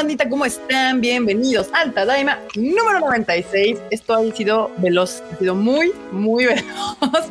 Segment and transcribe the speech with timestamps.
[0.00, 0.30] bandita?
[0.30, 1.02] ¿Cómo están?
[1.02, 3.76] Bienvenidos al Tadaima número 96.
[3.90, 7.30] Esto ha sido veloz, ha sido muy, muy veloz.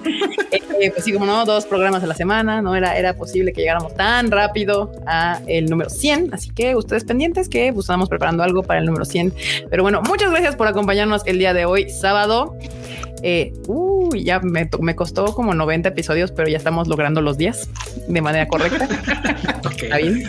[0.51, 3.61] Eh, pues sí, como no, dos programas a la semana, no era, era posible que
[3.61, 6.31] llegáramos tan rápido a el número 100.
[6.31, 9.33] Así que ustedes pendientes que pues, estamos preparando algo para el número 100.
[9.71, 12.55] Pero bueno, muchas gracias por acompañarnos el día de hoy, sábado.
[13.23, 17.69] Eh, uy, ya me, me, costó como 90 episodios, pero ya estamos logrando los días
[18.07, 18.87] de manera correcta.
[19.81, 20.23] Está bien.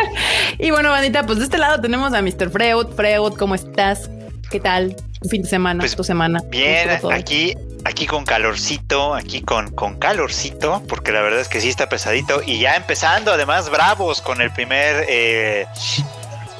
[0.58, 2.50] y bueno, bandita, pues de este lado tenemos a Mr.
[2.50, 2.88] Freud.
[2.94, 4.10] Freud, ¿cómo estás?
[4.50, 4.96] ¿Qué tal?
[5.20, 6.40] Tu fin de semana, pues tu semana.
[6.48, 11.68] Bien, aquí, aquí con calorcito, aquí con, con calorcito, porque la verdad es que sí
[11.68, 12.42] está pesadito.
[12.44, 15.66] Y ya empezando, además, bravos con el primer eh,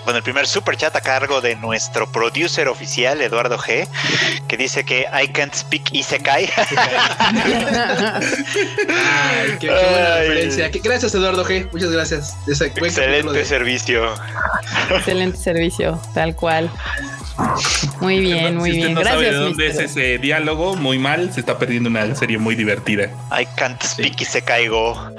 [0.05, 3.89] bueno, el primer super chat a cargo de nuestro producer oficial, Eduardo G,
[4.49, 6.49] que dice que I can't speak Isekai.
[6.59, 6.67] Ay,
[9.61, 10.71] qué, buena referencia.
[10.83, 11.69] Gracias, Eduardo G.
[11.73, 12.37] Muchas gracias.
[12.47, 14.15] Excelente servicio.
[14.91, 16.71] Excelente servicio, tal cual.
[18.01, 18.95] Muy bien, muy bien.
[18.95, 19.23] no Gracias.
[19.23, 23.11] Sabe de dónde es ese diálogo, muy mal, se está perdiendo una serie muy divertida.
[23.33, 25.11] I can't speak y se caigo.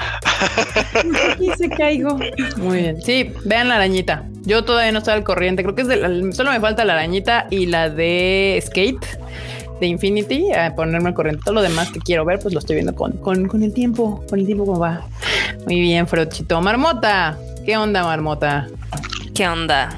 [1.40, 2.18] y se caigo.
[2.58, 3.02] Muy bien.
[3.02, 4.26] Sí, vean la arañita.
[4.46, 5.64] Yo todavía no estoy al corriente.
[5.64, 9.06] Creo que es de solo me falta la arañita y la de Skate
[9.80, 11.42] de Infinity a ponerme al corriente.
[11.44, 14.24] Todo lo demás que quiero ver, pues lo estoy viendo con, con, con el tiempo,
[14.30, 15.06] con el tiempo como va.
[15.66, 16.62] Muy bien, Frochito.
[16.62, 18.68] Marmota, ¿qué onda, Marmota?
[19.34, 19.90] ¿Qué onda?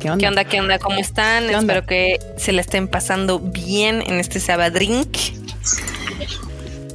[0.00, 0.18] ¿Qué onda?
[0.18, 0.44] ¿Qué onda?
[0.44, 0.78] ¿Qué onda?
[0.78, 1.50] ¿Cómo están?
[1.50, 5.16] Espero que se la estén pasando bien en este Sabadrink.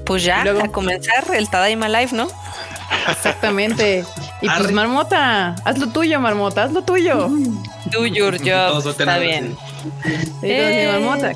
[0.06, 2.28] Pues ya, a comenzar el Tadaima Live, ¿no?
[3.10, 4.06] Exactamente.
[4.46, 7.30] Y pues, Marmota, haz lo tuyo, Marmota, haz lo tuyo.
[7.92, 8.86] Do your job.
[8.88, 9.58] Está bien.
[10.42, 10.90] Eh.
[10.92, 11.34] Marmota.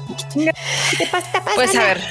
[1.56, 2.02] Pues a ver,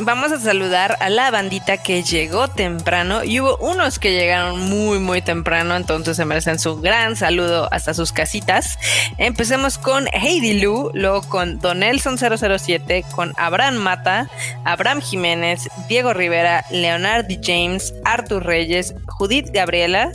[0.00, 4.98] vamos a saludar a la bandita que llegó temprano y hubo unos que llegaron muy
[4.98, 8.78] muy temprano, entonces se merecen su gran saludo hasta sus casitas.
[9.18, 14.28] Empecemos con Heidi Lu, luego con Don Nelson 007, con Abraham Mata,
[14.64, 20.12] Abraham Jiménez, Diego Rivera, Leonardo James, Artur Reyes, Judith Gabriela,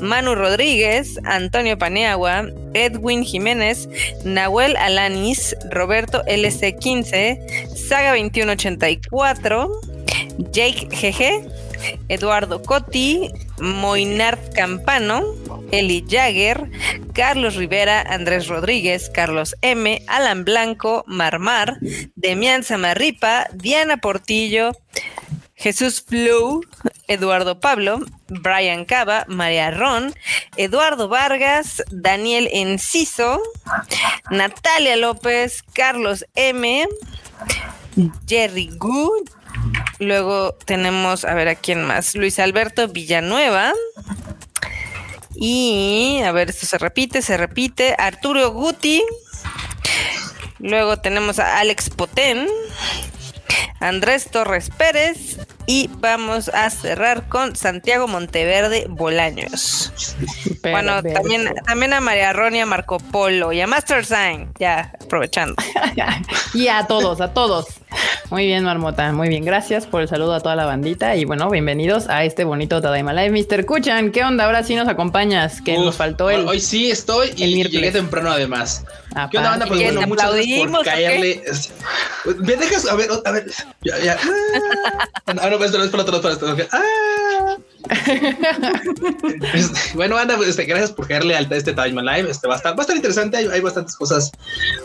[0.00, 3.88] Manu Rodríguez, Antonio Paneagua, Edwin Jiménez,
[4.24, 4.76] Nahuel
[5.70, 9.70] Roberto LC15, Saga 2184,
[10.52, 11.48] Jake GG,
[12.08, 15.34] Eduardo Cotti, Moinard Campano,
[15.70, 16.70] Eli Jagger,
[17.12, 21.78] Carlos Rivera, Andrés Rodríguez, Carlos M, Alan Blanco, Marmar,
[22.16, 24.72] Demian Samarripa, Diana Portillo,
[25.60, 26.62] Jesús Flow,
[27.06, 30.14] Eduardo Pablo, Brian Cava, María Ron,
[30.56, 33.42] Eduardo Vargas, Daniel Enciso,
[34.30, 36.88] Natalia López, Carlos M,
[38.26, 39.28] Jerry Good,
[39.98, 43.74] luego tenemos, a ver a quién más, Luis Alberto Villanueva.
[45.34, 47.94] Y a ver, esto se repite, se repite.
[47.98, 49.02] Arturo Guti.
[50.58, 52.46] Luego tenemos a Alex Potén.
[53.80, 55.38] Andrés Torres Pérez
[55.70, 59.92] y vamos a cerrar con Santiago Monteverde Bolaños.
[60.62, 65.54] bueno, también, también a María Ronia, Marco Polo y a Master Sign, ya aprovechando.
[66.54, 67.66] y a todos, a todos.
[68.30, 69.44] Muy bien, Marmota, muy bien.
[69.44, 73.12] Gracias por el saludo a toda la bandita y bueno, bienvenidos a este bonito Tadaima
[73.12, 73.30] Live.
[73.30, 73.66] Mr.
[73.66, 74.44] Kuchan, ¿qué onda?
[74.44, 76.46] Ahora sí nos acompañas, que nos faltó el.
[76.46, 78.84] Hoy sí estoy y llegué temprano además.
[79.30, 79.66] ¿Qué onda, banda?
[79.66, 81.42] Pues bueno, muchas gracias por caerle.
[82.38, 82.88] ¿Me dejas?
[82.88, 83.46] A ver, a ver.
[83.82, 84.18] Ya, ya.
[85.26, 86.56] Ah, no, no, esto no es para todos, para esto.
[86.72, 86.82] Ah.
[89.94, 92.30] bueno, anda, pues, este, gracias por caerle al este Time Live.
[92.30, 93.36] Este va a estar, va a estar interesante.
[93.36, 94.32] Hay, hay, bastantes cosas,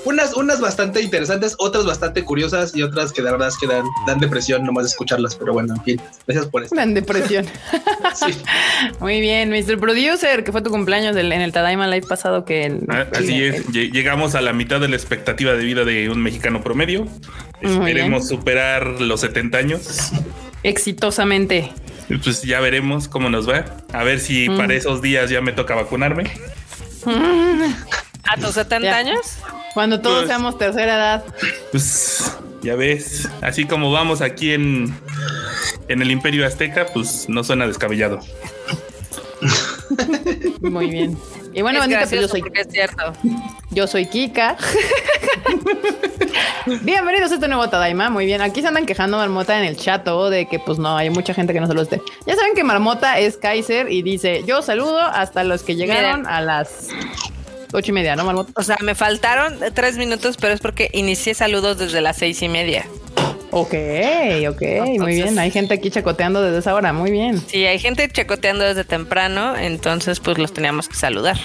[0.05, 3.85] unas, unas bastante interesantes, otras bastante curiosas y otras que de verdad es que dan,
[4.07, 5.35] dan depresión nomás de escucharlas.
[5.35, 6.75] Pero bueno, en fin, gracias por eso.
[6.75, 7.45] Dan depresión.
[8.13, 8.37] sí.
[8.99, 9.79] Muy bien, Mr.
[9.79, 12.45] Producer, que fue tu cumpleaños en el Tadaima Live pasado.
[12.45, 16.09] Que el, ah, Así es, llegamos a la mitad de la expectativa de vida de
[16.09, 17.07] un mexicano promedio.
[17.61, 20.11] Esperemos superar los 70 años.
[20.63, 21.71] Exitosamente.
[22.23, 23.65] Pues ya veremos cómo nos va.
[23.93, 26.31] A ver si para esos días ya me toca vacunarme.
[28.23, 29.37] ¿A tus 70 años?
[29.73, 31.25] Cuando todos pues, seamos tercera edad.
[31.71, 34.91] Pues ya ves, así como vamos aquí en,
[35.87, 38.19] en el Imperio Azteca, pues no suena descabellado.
[40.61, 41.15] Muy bien.
[41.53, 42.43] Y bueno, bandita, pues yo soy.
[42.55, 43.13] Es cierto.
[43.69, 44.57] Yo soy Kika.
[46.81, 48.09] Bienvenidos a este nuevo Tadaima.
[48.09, 48.41] Muy bien.
[48.41, 51.53] Aquí se andan quejando Marmota en el chat de que, pues no, hay mucha gente
[51.53, 52.01] que no se lo esté.
[52.25, 56.41] Ya saben que Marmota es Kaiser y dice: Yo saludo hasta los que llegaron a
[56.41, 56.89] las
[57.75, 58.51] ocho y media, ¿no, Marmota?
[58.55, 62.49] O sea, me faltaron tres minutos, pero es porque inicié saludos desde las seis y
[62.49, 62.85] media.
[63.51, 63.73] Ok,
[64.49, 64.61] ok,
[64.99, 65.39] muy bien.
[65.39, 67.41] Hay gente aquí chacoteando desde esa hora, muy bien.
[67.47, 71.37] Sí, hay gente chacoteando desde temprano, entonces pues los teníamos que saludar.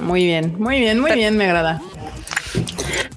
[0.00, 1.80] Muy bien, muy bien, muy bien, me agrada.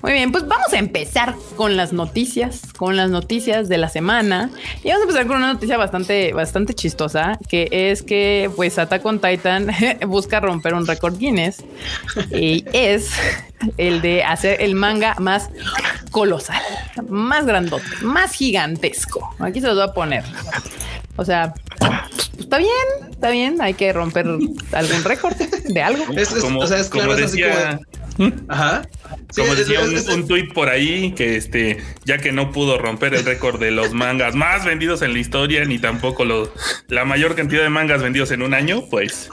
[0.01, 4.49] Muy bien, pues vamos a empezar con las noticias, con las noticias de la semana.
[4.81, 9.05] Y vamos a empezar con una noticia bastante, bastante chistosa, que es que pues Attack
[9.05, 9.67] on Titan
[10.07, 11.63] busca romper un récord Guinness
[12.31, 13.11] y es
[13.77, 15.49] el de hacer el manga más
[16.11, 16.61] colosal,
[17.09, 19.35] más grandote, más gigantesco.
[19.39, 20.23] Aquí se los voy a poner.
[21.17, 21.53] O sea,
[22.39, 22.69] está bien,
[23.11, 24.25] está bien, hay que romper
[24.71, 26.05] algún récord de algo.
[26.39, 27.81] como, o sea, es claro, decía,
[28.47, 28.87] Ajá.
[29.35, 33.25] Como decía un, un tuit por ahí que este, ya que no pudo romper el
[33.25, 36.49] récord de los mangas más vendidos en la historia, ni tampoco los,
[36.87, 39.29] la mayor cantidad de mangas vendidos en un año, pues.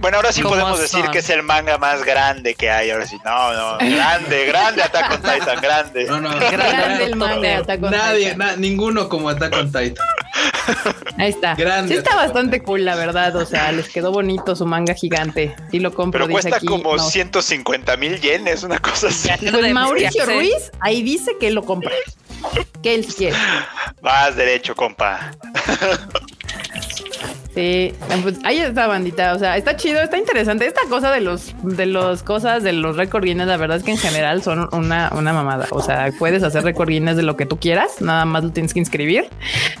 [0.00, 2.90] Bueno, ahora sí podemos decir que es el manga más grande que hay.
[2.90, 6.04] Ahora sí, no, no, grande, grande Attack on Titan, grande.
[6.04, 10.06] No, no, grande el manga Attack on Nadie, ninguno como Attack on Titan.
[11.18, 11.56] Ahí está.
[11.86, 13.36] Sí está bastante cool, la verdad.
[13.36, 15.54] O sea, les quedó bonito su manga gigante.
[15.70, 16.26] Sí lo compro.
[16.26, 19.28] Pero cuesta como 150 mil yenes, una cosa así.
[19.50, 21.92] Pues Mauricio Ruiz ahí dice que lo compra.
[22.82, 23.36] Que él quiere.
[24.00, 25.32] Vas derecho, compa.
[27.54, 27.92] Sí,
[28.22, 30.66] pues ahí está bandita, o sea, está chido, está interesante.
[30.66, 33.90] Esta cosa de los de los cosas de los récord Guinness, la verdad es que
[33.90, 35.66] en general son una, una mamada.
[35.70, 38.72] O sea, puedes hacer récord Guinness de lo que tú quieras, nada más lo tienes
[38.72, 39.28] que inscribir.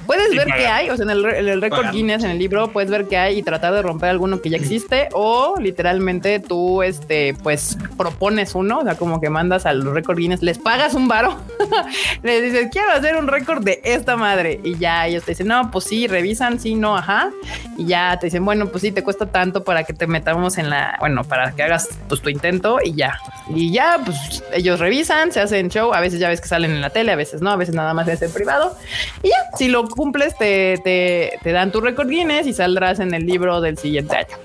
[0.04, 2.90] Puedes ver qué hay, o sea, en el, el récord Guinness en el libro puedes
[2.90, 7.34] ver qué hay y tratar de romper alguno que ya existe o literalmente tú este
[7.40, 11.36] pues propones uno, o sea, como que mandas al récord Guinness, les pagas un varo,
[12.24, 15.70] les dices, "Quiero hacer un récord de esta madre" y ya ellos te dicen, "No,
[15.70, 17.30] pues sí, revisan, sí, no, ajá."
[17.76, 20.70] Y ya te dicen, bueno, pues sí, te cuesta tanto para que te metamos en
[20.70, 23.18] la, bueno, para que hagas pues tu intento y ya.
[23.48, 26.80] Y ya, pues ellos revisan, se hacen show, a veces ya ves que salen en
[26.80, 28.76] la tele, a veces no, a veces nada más es en privado.
[29.22, 33.14] Y ya, si lo cumples, te, te, te dan tu récord Guinness y saldrás en
[33.14, 34.36] el libro del siguiente año.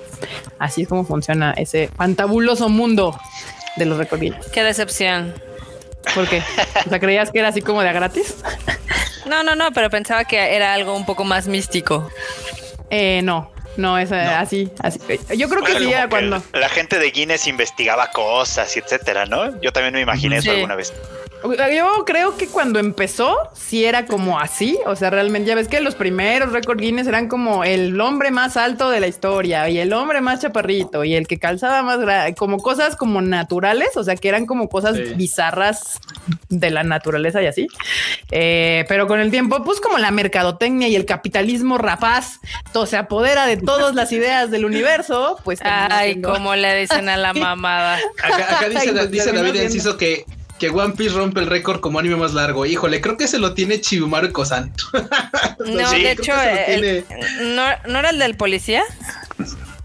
[0.59, 3.19] Así es como funciona ese fantabuloso mundo
[3.75, 4.47] de los récord Guinness.
[4.47, 5.33] Qué decepción.
[6.13, 6.43] ¿Por qué?
[6.85, 8.35] O sea, ¿creías que era así como de gratis?
[9.25, 12.09] No, no, no, pero pensaba que era algo un poco más místico.
[12.89, 14.99] Eh, no, no es así, así.
[15.37, 19.59] Yo creo que sí, cuando la gente de Guinness investigaba cosas y etcétera, ¿no?
[19.61, 20.93] Yo también me imaginé eso alguna vez.
[21.53, 24.79] Yo creo que cuando empezó, sí era como así.
[24.85, 28.57] O sea, realmente ya ves que los primeros récord Guinness eran como el hombre más
[28.57, 32.35] alto de la historia y el hombre más chaparrito y el que calzaba más grande,
[32.35, 33.95] como cosas como naturales.
[33.95, 35.99] O sea, que eran como cosas bizarras
[36.49, 37.67] de la naturaleza y así.
[38.31, 42.39] Eh, pero con el tiempo, pues como la mercadotecnia y el capitalismo rapaz
[42.71, 45.59] todo se apodera de todas las ideas del universo, pues.
[45.63, 47.99] Ay, como le dicen a la mamada.
[48.23, 50.25] Acá, dice, dice David Enciso que
[50.65, 52.65] que One Piece rompe el récord como anime más largo.
[52.65, 54.73] Híjole, creo que se lo tiene Chibumaru Kosan.
[55.59, 56.33] no, de hecho,
[57.41, 58.83] ¿no, era el del policía?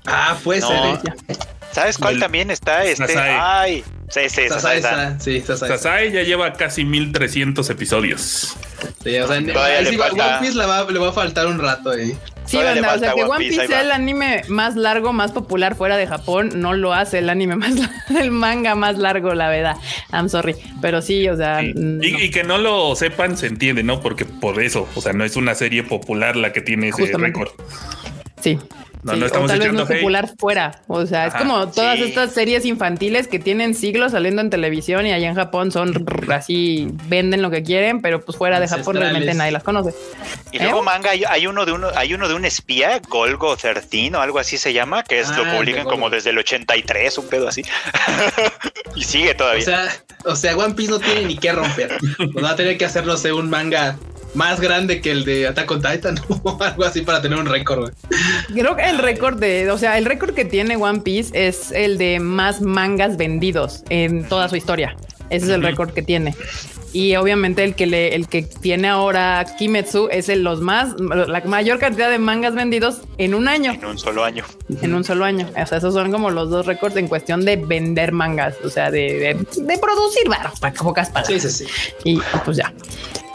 [0.06, 0.76] Ah, puede ser.
[0.76, 1.36] ¿eh?
[1.72, 2.84] ¿Sabes cuál también está?
[2.84, 4.82] Este, ay, sí, sí, Sasai,
[5.20, 6.10] sí, Sasai.
[6.10, 8.56] ya lleva casi 1300 episodios.
[9.04, 12.16] Sí, o sea, One Piece le va, le va, a faltar un rato ahí.
[12.44, 15.96] Sí, banda, o sea que One Piece sea el anime más largo, más popular fuera
[15.96, 17.74] de Japón, no lo hace el anime más
[18.18, 19.76] el manga más largo, la verdad.
[20.12, 24.00] I'm sorry, pero sí, o sea, y, que no lo sepan se entiende, ¿no?
[24.00, 27.50] Porque por eso, o sea, no es una serie popular la que tiene ese récord.
[28.40, 28.58] Sí,
[29.02, 30.82] no, no estamos o tal vez no popular fuera.
[30.86, 35.12] O sea, es como todas estas series infantiles que tienen siglos saliendo en televisión y
[35.12, 39.32] allá en Japón son así, venden lo que quieren, pero pues fuera de Japón realmente
[39.34, 39.94] nadie las conoce.
[40.52, 40.84] Y luego ¿Eh?
[40.84, 44.58] manga, hay, uno de uno, hay uno de un espía, Golgo 13 o algo así
[44.58, 47.62] se llama, que es lo ah, publican como desde el 83, un pedo así.
[48.96, 49.62] y sigue todavía.
[49.62, 49.88] O sea,
[50.24, 51.98] o sea, One Piece no tiene ni qué romper.
[52.32, 53.96] Pues va a tener que hacerlo de un manga
[54.34, 57.92] más grande que el de Attack on Titan o algo así para tener un récord.
[58.48, 61.98] Creo que el récord de, o sea, el récord que tiene One Piece es el
[61.98, 64.96] de más mangas vendidos en toda su historia.
[65.30, 66.34] Ese es el récord que tiene.
[66.92, 71.40] Y obviamente el que le, el que tiene ahora Kimetsu es el los más, la
[71.42, 73.72] mayor cantidad de mangas vendidos en un año.
[73.72, 74.44] En un solo año.
[74.82, 75.48] En un solo año.
[75.50, 78.90] O sea, esos son como los dos récords en cuestión de vender mangas, o sea,
[78.90, 81.42] de, de, producir para pocas palabras.
[81.42, 81.92] Sí, sí, sí.
[82.04, 82.72] Y pues ya.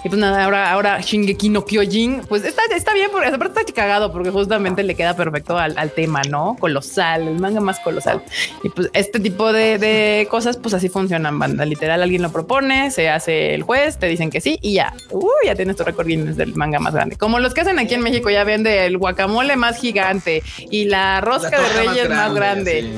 [0.05, 3.74] Y pues nada, ahora, ahora Shingeki no Kyojin, pues está, está bien, porque aparte está
[3.74, 6.55] cagado porque justamente le queda perfecto al, tema, ¿no?
[6.59, 8.21] Colosal, el manga más colosal.
[8.63, 11.65] Y pues este tipo de, cosas, pues así funcionan, banda.
[11.65, 14.93] Literal, alguien lo propone, se hace el juez, te dicen que sí y ya.
[15.11, 17.15] Uy, ya tienes tu récord del manga más grande.
[17.17, 21.21] Como los que hacen aquí en México, ya vende el guacamole más gigante y la
[21.21, 22.89] rosca de reyes más grande.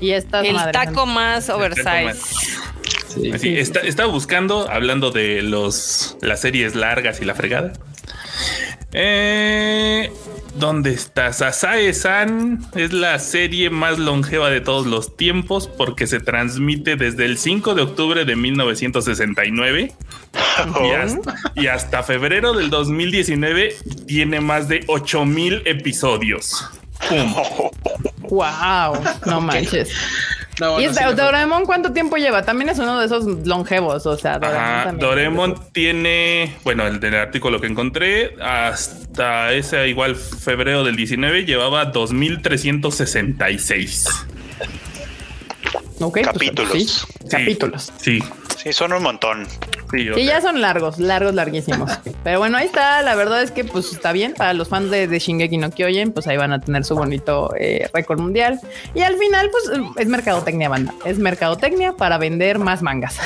[0.00, 2.14] Y estas El taco más oversize.
[3.08, 3.58] Sí.
[3.58, 7.72] estaba buscando, hablando de los las series largas y la fregada.
[8.92, 10.12] Eh,
[10.54, 11.32] ¿Dónde está?
[11.32, 17.38] Sasae-san es la serie más longeva de todos los tiempos porque se transmite desde el
[17.38, 19.94] 5 de octubre de 1969
[21.54, 26.68] y, hasta, febrero del 2019 tiene más de 8000 episodios.
[28.28, 29.90] Wow, no manches.
[30.78, 32.44] ¿Y este, Doraemon cuánto tiempo lleva?
[32.44, 37.68] También es uno de esos longevos, o sea, Doraemon, tiene, bueno, el del artículo que
[37.68, 44.06] encontré, hasta ese igual febrero del 19 llevaba 2366.
[46.00, 46.72] Ok, pues, capítulos.
[46.72, 46.86] sí,
[47.28, 47.92] capítulos.
[47.98, 48.22] Sí.
[48.62, 49.46] Sí, son un montón.
[49.90, 51.90] Sí, ya son largos, largos, larguísimos.
[52.24, 53.02] Pero bueno, ahí está.
[53.02, 56.26] La verdad es que pues está bien para los fans de, Shingeki no Kyojin, pues
[56.26, 58.58] ahí van a tener su bonito eh, récord mundial.
[58.94, 60.94] Y al final, pues es mercadotecnia, banda.
[61.04, 63.18] Es mercadotecnia para vender más mangas.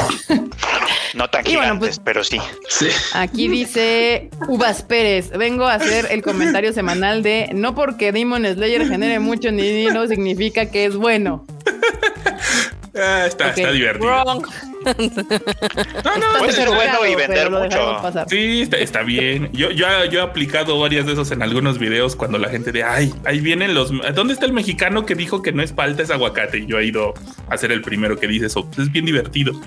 [1.14, 2.40] No tan gigantes, pues, pero sí.
[2.68, 2.88] sí.
[3.12, 8.88] Aquí dice Uvas Pérez, vengo a hacer el comentario semanal de no porque Demon Slayer
[8.88, 11.46] genere mucho ni dinero significa que es bueno.
[12.98, 14.06] Ah, está, está divertido.
[14.86, 18.00] No, no, puede ser bueno y vender mucho.
[18.28, 19.50] Sí, está, bien.
[19.52, 22.84] Yo, yo, yo, he aplicado varias de esos en algunos videos cuando la gente de
[22.84, 23.90] ay, ahí vienen los.
[24.14, 26.58] ¿Dónde está el mexicano que dijo que no es palta, es aguacate?
[26.58, 27.14] Y yo he ido
[27.48, 28.68] a ser el primero que dice eso.
[28.78, 29.60] Es bien divertido.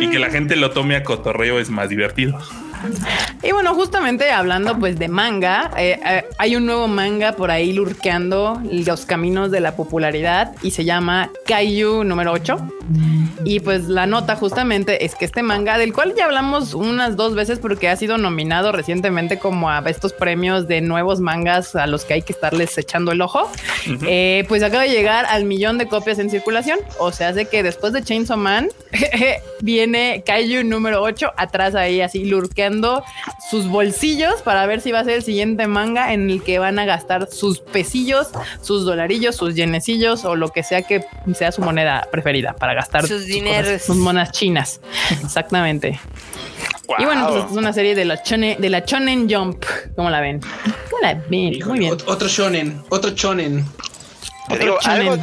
[0.00, 2.38] y que la gente lo tome a cotorreo es más divertido.
[3.42, 7.72] Y bueno, justamente hablando pues de manga, eh, eh, hay un nuevo manga por ahí
[7.72, 12.56] lurqueando los caminos de la popularidad y se llama Kaiju número 8.
[13.44, 17.34] Y pues la nota justamente es que este manga, del cual ya hablamos unas dos
[17.34, 22.04] veces porque ha sido nominado recientemente como a estos premios de nuevos mangas a los
[22.04, 23.50] que hay que estarles echando el ojo,
[24.06, 26.78] eh, pues acaba de llegar al millón de copias en circulación.
[26.98, 28.68] O sea, hace que después de Chainsaw Man
[29.60, 33.04] viene Kaiju número 8 atrás ahí así lurqueando
[33.50, 36.78] sus bolsillos para ver si va a ser el siguiente manga en el que van
[36.78, 38.28] a gastar sus pesillos,
[38.60, 41.04] sus dolarillos, sus yenecillos o lo que sea que
[41.34, 44.80] sea su moneda preferida para gastar sus dineros, sus monas chinas.
[45.22, 46.00] Exactamente.
[46.98, 49.64] Y bueno, pues es una serie de la Chonen, de la Chonen Jump.
[49.96, 50.40] ¿Cómo la ven?
[50.40, 51.58] ¿Cómo la ven?
[51.66, 51.96] Muy bien.
[52.06, 53.64] Otro Shonen, otro Chonen.
[54.48, 55.16] Te algo,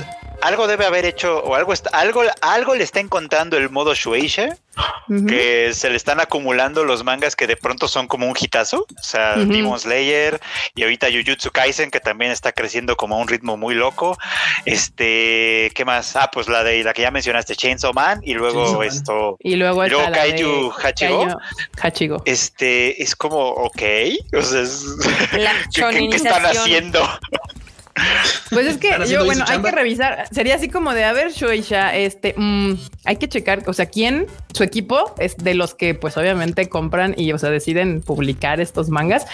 [0.43, 4.57] algo debe haber hecho o algo está, algo algo le está encontrando el modo Shueisha
[5.27, 9.03] que se le están acumulando los mangas que de pronto son como un hitazo, o
[9.03, 10.39] sea, Demon Slayer
[10.73, 14.17] y ahorita Jujutsu Kaisen que también está creciendo como a un ritmo muy loco.
[14.65, 16.15] Este, ¿qué más?
[16.15, 19.81] Ah, pues la de la que ya mencionaste Chainsaw Man y luego esto y luego,
[20.11, 21.27] Kaiju Hachigo.
[21.79, 22.23] Hachigo.
[22.25, 23.81] Este es como ok,
[24.35, 24.85] o sea, es,
[25.75, 27.07] ¿qué, ¿qué, están haciendo?
[28.49, 30.27] Pues es que yo, bueno, hay que revisar.
[30.31, 32.73] Sería así como de, a ver, Shueisha, este, mm,
[33.05, 37.13] hay que checar, o sea, quién, su equipo es de los que, pues obviamente compran
[37.17, 39.25] y, o sea, deciden publicar estos mangas.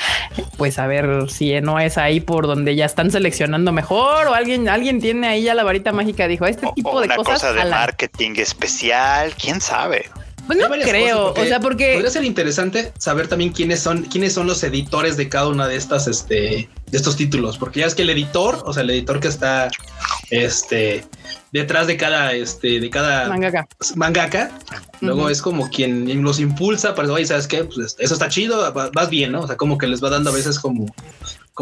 [0.57, 4.69] Pues a ver si no es ahí por donde ya están seleccionando mejor o alguien,
[4.69, 6.27] alguien tiene ahí ya la varita mágica.
[6.27, 7.41] Dijo este tipo de una cosas.
[7.41, 10.09] cosa de marketing especial, quién sabe.
[10.49, 14.47] Pues no creo, o sea, porque podría ser interesante saber también quiénes son, quiénes son
[14.47, 18.01] los editores de cada una de estas, este, de estos títulos, porque ya es que
[18.01, 19.69] el editor, o sea, el editor que está,
[20.31, 21.05] este,
[21.51, 24.51] detrás de cada, este, de cada mangaka, mangaka
[25.01, 27.65] luego es como quien los impulsa para, oye, ¿sabes qué?
[27.65, 29.41] Pues eso está chido, vas bien, ¿no?
[29.41, 30.87] O sea, como que les va dando a veces como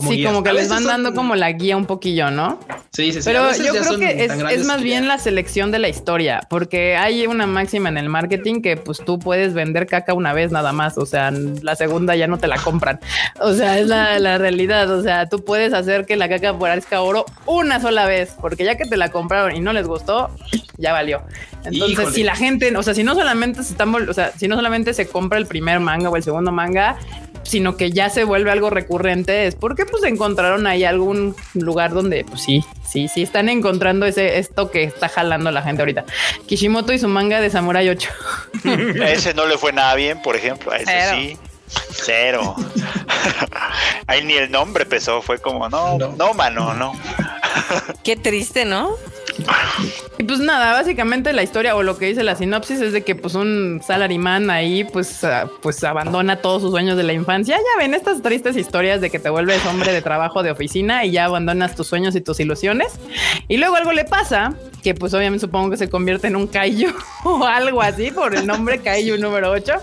[0.01, 2.59] sí, como que les van dando como la guía un poquillo, ¿no?
[2.91, 3.25] Sí, sí, sí.
[3.25, 7.45] Pero yo creo que es, más bien la selección de la historia, porque hay una
[7.45, 11.05] máxima en el marketing que pues tú puedes vender caca una vez nada más, o
[11.05, 12.99] sea, la segunda ya no te la compran.
[13.39, 17.25] O sea, es la, realidad, o sea, tú puedes hacer que la caca parezca oro
[17.45, 20.29] una sola vez, porque ya que te la compraron y no les gustó,
[20.77, 21.21] ya valió.
[21.63, 24.55] Entonces, si la gente, o sea, si no solamente se están, o sea, si no
[24.55, 26.97] solamente se compra el primer manga o el segundo manga,
[27.47, 32.25] sino que ya se vuelve algo recurrente, es porque pues encontraron ahí algún lugar donde
[32.25, 36.05] pues sí, sí, sí están encontrando ese esto que está jalando la gente ahorita.
[36.45, 38.09] Kishimoto y su manga de Samurai 8.
[39.07, 41.37] ese no le fue nada bien, por ejemplo, a ese sí.
[41.91, 42.55] Cero.
[44.07, 46.93] Ahí ni el nombre pesó, fue como, no, no, no mano, no.
[48.03, 48.91] Qué triste, ¿no?
[50.17, 53.15] Y pues nada, básicamente la historia o lo que dice la sinopsis es de que
[53.15, 57.57] pues un salaryman ahí pues, ah, pues abandona todos sus sueños de la infancia.
[57.57, 61.11] Ya ven estas tristes historias de que te vuelves hombre de trabajo de oficina y
[61.11, 62.99] ya abandonas tus sueños y tus ilusiones.
[63.47, 66.93] Y luego algo le pasa que pues obviamente supongo que se convierte en un Kaiju
[67.25, 69.73] o algo así por el nombre Kaiju número 8,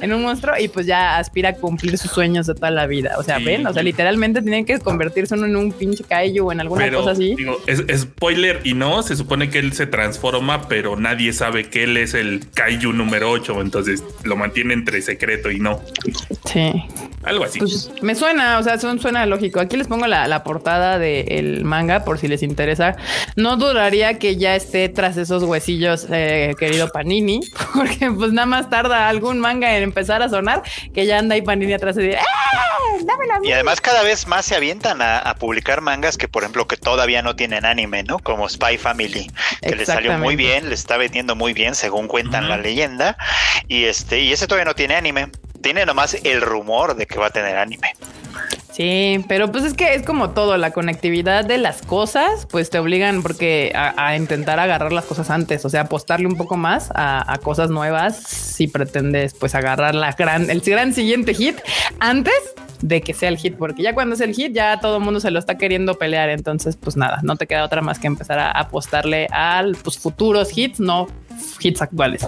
[0.00, 3.14] en un monstruo y pues ya aspira a cumplir sus sueños de toda la vida.
[3.18, 6.52] O sea, ven, o sea, literalmente tienen que convertirse uno en un pinche Kaiju o
[6.52, 7.34] en alguna cosa así.
[7.36, 11.84] Digo, es, spoiler y no, se supone que él se transforma, pero nadie sabe que
[11.84, 15.80] él es el Kaiju número 8, entonces lo mantiene entre secreto y no.
[16.44, 16.72] Sí.
[17.24, 17.58] Algo así.
[17.58, 19.60] Pues me suena, o sea, suena lógico.
[19.60, 22.96] Aquí les pongo la, portada del manga por si les interesa.
[23.36, 27.40] No duraría que ya esté tras esos huesillos, eh, querido Panini,
[27.74, 31.42] porque pues nada más tarda algún manga en empezar a sonar que ya anda ahí
[31.42, 32.74] Panini atrás y dice, ¡Ah!
[33.42, 37.22] Y además cada vez más se avientan a, publicar mangas que, por ejemplo, que todavía
[37.22, 38.18] no tienen anime, ¿no?
[38.18, 42.48] Como Spy Family, que le salió muy bien, le está vendiendo muy bien, según cuentan
[42.48, 43.16] la leyenda.
[43.68, 45.28] Y este, y ese todavía no tiene anime.
[45.62, 47.94] Tiene nomás el rumor de que va a tener anime.
[48.74, 52.80] Sí, pero pues es que es como todo, la conectividad de las cosas, pues te
[52.80, 57.38] obligan porque a, intentar agarrar las cosas antes, o sea, apostarle un poco más a,
[57.44, 61.60] cosas nuevas si pretendes pues agarrar la gran, el gran siguiente hit
[62.00, 62.34] antes
[62.84, 65.18] de que sea el hit, porque ya cuando es el hit ya todo el mundo
[65.18, 68.38] se lo está queriendo pelear, entonces pues nada, no te queda otra más que empezar
[68.38, 71.06] a apostarle al pues futuros hits, no
[71.60, 72.26] hits actuales.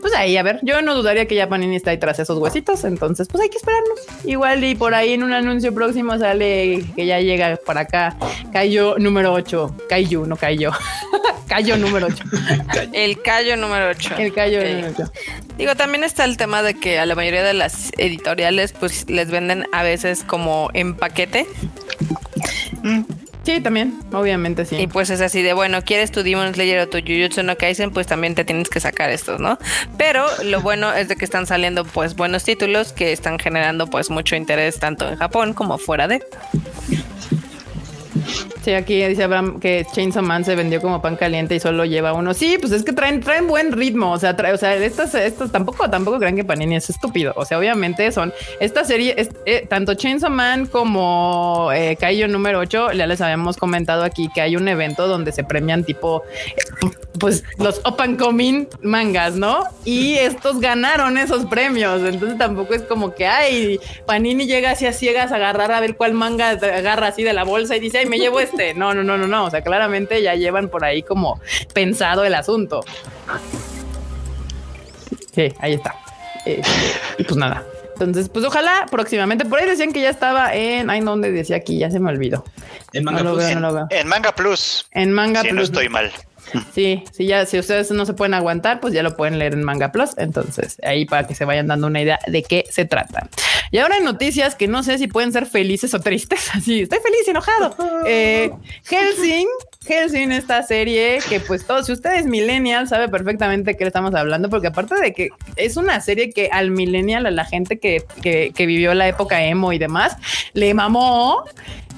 [0.00, 2.84] Pues ahí, a ver, yo no dudaría que ya Panini está ahí tras esos huesitos,
[2.84, 4.00] entonces pues hay que esperarnos.
[4.24, 8.16] Igual y por ahí en un anuncio próximo sale que ya llega para acá
[8.52, 10.72] Cayo número 8, Kaiju, no Cayo.
[11.48, 12.24] Cayo número 8.
[12.94, 14.14] El Cayo número 8.
[14.16, 15.12] El Cayo número 8.
[15.58, 19.30] Digo, también está el tema de que a la mayoría de las editoriales pues les
[19.30, 21.46] venden a veces como en paquete.
[22.82, 23.02] Mm.
[23.44, 24.76] Sí, también, obviamente sí.
[24.76, 27.90] Y pues es así de, bueno, quieres tu Demon Slayer o tu Jujutsu no Kaisen,
[27.90, 29.58] pues también te tienes que sacar estos, ¿no?
[29.98, 34.10] Pero lo bueno es de que están saliendo pues buenos títulos que están generando pues
[34.10, 36.22] mucho interés tanto en Japón como fuera de.
[38.62, 42.12] Sí, aquí dice Abraham que Chainsaw Man se vendió como pan caliente y solo lleva
[42.12, 42.32] uno.
[42.34, 44.12] Sí, pues es que traen, traen buen ritmo.
[44.12, 47.32] O sea, trae, o sea, estas, estas tampoco, tampoco crean que Panini es estúpido.
[47.36, 51.96] O sea, obviamente son esta serie, eh, tanto Chainsaw Man como eh,
[52.28, 56.22] número 8, ya les habíamos comentado aquí que hay un evento donde se premian tipo,
[57.18, 59.64] pues los open coming mangas, ¿no?
[59.84, 62.02] Y estos ganaron esos premios.
[62.02, 65.96] Entonces tampoco es como que, ay, Panini llega así a ciegas a agarrar a ver
[65.96, 69.02] cuál manga agarra así de la bolsa y dice, ay, me llevo este no, no,
[69.02, 69.44] no, no, no.
[69.44, 71.40] O sea, claramente ya llevan por ahí como
[71.74, 72.84] pensado el asunto.
[75.34, 75.94] Sí, ahí está.
[76.44, 76.70] Este,
[77.18, 77.64] y pues nada.
[77.94, 79.44] Entonces, pues ojalá próximamente.
[79.44, 80.90] Por ahí decían que ya estaba en.
[80.90, 81.78] Ay, ¿dónde decía aquí?
[81.78, 82.44] Ya se me olvidó.
[82.92, 83.44] En Manga, Plus.
[83.44, 83.60] en,
[84.08, 84.86] Manga Plus.
[84.92, 85.54] En Manga Plus.
[85.54, 86.12] no estoy mal.
[86.74, 89.62] Sí, sí, ya, si ustedes no se pueden aguantar, pues ya lo pueden leer en
[89.62, 90.10] Manga Plus.
[90.16, 93.28] Entonces, ahí para que se vayan dando una idea de qué se trata.
[93.70, 96.50] Y ahora hay noticias que no sé si pueden ser felices o tristes.
[96.54, 97.74] Así, estoy feliz y enojado.
[98.06, 98.50] Eh,
[98.84, 99.46] Helsing,
[99.86, 104.50] Helsing, esta serie que pues todos, si ustedes millennial, sabe perfectamente qué le estamos hablando,
[104.50, 108.66] porque aparte de que es una serie que al millennial, a la gente que, que,
[108.66, 110.16] vivió la época emo y demás,
[110.52, 111.44] le mamó.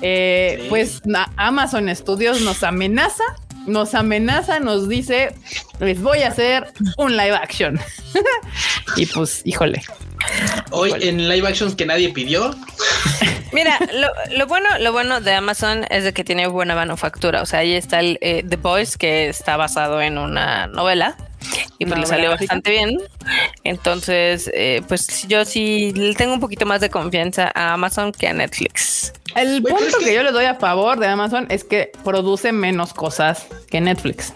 [0.00, 1.02] Eh, pues
[1.36, 3.24] Amazon Studios nos amenaza
[3.66, 5.34] nos amenaza, nos dice,
[5.80, 7.80] les voy a hacer un live action.
[8.96, 9.82] y pues, híjole.
[10.70, 12.54] Hoy en live actions que nadie pidió.
[13.52, 13.78] Mira,
[14.36, 17.42] lo, bueno, lo bueno de Amazon es de que tiene buena manufactura.
[17.42, 21.16] O sea, ahí está el eh, The Boys, que está basado en una novela.
[21.78, 22.98] Y pues le salió bastante bien.
[23.62, 28.26] Entonces, eh, pues yo sí le tengo un poquito más de confianza a Amazon que
[28.26, 29.12] a Netflix.
[29.34, 30.14] El punto que...
[30.14, 34.32] yo le doy a favor de Amazon es que produce menos cosas que Netflix.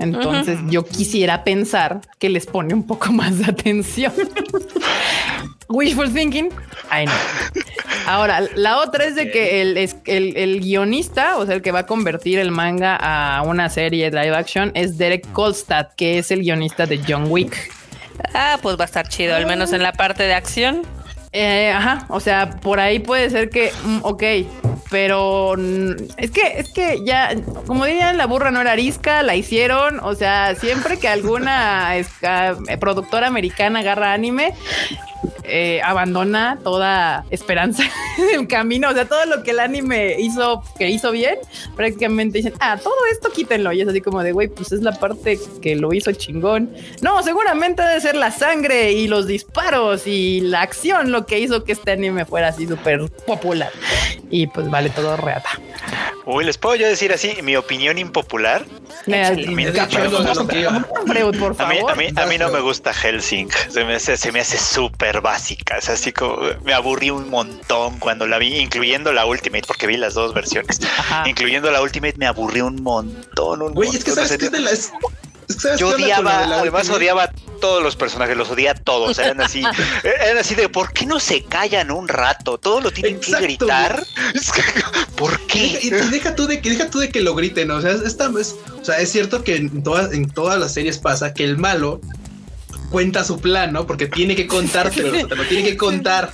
[0.00, 4.12] Entonces yo quisiera pensar que les pone un poco más de atención.
[5.68, 6.48] Wishful thinking.
[6.90, 7.62] I know.
[8.06, 11.86] Ahora, la otra es de que el, el, guionista, o sea, el que va a
[11.86, 16.86] convertir el manga a una serie live action es Derek Kolstad, que es el guionista
[16.86, 17.72] de John Wick.
[18.34, 20.82] Ah, pues va a estar chido, al menos en la parte de acción.
[21.32, 24.22] Eh, ajá, o sea, por ahí puede ser que, mm, ok,
[24.90, 25.54] pero
[26.16, 27.30] es que, es que ya,
[27.66, 31.92] como dirían, la burra no era arisca, la hicieron, o sea, siempre que alguna
[32.80, 34.54] productora americana agarra anime,
[35.44, 37.82] eh, abandona toda esperanza
[38.18, 38.90] en el camino.
[38.90, 41.36] O sea, todo lo que el anime hizo, que hizo bien,
[41.76, 43.72] prácticamente dicen, ah, todo esto quítenlo.
[43.72, 46.70] Y es así como de, güey, pues es la parte que lo hizo chingón.
[47.02, 51.64] No, seguramente debe ser la sangre y los disparos y la acción lo que hizo
[51.64, 53.70] que este anime fuera así súper popular.
[54.30, 55.50] Y pues vale todo reata.
[56.26, 58.64] Uy, les puedo yo decir así, mi opinión impopular.
[62.16, 63.50] A mí, no me gusta Helsing.
[63.68, 65.78] Se me hace, se me hace súper básica.
[65.78, 69.96] Es así como me aburrí un montón cuando la vi, incluyendo la Ultimate, porque vi
[69.96, 70.80] las dos versiones.
[71.26, 73.62] Incluyendo la Ultimate, me aburrí un montón.
[73.62, 74.92] Un Güey, es que sabes que es de las
[75.78, 79.18] yo odiaba, además odiaba todos los personajes, los odiaba todos.
[79.18, 79.62] Eran así,
[80.02, 82.58] eran así de ¿por qué no se callan un rato?
[82.58, 84.04] Todo lo tienen que gritar.
[85.16, 85.78] ¿Por qué?
[85.82, 87.70] Y, deja tú de que deja tú de que lo griten.
[87.70, 90.98] O sea, esta, es, o sea, es cierto que en todas, en todas las series
[90.98, 92.00] pasa que el malo
[92.90, 93.86] cuenta su plan, ¿no?
[93.86, 96.30] Porque tiene que contártelo, te lo tiene que contar.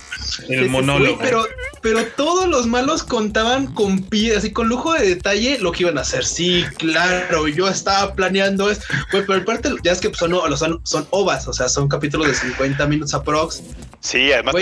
[0.49, 1.19] El monólogo.
[1.21, 1.47] pero,
[1.83, 5.99] pero todos los malos contaban con pie, así con lujo de detalle lo que iban
[5.99, 6.25] a hacer.
[6.25, 8.85] Sí, claro, yo estaba planeando esto.
[9.11, 12.87] pero aparte, ya es que son, son, son ovas, o sea, son capítulos de 50
[12.87, 13.63] minutos aprox.
[14.07, 14.55] Sí, además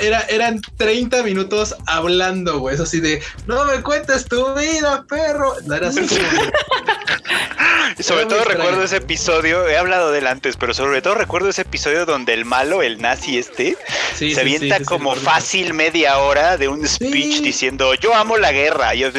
[0.00, 2.74] era, eran 30 minutos hablando, güey.
[2.74, 5.54] Eso así de no me cuentes tu vida, perro.
[5.64, 6.00] No era así.
[7.98, 11.62] y sobre todo recuerdo ese episodio, he hablado del antes, pero sobre todo recuerdo ese
[11.62, 13.76] episodio donde el malo, el nazi este,
[14.16, 18.92] se avienta como fácil media hora de un speech diciendo yo amo la guerra.
[18.96, 19.10] Y yo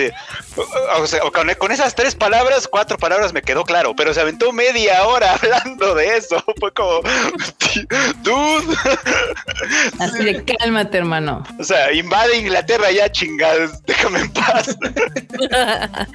[0.97, 1.21] o sea,
[1.57, 5.95] con, esas tres palabras, cuatro palabras me quedó claro, pero se aventó media hora hablando
[5.95, 6.43] de eso.
[6.60, 7.01] Fue como,
[8.21, 8.77] dude.
[10.00, 11.43] Así de cálmate, hermano.
[11.60, 14.78] O sea, invade Inglaterra ya chingados, déjame en paz.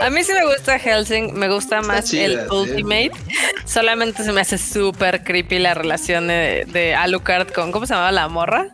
[0.00, 3.12] A mí sí me gusta Helsing, me gusta más el Ultimate.
[3.64, 8.12] Solamente se me hace súper creepy la relación de, de Alucard con, ¿cómo se llamaba
[8.12, 8.68] la morra?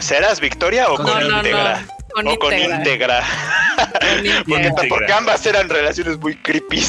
[0.00, 1.42] ¿Serás Victoria o con no,
[2.14, 3.22] o con íntegra.
[4.88, 6.80] porque, ambas eran relaciones muy creepy.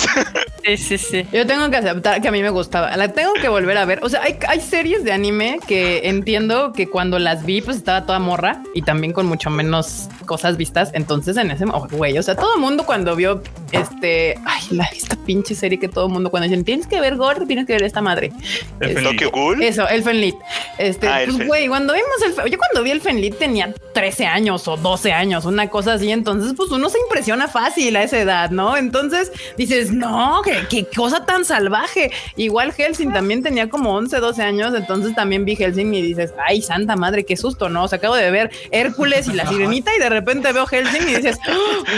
[0.63, 1.27] Sí, sí, sí.
[1.31, 2.95] Yo tengo que aceptar que a mí me gustaba.
[2.97, 3.99] La tengo que volver a ver.
[4.03, 8.05] O sea, hay, hay series de anime que entiendo que cuando las vi, pues estaba
[8.05, 10.89] toda morra y también con mucho menos cosas vistas.
[10.93, 14.85] Entonces, en ese oh, güey, o sea, todo el mundo cuando vio este, ay, la,
[14.85, 17.73] esta pinche serie que todo el mundo cuando dicen tienes que ver Gore, tienes que
[17.73, 18.31] ver esta madre.
[18.79, 19.61] El Tokyo Ghoul.
[19.61, 20.35] Eso, el Fenlit.
[20.77, 24.67] Este, ah, pues, güey, cuando vimos el, yo cuando vi el Fenlit tenía 13 años
[24.67, 25.14] o 12 años,
[25.45, 26.11] una cosa así.
[26.11, 28.77] Entonces, pues uno se impresiona fácil a esa edad, ¿no?
[28.77, 32.11] Entonces dices, no, qué, cosa tan salvaje.
[32.35, 34.73] Igual Helsing también tenía como 11, 12 años.
[34.73, 37.83] Entonces también vi Helsing y dices, ay, santa madre, qué susto, ¿no?
[37.83, 41.15] O sea, acabo de ver Hércules y la sirenita y de repente veo Helsing y
[41.15, 41.37] dices,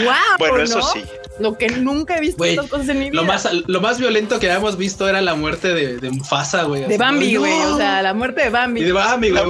[0.04, 0.38] wow.
[0.38, 1.04] Bueno, eso sí.
[1.38, 3.20] Lo que nunca he visto cosas en mi vida.
[3.20, 6.84] Lo más, lo más violento que habíamos visto era la muerte de, de Mufasa, güey.
[6.84, 7.60] De Bambi, güey.
[7.62, 8.82] O sea, la muerte de Bambi.
[8.82, 9.44] de Bambi, güey.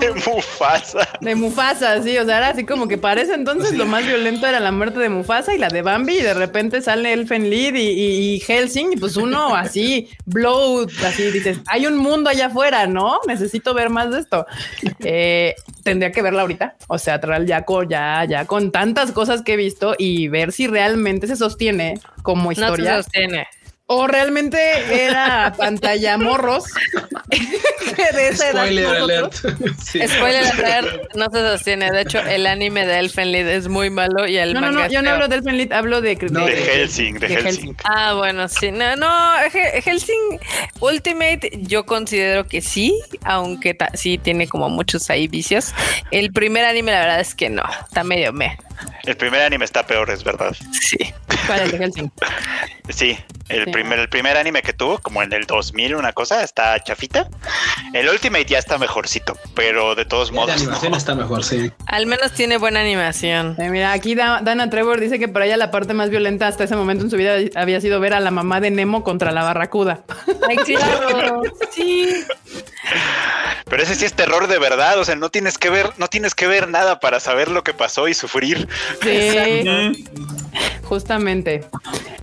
[0.00, 1.08] De Mufasa.
[1.20, 2.16] De Mufasa, sí.
[2.18, 5.08] O sea, era así como que parece entonces lo más violento era la muerte de
[5.08, 6.18] Mufasa y la de Bambi.
[6.18, 8.92] Y de repente sale Elfen y, y, Helsing.
[8.92, 13.20] Y pues uno así, blow, así dices, hay un mundo allá afuera, ¿no?
[13.26, 14.46] Necesito ver más de esto.
[15.00, 16.76] Eh, tendría que verla ahorita.
[16.88, 20.52] O sea, traer ya con, ya, ya con tantas cosas que he visto y ver
[20.52, 22.90] si realmente se sostiene como historia.
[22.90, 23.46] No se sostiene.
[23.88, 24.58] O realmente
[25.04, 26.64] era pantalla morros.
[28.34, 29.32] Spoiler alert.
[29.84, 31.92] Spoiler alert no se sostiene.
[31.92, 35.02] De hecho, el anime de Elfenlied es muy malo y el No, no, no, yo
[35.02, 37.76] no hablo de Elfenlied, hablo de, de, Helsing, de, Helsing.
[37.84, 38.72] Ah, bueno, sí.
[38.72, 40.40] No, no, Helsing
[40.80, 45.72] Ultimate yo considero que sí, aunque sí tiene como muchos ahí vicios.
[46.10, 48.58] El primer anime la verdad es que no, está medio me.
[49.04, 50.54] El primer anime está peor, es verdad.
[50.72, 50.98] Sí.
[51.46, 52.10] ¿Cuál es de Helsing?
[52.88, 56.78] Sí, el, Primer, el primer anime que tuvo, como en el 2000, una cosa, está
[56.82, 57.28] chafita.
[57.92, 60.48] El Ultimate ya está mejorcito, pero de todos modos.
[60.48, 61.70] La animación está mejor, sí.
[61.86, 63.56] Al menos tiene buena animación.
[63.58, 66.76] Eh, mira, aquí Dana Trevor dice que para ella la parte más violenta hasta ese
[66.76, 70.02] momento en su vida había sido ver a la mamá de Nemo contra la barracuda.
[70.48, 71.42] Ay, claro.
[71.70, 72.24] sí.
[73.68, 76.34] Pero ese sí es terror de verdad, o sea, no tienes que ver, no tienes
[76.34, 78.68] que ver nada para saber lo que pasó y sufrir.
[79.02, 80.06] Sí.
[80.84, 81.64] Justamente.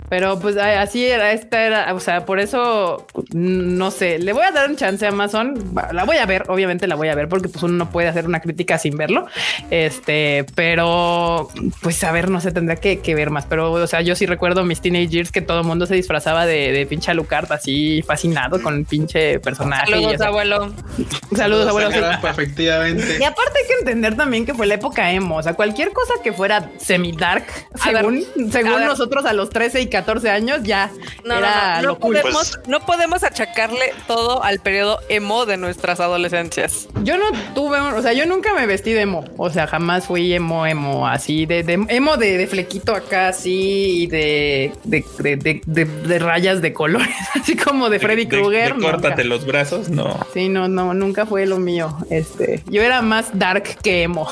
[0.08, 4.52] Pero pues así era, esta era, o sea, por eso no sé, le voy a
[4.52, 5.74] dar un chance a Amazon.
[5.92, 8.26] La voy a ver, obviamente la voy a ver porque pues uno no puede hacer
[8.26, 9.26] una crítica sin verlo.
[9.70, 11.48] Este, pero
[11.82, 13.46] pues a ver, no sé, tendrá que, ver más.
[13.46, 16.72] Pero o sea, yo sí recuerdo mis teenagers que todo el mundo se disfrazaba de,
[16.72, 19.90] de pinche Alucard así fascinado con el pinche personaje.
[19.90, 20.53] Saludos, abuelo.
[21.36, 21.90] Saludos, abuelo.
[21.90, 23.18] Efectivamente.
[23.20, 25.36] Y aparte hay que entender también que fue la época emo.
[25.36, 27.46] O sea, cualquier cosa que fuera semi-dark,
[27.82, 30.90] según, según nosotros a los 13 y 14 años, ya
[31.24, 36.88] no, era no, podemos, pues no podemos achacarle todo al periodo emo de nuestras adolescencias.
[37.02, 39.24] Yo no tuve, o sea, yo nunca me vestí de emo.
[39.36, 44.72] O sea, jamás fui emo, emo, así, de, emo de, flequito acá, así, y de,
[44.84, 48.74] de, rayas de colores, así como de Freddy Krueger.
[48.76, 50.18] córtate los brazos, no.
[50.32, 51.96] Sí, no, no, nunca fue lo mío.
[52.10, 54.28] Este, yo era más dark que emo.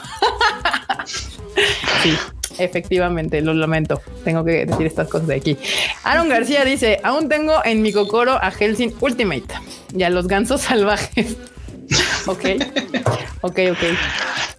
[2.02, 2.16] sí.
[2.58, 4.02] Efectivamente, lo lamento.
[4.24, 5.56] Tengo que decir estas cosas de aquí.
[6.04, 9.54] Aaron García dice: Aún tengo en mi cocoro a Helsing Ultimate
[9.96, 11.36] y a los gansos salvajes.
[12.26, 12.44] Ok,
[13.42, 13.84] ok, ok.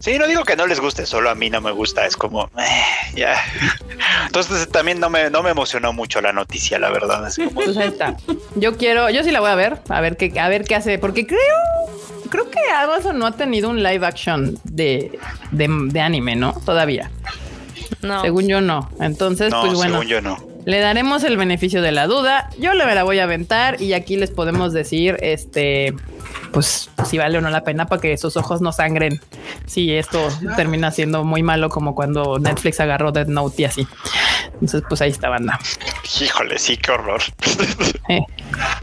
[0.03, 2.05] Sí, no digo que no les guste, solo a mí no me gusta.
[2.05, 3.41] Es como, eh, ya.
[4.25, 7.25] Entonces también no me, no me emocionó mucho la noticia, la verdad.
[7.25, 7.51] Es como...
[7.51, 8.17] Pues ahí está.
[8.55, 10.99] Yo quiero, yo sí la voy a ver, a ver qué, a ver qué hace,
[10.99, 11.39] porque creo,
[12.29, 15.17] creo que Amazon no ha tenido un live action de,
[15.51, 16.51] de, anime, ¿no?
[16.65, 17.09] Todavía.
[18.01, 18.21] No.
[18.21, 18.91] Según yo no.
[18.99, 20.01] Entonces, pues bueno.
[20.01, 20.37] Según yo no.
[20.65, 22.49] Le daremos el beneficio de la duda.
[22.59, 25.93] Yo le la voy a aventar y aquí les podemos decir, este,
[26.53, 29.19] pues si vale o no la pena para que sus ojos no sangren.
[29.65, 33.87] Si esto termina siendo muy malo como cuando Netflix agarró Dead Note y así.
[34.63, 35.59] Entonces, pues ahí está banda.
[36.21, 37.21] Híjole, sí, qué horror.
[38.09, 38.19] Eh,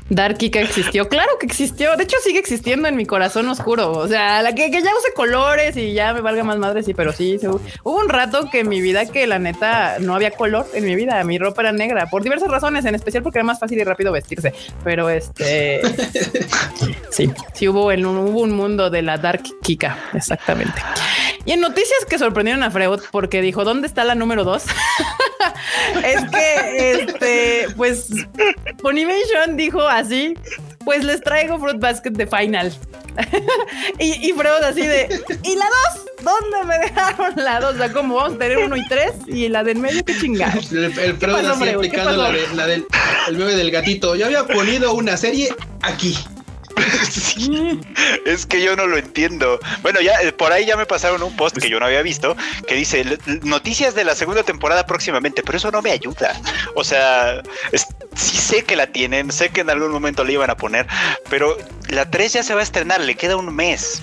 [0.08, 1.06] Dark Kika existió.
[1.06, 1.94] Claro que existió.
[1.98, 3.92] De hecho, sigue existiendo en mi corazón oscuro.
[3.92, 7.12] O sea, la que, ya use colores y ya me valga más madre, sí, pero
[7.12, 7.38] sí.
[7.42, 10.94] Hubo un rato que en mi vida que la neta no había color en mi
[10.94, 11.22] vida.
[11.22, 14.10] Mi ropa era negra por diversas razones, en especial porque era más fácil y rápido
[14.10, 14.54] vestirse.
[14.82, 15.82] Pero este
[17.10, 19.98] sí, sí hubo, en un, hubo un mundo de la Dark Kika.
[20.14, 20.80] Exactamente.
[21.44, 24.64] Y en noticias que sorprendieron a Freud porque dijo: ¿Dónde está la número dos?
[26.04, 28.08] es que, este, pues,
[28.80, 30.34] Funimation dijo así,
[30.84, 32.72] pues les traigo Fruit Basket de Final.
[33.98, 35.08] y, y Freud así de,
[35.42, 36.06] ¿y la dos?
[36.22, 37.74] ¿Dónde me dejaron la dos?
[37.74, 40.70] O sea, como vamos a tener uno y tres y la del medio, qué chingados.
[40.72, 42.86] El, el Freud así aplicando la, la, del
[43.28, 44.14] el bebé del gatito.
[44.16, 46.16] Yo había ponido una serie aquí.
[48.26, 49.58] es que yo no lo entiendo.
[49.82, 52.36] Bueno, ya eh, por ahí ya me pasaron un post que yo no había visto
[52.66, 56.40] que dice noticias de la segunda temporada próximamente, pero eso no me ayuda.
[56.74, 57.42] O sea,
[58.14, 60.86] sí sé que la tienen, sé que en algún momento le iban a poner,
[61.28, 61.56] pero
[61.88, 64.02] la 3 ya se va a estrenar, le queda un mes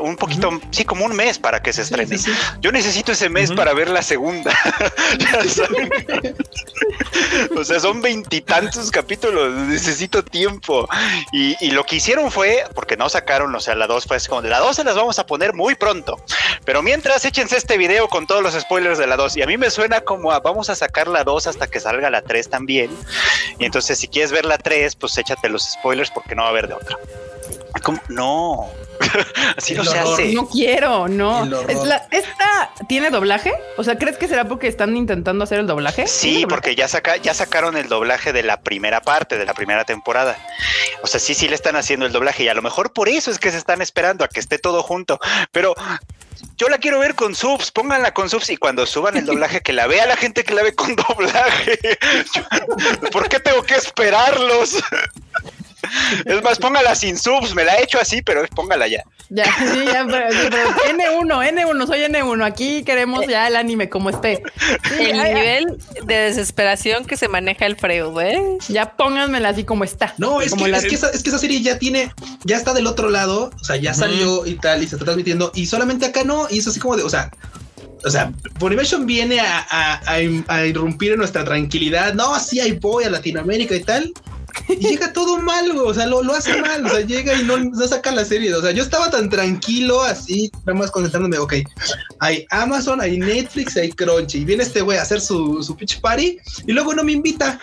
[0.00, 2.16] un poquito, sí, como un mes para que se estrene.
[2.60, 4.52] Yo necesito ese mes para ver la segunda.
[7.56, 10.88] o sea, son veintitantos capítulos, necesito tiempo.
[11.32, 14.48] Y, lo que hicieron fue, porque no sacaron, o sea, la 2 fue como de
[14.48, 16.22] la 2 se las vamos a poner muy pronto.
[16.64, 19.38] Pero mientras, échense este video con todos los spoilers de la 2.
[19.38, 22.10] Y a mí me suena como a vamos a sacar la 2 hasta que salga
[22.10, 22.90] la 3 también.
[23.58, 26.50] Y entonces, si quieres ver la 3, pues échate los spoilers porque no va a
[26.50, 26.96] haber de otra.
[28.08, 28.70] No,
[29.56, 30.32] así no se hace.
[30.32, 31.44] No quiero, no.
[32.10, 33.52] ¿Esta tiene doblaje?
[33.76, 36.06] O sea, ¿crees que será porque están intentando hacer el doblaje?
[36.06, 39.84] Sí, porque ya, saca, ya sacaron el doblaje de la primera parte, de la primera
[39.84, 40.38] temporada.
[41.02, 43.30] O sea, sí, sí le están haciendo el doblaje y a lo mejor por eso
[43.30, 45.18] es que se están esperando a que esté todo junto.
[45.50, 45.74] Pero
[46.56, 49.72] yo la quiero ver con subs, pónganla con subs y cuando suban el doblaje que
[49.72, 51.78] la vea la gente que la ve con doblaje.
[53.12, 54.82] ¿Por qué tengo que esperarlos?
[56.24, 59.02] Es más, póngala sin subs, me la he hecho así, pero póngala ya.
[59.30, 62.44] Ya, sí, ya, pero, N1, N1, soy N1.
[62.44, 64.42] Aquí queremos ya el anime como esté.
[64.98, 68.58] el nivel de desesperación que se maneja el Freud, ¿eh?
[68.68, 70.14] Ya pónganmela así como está.
[70.18, 72.12] No, es, que, es, que esa, serie ya tiene,
[72.44, 75.50] ya está del otro lado, o sea, ya salió y tal, y se está transmitiendo,
[75.54, 77.30] y solamente acá no, y es así como de, o sea,
[78.04, 82.12] o sea, Funimation viene a, a, irrumpir en nuestra tranquilidad.
[82.12, 84.12] No, sí, ahí voy a Latinoamérica y tal.
[84.68, 87.58] Y llega todo mal, o sea, lo, lo, hace mal, o sea, llega y no,
[87.58, 91.54] no, saca la serie, o sea, yo estaba tan tranquilo así, nada más concentrándome, ok,
[92.20, 96.00] hay Amazon, hay Netflix, hay Crunchy, y viene este güey a hacer su, su pitch
[96.00, 97.60] party, y luego no me invita,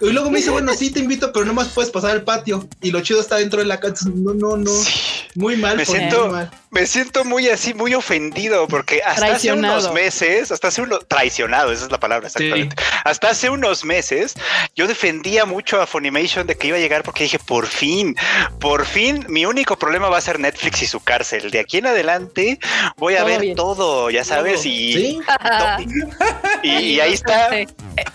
[0.00, 2.68] y luego me dice, bueno, sí te invito, pero no más puedes pasar al patio,
[2.80, 4.72] y lo chido está dentro de la casa, no, no, no,
[5.34, 5.76] muy mal.
[5.76, 6.32] Me siento,
[6.72, 11.70] me siento muy así, muy ofendido, porque hasta hace unos meses, hasta hace unos, traicionado,
[11.70, 14.34] esa es la palabra exactamente, hasta hace unos meses,
[14.74, 18.16] yo defendía mucho a Funimation de que iba a llegar porque dije, por fin,
[18.58, 21.50] por fin, mi único problema va a ser Netflix y su cárcel.
[21.50, 22.58] De aquí en adelante
[22.96, 25.20] voy a ver todo, ya sabes, y,
[26.62, 27.50] y, ahí está.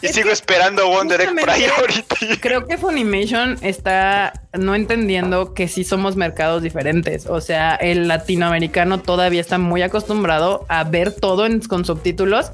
[0.01, 2.37] Y sigo esperando Wonder Egg Priority.
[2.39, 7.27] Creo que Funimation está no entendiendo que sí somos mercados diferentes.
[7.27, 8.09] O sea, el
[8.47, 12.51] latinoamericano todavía está muy acostumbrado a ver todo con subtítulos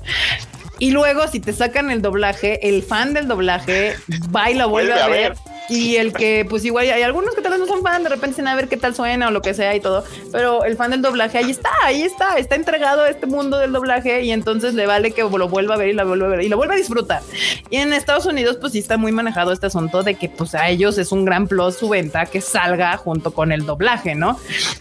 [0.80, 3.96] y luego, si te sacan el doblaje, el fan del doblaje
[4.36, 5.36] va y lo vuelve, a, ver.
[5.70, 8.34] Y el que, pues igual hay algunos que tal vez no son fan, de repente
[8.34, 10.04] dicen a ver qué tal suena o lo que sea y todo.
[10.32, 13.72] Pero el fan del doblaje ahí está, ahí está, está entregado a este mundo del
[13.72, 16.42] doblaje y entonces le vale que lo vuelva a ver y lo vuelva a ver
[16.42, 17.22] y lo vuelva a disfrutar.
[17.70, 20.70] Y en Estados Unidos, pues sí está muy manejado este asunto de que, pues a
[20.70, 24.38] ellos es un gran plus su venta que salga junto con el doblaje, ¿no?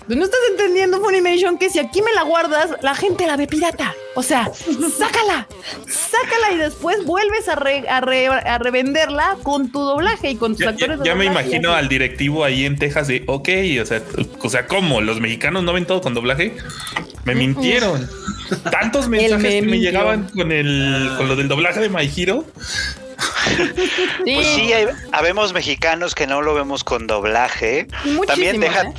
[0.06, 3.46] Pues no estás entendiendo, Funimation, que si aquí me la guardas, la gente la ve
[3.46, 3.94] pirata.
[4.14, 4.50] O sea,
[4.98, 5.46] sácala,
[5.88, 7.54] sácala y después vuelves a,
[8.58, 13.24] revenderla con tu doblaje y con Ya, me imagino al directivo ahí en Texas de,
[13.26, 13.48] ok,
[13.80, 14.02] o sea,
[14.40, 15.00] o sea, ¿cómo?
[15.00, 16.54] ¿Los mexicanos no ven todo con doblaje?
[17.24, 18.08] Me mintieron.
[18.70, 22.44] Tantos mensajes que me llegaban con el con lo del doblaje de My Hero.
[24.24, 24.72] Pues sí,
[25.12, 27.86] habemos mexicanos que no lo vemos con doblaje.
[28.26, 28.92] También deja, ¿eh?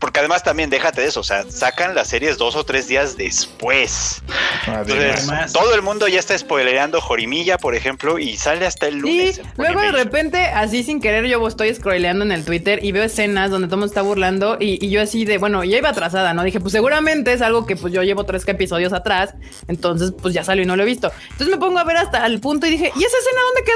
[0.00, 3.18] porque además también déjate de eso, o sea, sacan las series dos o tres días
[3.18, 4.22] después.
[4.66, 9.36] Entonces, todo el mundo ya está spoilereando Jorimilla, por ejemplo, y sale hasta el lunes.
[9.36, 13.04] Sí, luego de repente, así sin querer, yo estoy scrolleando en el Twitter y veo
[13.04, 16.32] escenas donde todo el mundo está burlando y, yo así de, bueno, ya iba atrasada,
[16.32, 16.44] ¿no?
[16.44, 19.34] Dije, pues seguramente es algo que pues yo llevo tres episodios atrás,
[19.68, 21.12] entonces pues ya salió y no lo he visto.
[21.32, 23.69] Entonces me pongo a ver hasta el punto y dije, ¿y esa escena dónde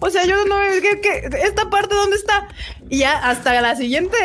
[0.00, 2.48] O sea, yo no, ¿qué, qué, esta parte dónde está?
[2.92, 4.16] Y ya hasta la siguiente,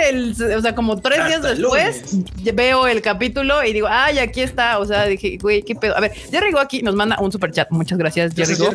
[0.58, 2.18] o sea, como tres días después,
[2.52, 4.80] veo el capítulo y digo, ay, aquí está.
[4.80, 5.96] O sea, dije, güey, qué pedo.
[5.96, 7.70] A ver, Jerry Go aquí nos manda un super chat.
[7.70, 8.74] Muchas gracias, Jerry Go.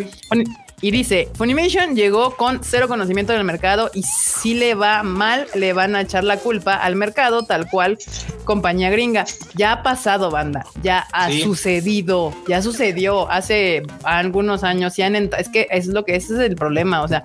[0.82, 5.74] Y dice, Funimation llegó con cero conocimiento del mercado y si le va mal, le
[5.74, 7.98] van a echar la culpa al mercado, tal cual
[8.44, 9.26] compañía gringa.
[9.54, 14.98] Ya ha pasado, banda, ya ha sucedido, ya sucedió hace algunos años.
[14.98, 17.02] Y han es que es lo que ese es el problema.
[17.02, 17.22] O sea,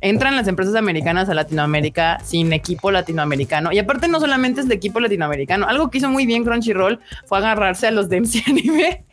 [0.00, 3.72] entran las empresas americanas a Latinoamérica sin equipo latinoamericano.
[3.72, 7.38] Y aparte no solamente es de equipo latinoamericano, algo que hizo muy bien Crunchyroll fue
[7.38, 9.04] agarrarse a los de MC Anime,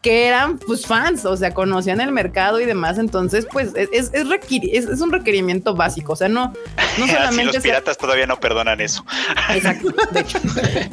[0.00, 2.98] que eran pues fans, o sea, conocían el mercado y demás.
[2.98, 6.12] Entonces, pues es, es, un requerimiento básico.
[6.12, 6.52] O sea, no,
[6.98, 7.54] no solamente.
[7.54, 9.04] los piratas todavía no perdonan eso.
[9.54, 10.38] Exacto, de hecho.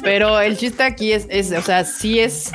[0.02, 2.52] Pero el chiste aquí es, es, o sea, sí es.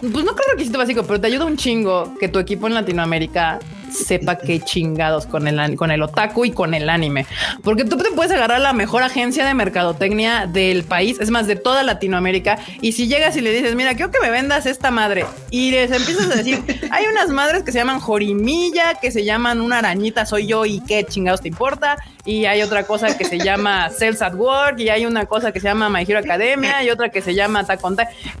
[0.00, 3.58] Pues no creo requisito básico, pero te ayuda un chingo que tu equipo en Latinoamérica
[3.92, 7.26] sepa qué chingados con el, con el otaku y con el anime.
[7.62, 11.56] Porque tú te puedes agarrar la mejor agencia de mercadotecnia del país, es más, de
[11.56, 12.58] toda Latinoamérica.
[12.80, 15.90] Y si llegas y le dices, mira, quiero que me vendas esta madre, y les
[15.90, 20.26] empiezas a decir, hay unas madres que se llaman Jorimilla, que se llaman una arañita,
[20.26, 21.96] soy yo, y qué chingados te importa.
[22.24, 25.60] Y hay otra cosa que se llama Sales at Work, y hay una cosa que
[25.60, 27.96] se llama My Hero Academia, y otra que se llama on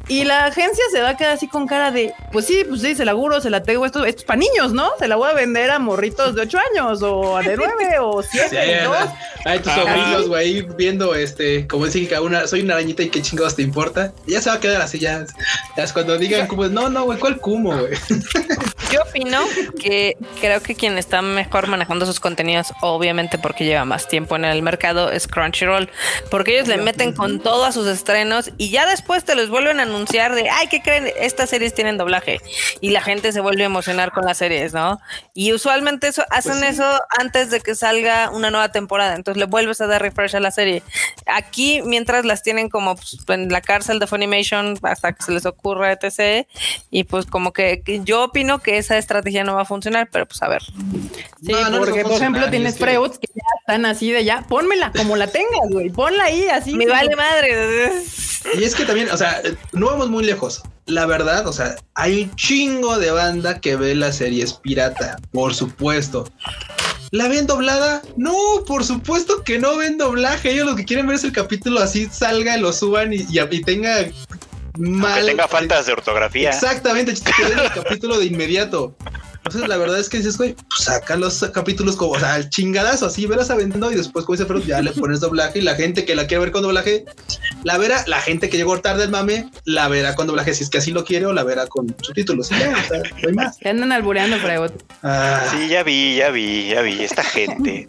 [0.08, 2.94] Y la agencia se va a quedar así con cara de, pues sí, pues sí,
[2.94, 4.90] se la juro, se la tengo, esto, esto es para niños, ¿no?
[4.98, 8.48] Se la voy a vender a morritos de 8 años o de 9 o 7.
[8.50, 8.56] Sí,
[9.44, 13.22] hay tus sobrinos, güey, viendo este, como dicen que una, soy una arañita y qué
[13.22, 14.12] chingados te importa.
[14.26, 15.24] ya se va a quedar así, ya.
[15.76, 17.94] es cuando digan como, no, no, güey, ¿cuál cumo, güey?
[18.92, 19.44] Yo opino
[19.78, 24.44] que creo que quien está mejor manejando sus contenidos, obviamente porque lleva más tiempo en
[24.44, 25.90] el mercado, es Crunchyroll.
[26.30, 29.80] Porque ellos le meten con todo a sus estrenos y ya después te los vuelven
[29.80, 31.12] a anunciar de, ay, ¿qué creen?
[31.20, 32.40] Estas series tienen doblaje.
[32.80, 35.00] Y la gente se vuelve a emocionar con las series, ¿no?
[35.34, 39.14] Y usualmente eso, hacen pues eso antes de que salga una nueva temporada.
[39.14, 40.82] Entonces le vuelves a dar refresh a la serie.
[41.26, 45.46] Aquí, mientras las tienen como pues, en la cárcel de Funimation hasta que se les
[45.46, 46.46] ocurra, etc.
[46.90, 50.42] Y pues como que yo opino que esa estrategia no va a funcionar, pero pues
[50.42, 50.62] a ver.
[50.62, 55.26] Sí, porque por ejemplo tienes Freuds que ya están así de ya, pónmela como la
[55.26, 56.74] tengas, güey, ponla ahí así.
[56.74, 57.92] Me vale madre.
[58.58, 59.40] Y es que también, o sea,
[59.72, 60.62] no vamos muy lejos.
[60.88, 65.54] La verdad, o sea, hay un chingo de banda que ve las series pirata, por
[65.54, 66.26] supuesto.
[67.10, 68.02] ¿La ven doblada?
[68.16, 68.34] No,
[68.66, 70.50] por supuesto que no ven doblaje.
[70.50, 74.08] Ellos lo que quieren ver es el capítulo así salga, lo suban y, y, tenga
[74.78, 75.20] mal.
[75.20, 76.50] Que tenga faltas de ortografía.
[76.50, 78.96] Exactamente, el capítulo de inmediato.
[79.48, 82.50] Entonces, la verdad es que dices, güey, pues saca los capítulos como, o sea, el
[82.50, 85.74] chingadazo, así verás aventando y después, como dice Fred, ya le pones doblaje y la
[85.74, 87.06] gente que la quiere ver con doblaje,
[87.64, 90.68] la verá, la gente que llegó tarde el mame, la verá con doblaje si es
[90.68, 92.50] que así lo quiere o la verá con subtítulos.
[92.50, 93.56] Ya, o sea, no hay más.
[93.64, 94.70] Andan albureando, Fred.
[95.02, 95.42] Ah.
[95.50, 97.88] Sí, ya vi, ya vi, ya vi, esta gente.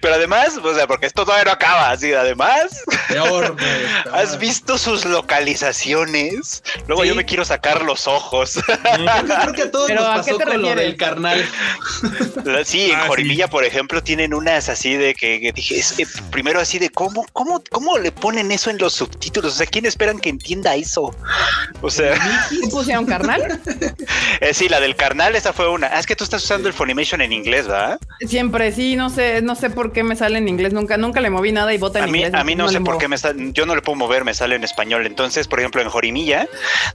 [0.00, 2.82] Pero además, o sea, porque esto todavía no acaba, así, además.
[3.06, 3.54] Peor,
[4.12, 6.64] ¿Has visto sus localizaciones?
[6.88, 8.58] Luego yo me quiero sacar los ojos.
[9.42, 11.44] Creo que a todos nos pasó con lo del carnal.
[12.64, 15.94] Sí, en ah, Jorimilla, por ejemplo, tienen unas así de que, dije, es,
[16.30, 19.54] primero así de cómo, cómo, cómo le ponen eso en los subtítulos.
[19.54, 21.14] O sea, ¿quién esperan que entienda eso?
[21.80, 22.14] O sea,
[22.70, 23.60] pusieron carnal?
[24.40, 25.86] Eh, sí, la del carnal, esa fue una.
[25.86, 27.98] Ah, es que tú estás usando el Funimation en inglés, ¿verdad?
[28.26, 30.74] Siempre, sí, no sé, no sé por qué me sale en inglés.
[30.74, 32.34] Nunca, nunca le moví nada y vota en a mí, inglés.
[32.34, 34.56] A mí no, sé por qué me sale, yo no le puedo mover, me sale
[34.56, 35.06] en español.
[35.06, 36.48] Entonces, por ejemplo, en Jorimilla,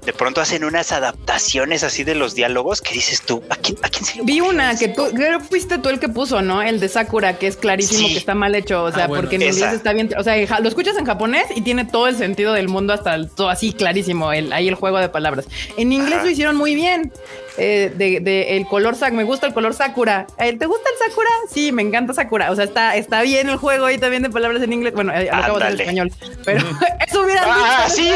[0.05, 3.89] de pronto hacen unas adaptaciones así de los diálogos que dices tú, ¿a quién, a
[3.89, 5.03] quién se Vi una que tú,
[5.49, 6.61] fuiste tú el que puso, ¿no?
[6.61, 9.43] El de Sakura, que es clarísimo que está mal hecho, o sea, ah, porque en
[9.43, 12.67] inglés está bien, o sea, lo escuchas en japonés y tiene todo el sentido del
[12.67, 15.45] mundo hasta todo así clarísimo, el, ahí el juego de palabras.
[15.77, 17.11] En inglés lo hicieron muy bien.
[17.57, 20.25] Eh, de, el color me gusta el color Sakura.
[20.37, 21.29] Eh, ¿Te gusta el Sakura?
[21.49, 22.51] Sí, me encanta Sakura.
[22.51, 24.93] O sea, está, está bien el juego ahí también de palabras en inglés.
[24.93, 26.11] Bueno, eh, lo acabo de en español,
[26.45, 26.59] pero
[27.07, 28.09] eso hubiera ah, sí,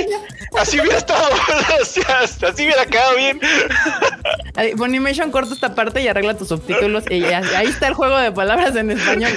[0.57, 1.29] así hubiera estado,
[1.81, 2.01] así
[2.63, 3.39] hubiera quedado bien.
[4.77, 8.75] Funimation corta esta parte y arregla tus subtítulos y ahí está el juego de palabras
[8.75, 9.31] en español.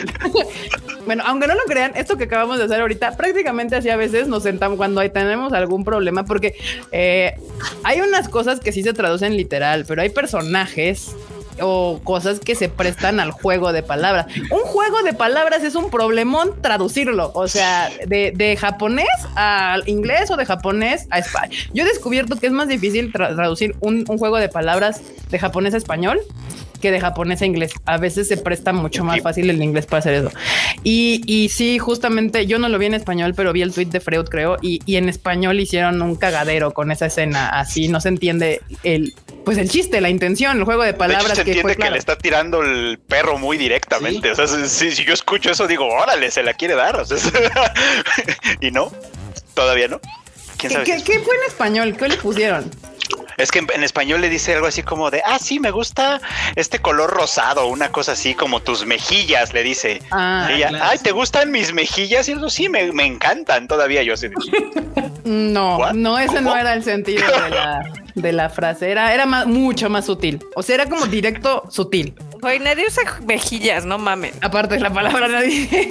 [1.08, 4.28] Bueno, aunque no lo crean, esto que acabamos de hacer ahorita, prácticamente así a veces
[4.28, 6.54] nos sentamos cuando ahí tenemos algún problema, porque
[7.82, 11.16] hay unas cosas que sí se traducen literal, pero hay personajes
[11.62, 14.26] o cosas que se prestan al juego de palabras.
[14.50, 20.36] Un juego de palabras es un problemón traducirlo, o sea, de, japonés al inglés o
[20.36, 21.56] de japonés a español.
[21.72, 25.00] Yo he descubierto que es más difícil traducir un, un juego de palabras
[25.30, 26.20] de japonés a español
[26.80, 27.72] que de japonés a inglés.
[27.84, 30.30] A veces se presta mucho más fácil el inglés para hacer eso.
[30.84, 34.00] Y, y sí, justamente yo no lo vi en español, pero vi el tweet de
[34.00, 37.48] Freud, creo, y, y en español hicieron un cagadero con esa escena.
[37.48, 39.14] Así no se entiende el,
[39.44, 41.34] pues el chiste, la intención, el juego de palabras.
[41.34, 44.30] se entiende que, le está tirando el perro muy directamente.
[44.30, 47.02] O sea, si, yo escucho eso, digo, órale, se la quiere dar.
[48.60, 48.92] y no,
[49.54, 50.00] todavía no.
[50.58, 51.96] ¿Qué, ¿Qué, fue en español?
[51.96, 52.70] ¿Qué le pusieron?
[53.38, 56.20] Es que en, español le dice algo así como de, ah, sí, me gusta
[56.56, 60.02] este color rosado, una cosa así como tus mejillas, le dice.
[60.10, 60.48] Ah,
[60.82, 62.28] ay, ¿te gustan mis mejillas?
[62.28, 64.02] Y eso sí, me, encantan todavía.
[64.02, 64.26] Yo así.
[65.24, 67.24] no, no, ese no era el sentido
[68.14, 68.90] de la, frase.
[68.90, 70.44] Era, era mucho más sutil.
[70.56, 72.14] O sea, era como directo sutil.
[72.42, 74.34] Oye, nadie usa mejillas, no mames.
[74.40, 75.90] Aparte de la palabra nadie.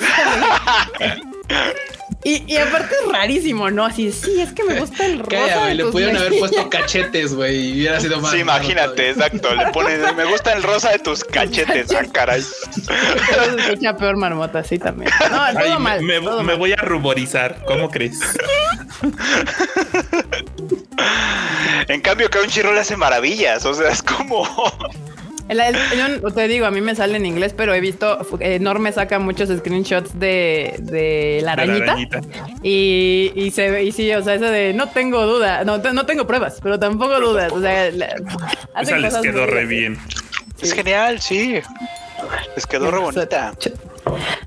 [2.30, 3.86] Y, aparte es rarísimo, ¿no?
[3.86, 5.74] Así, sí, es que me gusta el rosa.
[5.74, 8.32] le pudieron haber puesto cachetes, güey, y hubiera sido más.
[8.32, 9.56] Sí, imagínate, exacto.
[9.56, 12.42] Le ponen, me gusta el rosa de tus cachetes, ah, caray.
[12.42, 15.10] Se echa peor marmota, sí, también.
[15.32, 16.02] No, todo mal.
[16.02, 18.20] Me, me voy a ruborizar, ¿cómo crees?
[21.88, 24.46] en cambio, que un chirro le hace maravillas, o sea, es como.
[25.50, 25.62] El,
[26.22, 29.50] yo te digo, a mí me sale en inglés, pero he visto, Enorme saca muchos
[29.50, 31.96] screenshots de, de la arañita.
[32.64, 36.06] Y, y, se ve, y sí, o sea, eso de no tengo duda, no, no
[36.06, 37.52] tengo pruebas, pero tampoco dudas.
[37.52, 39.98] O sea, Esa les quedó re bien.
[40.62, 41.60] Es genial, sí.
[42.56, 43.54] Les quedó re bonita.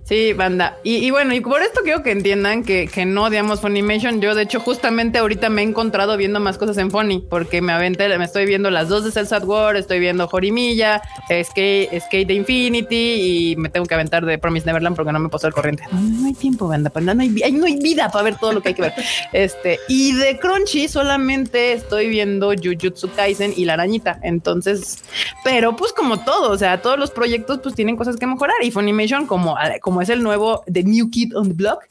[0.04, 0.76] Sí, banda.
[0.82, 4.20] Y, bueno, y por esto quiero que entiendan que, que, no odiamos Funimation.
[4.20, 7.72] Yo, de hecho, justamente ahorita me he encontrado viendo más cosas en Funny, porque me
[7.72, 13.52] aventé, me estoy viendo las dos de Cell War, estoy viendo Jorimilla, Skate, Skate Infinity
[13.52, 15.84] y me tengo que aventar de Promise Neverland porque no me pasó el corriente.
[15.92, 18.74] No, hay tiempo, banda, no hay, no hay vida para ver todo lo que hay
[18.74, 18.94] que ver.
[19.32, 24.18] Este, y de Crunchy solamente estoy viendo Jujutsu Kaisen y La Arañita.
[24.22, 24.98] Entonces,
[25.44, 28.70] pero pues como todo, o sea, todos los proyectos pues tienen cosas que mejorar y
[28.70, 29.49] Funimation como
[29.80, 31.84] como, es el nuevo The New Kid on the Block,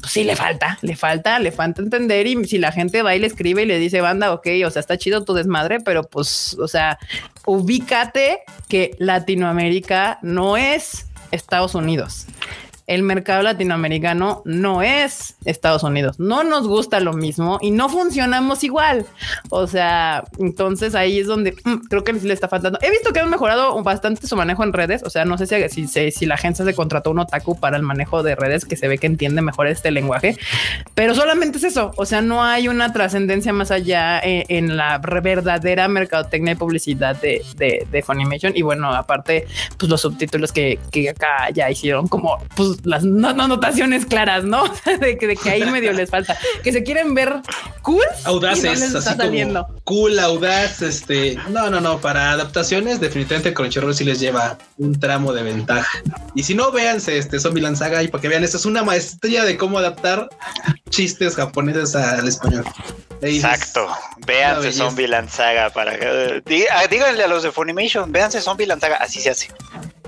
[0.00, 2.26] pues sí le falta, le falta, le falta entender.
[2.26, 4.80] Y si la gente va y le escribe y le dice, banda, ok, o sea,
[4.80, 6.98] está chido tu desmadre, pero pues, o sea,
[7.46, 12.26] ubícate que Latinoamérica no es Estados Unidos
[12.86, 16.18] el mercado latinoamericano no es Estados Unidos.
[16.18, 19.06] No nos gusta lo mismo y no funcionamos igual.
[19.50, 22.78] O sea, entonces ahí es donde mm, creo que le está faltando.
[22.82, 25.02] He visto que han mejorado bastante su manejo en redes.
[25.04, 28.22] O sea, no sé si, si, la agencia se contrató un otaku para el manejo
[28.22, 30.36] de redes que se ve que entiende mejor este lenguaje,
[30.94, 31.92] pero solamente es eso.
[31.96, 37.16] O sea, no hay una trascendencia más allá eh, en, la verdadera mercadotecnia y publicidad
[37.20, 38.52] de, de, Funimation.
[38.54, 39.46] Y bueno, aparte,
[39.78, 44.64] pues los subtítulos que, que acá ya hicieron como pues las no, anotaciones claras, ¿no?
[45.00, 46.36] de, que, de, que, ahí medio les falta.
[46.62, 47.40] Que se quieren ver
[47.82, 48.04] cool.
[48.24, 51.36] Audaces, así como cool, audaz, este.
[51.50, 52.00] No, no, no.
[52.00, 56.02] Para adaptaciones, definitivamente Crunchyroll sí les lleva un tramo de ventaja.
[56.34, 59.44] Y si no, véanse este Zombie Saga y para que vean, esto es una maestría
[59.44, 60.28] de cómo adaptar
[60.90, 62.64] chistes japoneses al español.
[63.20, 63.86] Exacto.
[64.26, 66.66] Véanse Zombie Saga para que.
[66.70, 69.48] Ah, díganle a los de Funimation, véanse Zombie Saga, así se hace.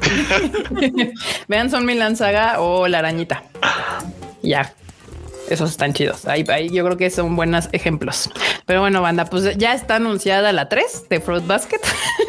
[1.49, 3.43] Vean Son Milan Saga o La Arañita.
[4.43, 4.73] Ya.
[5.49, 6.27] Esos están chidos.
[6.27, 8.31] Ahí, yo creo que son buenos ejemplos.
[8.65, 11.81] Pero bueno, banda, pues ya está anunciada la 3 de Fruit Basket.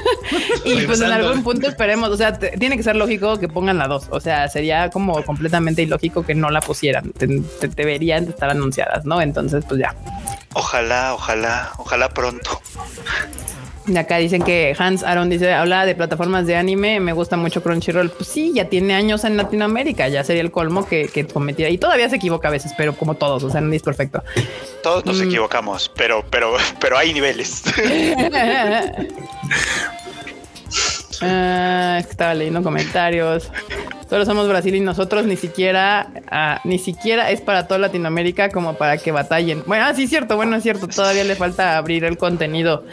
[0.65, 2.09] y pues en algún punto esperemos.
[2.09, 4.09] O sea, tiene que ser lógico que pongan la 2.
[4.11, 7.11] O sea, sería como completamente ilógico que no la pusieran.
[7.75, 9.19] deberían estar anunciadas, ¿no?
[9.19, 9.95] Entonces, pues ya.
[10.53, 12.61] Ojalá, ojalá, ojalá pronto.
[13.87, 17.63] De acá dicen que Hans Aaron dice, habla de plataformas de anime, me gusta mucho
[17.63, 18.09] Crunchyroll.
[18.09, 21.71] Pues sí, ya tiene años en Latinoamérica, ya sería el colmo que, que cometiera.
[21.71, 24.21] Y todavía se equivoca a veces, pero como todos, o sea, no es perfecto.
[24.83, 25.23] Todos nos mm.
[25.23, 27.63] equivocamos, pero, pero, pero hay niveles.
[31.21, 33.51] Ah, estaba leyendo comentarios.
[34.09, 38.75] Solo somos Brasil y nosotros ni siquiera, ah, ni siquiera es para toda Latinoamérica como
[38.75, 39.63] para que batallen.
[39.65, 40.87] Bueno, ah, sí, cierto, bueno, es cierto.
[40.87, 42.85] Todavía le falta abrir el contenido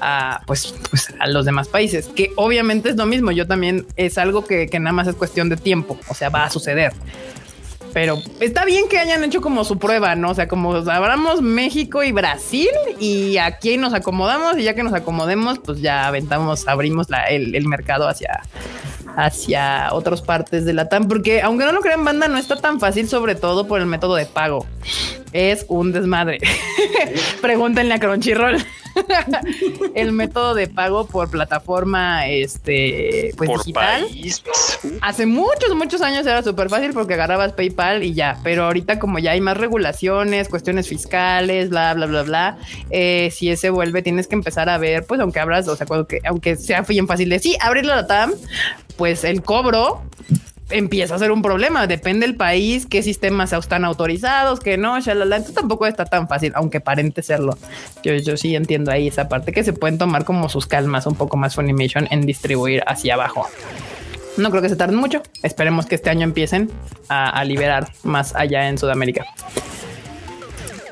[0.00, 3.32] a, pues, pues, a los demás países, que obviamente es lo mismo.
[3.32, 5.98] Yo también es algo que, que nada más es cuestión de tiempo.
[6.08, 6.92] O sea, va a suceder
[7.92, 10.30] pero está bien que hayan hecho como su prueba, ¿no?
[10.30, 14.94] O sea, como abramos México y Brasil y aquí nos acomodamos y ya que nos
[14.94, 18.42] acomodemos, pues ya aventamos, abrimos el, mercado hacia,
[19.16, 22.80] hacia otras partes de la TAM, porque aunque no lo crean, banda no está tan
[22.80, 24.66] fácil, sobre todo por el método de pago.
[25.32, 26.38] Es un desmadre.
[27.40, 28.58] Pregúntenle a Crunchyroll.
[29.94, 34.06] el método de pago por plataforma este pues digital.
[35.00, 39.18] Hace muchos, muchos años era súper fácil porque agarrabas PayPal y ya, pero ahorita como
[39.18, 42.58] ya hay más regulaciones, cuestiones fiscales, bla, bla, bla, bla,
[42.90, 46.20] eh, si ese vuelve, tienes que empezar a ver, pues aunque abras, o sea, que,
[46.24, 48.32] aunque sea bien fácil de sí, abrir la TAM,
[49.02, 50.00] pues el cobro
[50.70, 51.88] empieza a ser un problema.
[51.88, 55.38] Depende del país, qué sistemas están autorizados, que no, shalala.
[55.38, 57.58] Entonces tampoco está tan fácil, aunque parente serlo.
[58.04, 61.16] Yo, yo sí entiendo ahí esa parte que se pueden tomar como sus calmas un
[61.16, 63.48] poco más Funimation en distribuir hacia abajo.
[64.36, 65.20] No creo que se tarden mucho.
[65.42, 66.70] Esperemos que este año empiecen
[67.08, 69.26] a, liberar más allá en Sudamérica.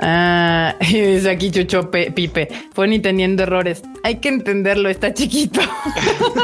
[0.01, 2.49] Ah, dice aquí Chucho Pipe.
[2.73, 3.83] Fue ni teniendo errores.
[4.03, 5.61] Hay que entenderlo, está chiquito.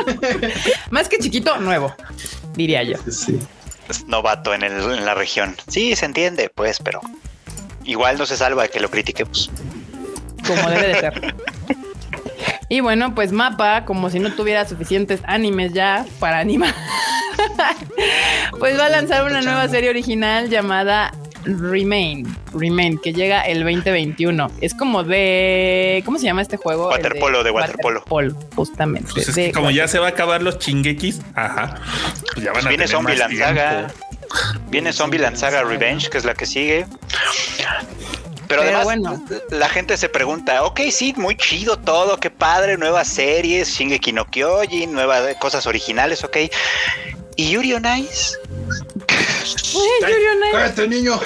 [0.91, 1.95] Más que chiquito, nuevo
[2.57, 2.97] diría yo.
[3.11, 3.39] Sí.
[3.89, 5.55] Es novato en, en la región.
[5.69, 7.01] Sí, se entiende, pues, pero
[7.85, 9.51] igual no se salva de que lo critiquemos.
[10.47, 11.35] Como debe de ser.
[12.69, 16.75] y bueno, pues Mapa, como si no tuviera suficientes animes ya para animar,
[18.59, 21.13] pues va a lanzar una nueva serie original llamada
[21.47, 24.51] Remain, Remain, que llega el 2021.
[24.61, 26.03] Es como de.
[26.05, 26.89] ¿Cómo se llama este juego?
[26.89, 28.05] Waterpolo, de, waterpolo.
[28.55, 29.13] justamente.
[29.15, 31.77] Pues como ya se va a acabar los chinguequis, ajá.
[32.35, 33.89] Pues ya van a Viene Zombie Lanzaga.
[34.69, 36.87] Viene Zombie Lanzaga Revenge, que es la que sigue.
[38.49, 39.25] Pero, además, bueno.
[39.51, 44.25] la gente se pregunta, ok, sí, muy chido todo, qué padre, nuevas series, Shingeki no
[44.25, 46.37] Kyojin, nuevas cosas originales, ok.
[47.37, 48.37] ¿Y Yuri on Ice?
[50.53, 51.19] Cállate, niño.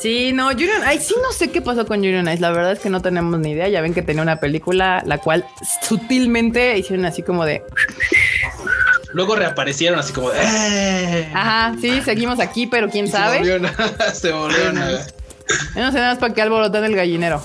[0.00, 2.80] sí, no, Yuri on sí no sé qué pasó con Yuri on La verdad es
[2.80, 3.68] que no tenemos ni idea.
[3.68, 5.46] Ya ven que tenía una película la cual
[5.82, 7.62] sutilmente hicieron así como de.
[9.12, 10.40] Luego reaparecieron así como de.
[10.42, 11.30] Eh".
[11.34, 13.38] Ajá, sí, seguimos aquí, pero quién sabe.
[13.42, 15.06] Se volvió nada, se volvió nada.
[15.74, 17.42] no sé nada más para que alborotan el gallinero.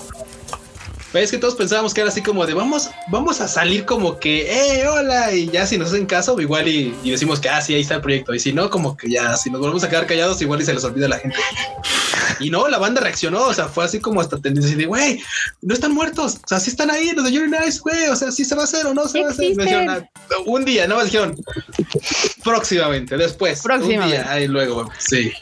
[1.14, 4.52] Es que todos pensábamos que era así como de vamos, vamos a salir como que,
[4.52, 7.80] eh, hola, y ya si nos hacen caso, igual y, decimos que, ah, sí, ahí
[7.80, 8.34] está el proyecto.
[8.34, 10.74] Y si no, como que ya, si nos volvemos a quedar callados, igual y se
[10.74, 11.36] les olvida a la gente.
[12.40, 15.22] Y no, la banda reaccionó, o sea, fue así como hasta tendencia de, güey,
[15.62, 18.30] no están muertos, o sea, sí están ahí, los de Yuri Nice, güey, o sea,
[18.30, 19.56] sí se va a hacer o no se va a hacer.
[19.88, 20.04] Ah,
[20.44, 21.34] un día, no me dijeron,
[22.44, 24.04] próximamente, después, próximamente.
[24.04, 25.32] un día, ahí luego, sí.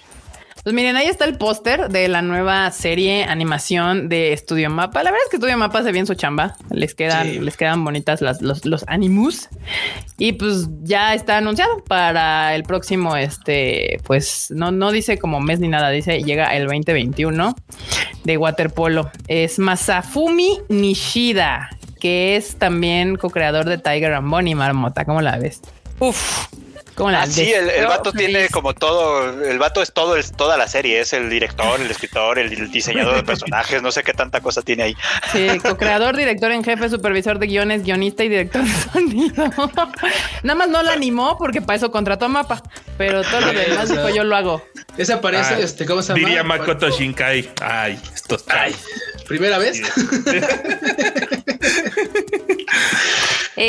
[0.67, 5.05] Pues miren, ahí está el póster de la nueva serie animación de Estudio Mapa.
[5.05, 6.57] La verdad es que Estudio Mapa hace bien su chamba.
[6.71, 9.49] Les quedan, les quedan bonitas las, los, los animus.
[10.19, 15.61] Y pues ya está anunciado para el próximo, este, pues no, no dice como mes
[15.61, 17.55] ni nada, dice llega el 2021
[18.25, 19.13] de waterpolo.
[19.29, 25.05] Es Masafumi Nishida, que es también co-creador de Tiger and Bonnie Marmota.
[25.05, 25.61] ¿Cómo la ves?
[26.01, 26.49] Uf,
[26.99, 31.01] Ah, sí, el, vato tiene como todo, el vato es todo, es toda la serie,
[31.01, 34.85] es el director, el escritor, el, diseñador de personajes, no sé qué tanta cosa tiene
[34.85, 34.97] ahí.
[35.31, 39.45] Sí, co-creador, director en jefe, supervisor de guiones, guionista y director de sonido.
[40.43, 42.63] Nada más no lo animó porque para eso contrató a Mapa,
[42.97, 44.63] pero todo lo demás dijo yo lo hago.
[44.97, 46.27] Ese aparece, ah, este, ¿cómo se llama?
[46.27, 47.51] Diría Makoto Shinkai.
[47.61, 48.75] Ay, esto Ay,
[49.29, 49.83] ¿primera vez?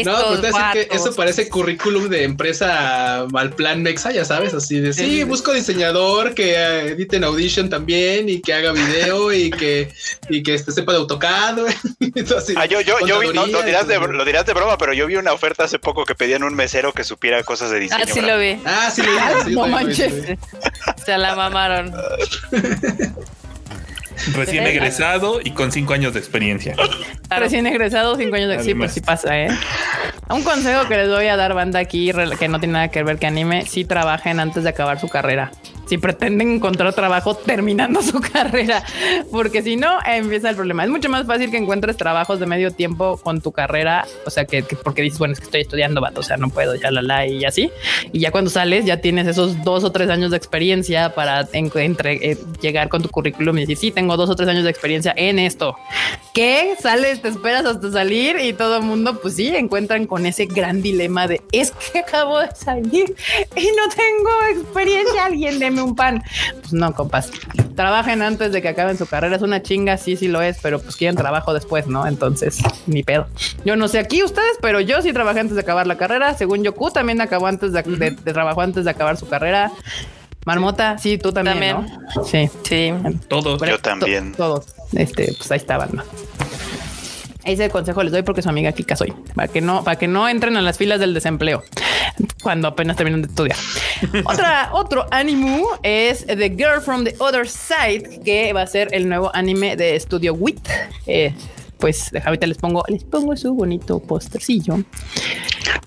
[0.06, 4.94] No, pues que eso parece currículum de empresa mal plan Mexa, ya sabes, así de
[4.94, 9.92] sí, busco diseñador que edite en Audition también y que haga video y que
[10.30, 11.60] y que este, sepa de AutoCAD.
[12.58, 15.08] ah, yo, yo, yo vi, no, lo, dirás de, lo dirás de broma, pero yo
[15.08, 18.04] vi una oferta hace poco que pedían un mesero que supiera cosas de diseño.
[18.04, 18.60] Ah, sí lo vi.
[18.66, 19.56] Ah, sí lo vi.
[19.56, 20.38] no manches.
[21.06, 21.94] Se la mamaron.
[24.34, 26.76] Recién egresado y con cinco años de experiencia.
[27.30, 28.64] Recién egresado, cinco años de...
[28.64, 29.50] Sí, pues sí pasa, ¿eh?
[30.30, 33.18] Un consejo que les voy a dar, banda, aquí, que no tiene nada que ver
[33.18, 35.52] que anime, sí trabajen antes de acabar su carrera
[35.88, 38.84] si pretenden encontrar trabajo terminando su carrera,
[39.32, 40.84] porque si no, empieza el problema.
[40.84, 44.46] Es mucho más fácil que encuentres trabajos de medio tiempo con tu carrera, o sea,
[44.46, 47.02] que, porque dices, bueno, es que estoy estudiando, vato, o sea, no puedo, ya la
[47.02, 47.72] la y así.
[48.12, 52.32] Y ya cuando sales, ya tienes esos dos o tres años de experiencia para entre,
[52.32, 55.14] eh, llegar con tu currículum y decir, sí, tengo dos o tres años de experiencia
[55.16, 55.76] en esto.
[56.38, 56.76] ¿Qué?
[56.80, 60.84] Sales, te esperas hasta salir y todo el mundo, pues sí, encuentran con ese gran
[60.84, 63.16] dilema de es que acabo de salir
[63.56, 65.26] y no tengo experiencia.
[65.26, 66.24] Alguien de un pan.
[66.60, 67.32] Pues no, compas.
[67.76, 69.36] Trabajen antes de que acaben su carrera.
[69.36, 72.06] Es una chinga, sí, sí lo es, pero pues quieren trabajo después, ¿no?
[72.06, 73.26] Entonces, ni pedo.
[73.66, 76.36] Yo no sé aquí ustedes, pero yo sí trabajé antes de acabar la carrera.
[76.36, 78.16] Según Yoku también acabó antes de, de,
[78.58, 79.72] antes de acabar su carrera.
[80.46, 81.88] Marmota, sí, tú también,
[82.26, 82.48] Sí.
[82.62, 82.94] Sí.
[83.28, 83.60] Todos.
[83.60, 84.34] Yo también.
[84.34, 84.77] todos.
[84.94, 86.04] Este, pues ahí estaban, ¿no?
[87.44, 90.28] Ese consejo les doy porque su amiga Kika soy, para que no, para que no
[90.28, 91.64] entren a las filas del desempleo.
[92.42, 93.58] cuando apenas terminan de estudiar.
[94.26, 99.10] Otra, otro anime es The Girl from the Other Side, que va a ser el
[99.10, 100.70] nuevo anime de Studio WIT.
[101.08, 101.34] Eh,
[101.78, 104.80] pues ahorita les pongo, les pongo su bonito postercillo.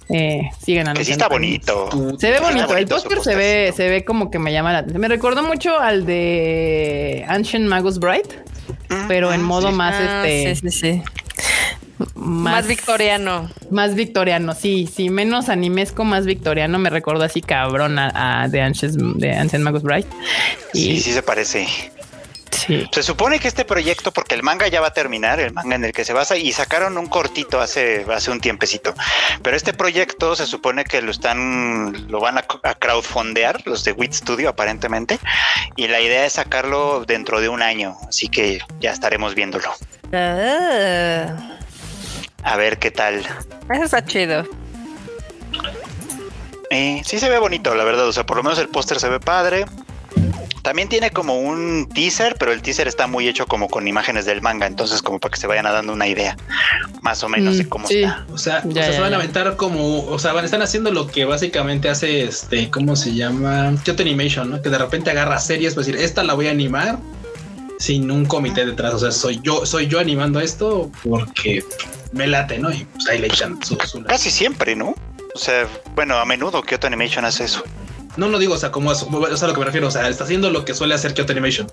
[0.09, 1.89] Eh, sigan Que sí está bonito.
[2.19, 2.77] Se ve bonito.
[2.77, 5.01] El póster se ve, se ve como que me llama la atención.
[5.01, 8.33] Me recordó mucho al de Ancient Magus Bright,
[9.09, 10.55] pero en modo más Ah, este.
[10.57, 11.03] sí, sí, sí.
[12.15, 13.51] Más, victoriano.
[13.71, 16.79] Más victoriano, sí, sí, menos animesco, más victoriano.
[16.79, 20.07] Me recuerdo así cabrón a, a de Ancient, de Ancient Magus Bright.
[20.73, 21.67] Y Sí, sí se parece.
[22.67, 22.87] Sí.
[22.93, 25.85] Se supone que este proyecto, porque el manga ya va a terminar, el manga en
[25.85, 28.95] el que se basa, y sacaron un cortito hace, hace un tiempecito.
[29.43, 33.93] Pero este proyecto se supone que lo están, lo van a, a crowdfundear, los de
[33.93, 35.19] Wit Studio aparentemente,
[35.77, 39.73] y la idea es sacarlo dentro de un año, así que ya estaremos viéndolo.
[40.13, 41.57] Ah,
[42.43, 43.27] A ver qué tal.
[43.71, 44.45] eso está chido.
[46.71, 49.09] Eh, sí se ve bonito, la verdad, o sea, por lo menos el póster se
[49.09, 49.65] ve padre.
[50.63, 54.43] También tiene como un teaser, pero el teaser está muy hecho como con imágenes del
[54.43, 56.37] manga, entonces como para que se vayan a dando una idea
[57.03, 58.03] más o menos de Mm, cómo sí.
[58.03, 58.27] está.
[58.33, 60.61] O sea, o Ya, sea, ya, se van a aventar como, o sea, van, están
[60.63, 63.75] haciendo lo que básicamente hace este, ¿cómo se llama?
[63.85, 64.61] Kyoto Animation, ¿no?
[64.63, 66.99] Que de repente agarra series para decir, esta la voy a animar
[67.79, 68.93] sin un comité detrás.
[68.95, 71.65] O sea, soy yo, soy yo animando esto porque
[72.13, 72.71] me late, ¿no?
[72.71, 74.95] Y pues ahí le echan su, su- Casi siempre, ¿no?
[75.35, 77.63] O sea, bueno, a menudo Kyoto Animation hace eso.
[78.17, 79.91] No, no digo, o sea, como eso, o sea, a lo que me refiero, o
[79.91, 81.71] sea, está haciendo lo que suele hacer Kyoto Animation.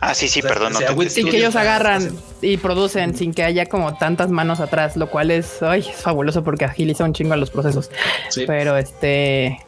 [0.00, 1.30] Ah, sí, sí, O sea, perdón, no o sea, te entendí.
[1.30, 5.62] que ellos agarran y producen sin que haya como tantas manos atrás, lo cual es,
[5.62, 7.90] ay, es fabuloso porque agiliza un chingo a los procesos.
[8.28, 8.44] Sí.
[8.46, 9.58] Pero este,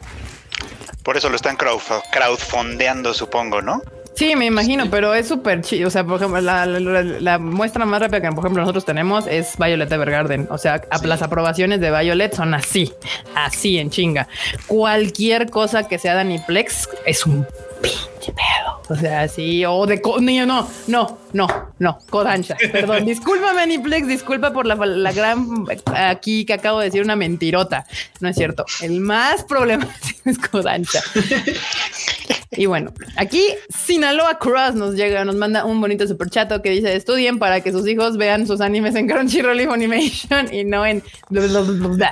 [1.03, 1.79] Por eso lo están crowd,
[2.11, 3.81] crowdfundeando, supongo, ¿no?
[4.15, 5.87] Sí, me imagino, pero es súper chido.
[5.87, 8.85] O sea, por ejemplo, la, la- la- la muestra más rápida que, por ejemplo, nosotros
[8.85, 10.47] tenemos es Violet Evergarden.
[10.49, 11.05] O sea, Sí.
[11.07, 12.91] las aprobaciones de Violet son así,
[13.35, 14.27] así en chinga.
[14.67, 17.45] Cualquier cosa que sea de Aniplex es un
[17.81, 18.81] pinche pedo.
[18.87, 21.47] O sea, sí, o de co- no, no, no, no,
[21.79, 22.55] no, Kodansha.
[22.71, 27.85] Perdón, discúlpame, Aniplex, disculpa por la, la gran aquí que acabo de decir una mentirota.
[28.19, 28.65] No es cierto.
[28.81, 31.01] El más problemático es Kodansha.
[32.57, 36.95] Y bueno, aquí Sinaloa Cross nos llega, nos manda un bonito super chato que dice
[36.95, 41.03] estudien para que sus hijos vean sus animes en Crunchyroll y Funimation y no en
[41.29, 41.87] bla, bla, bla, bla,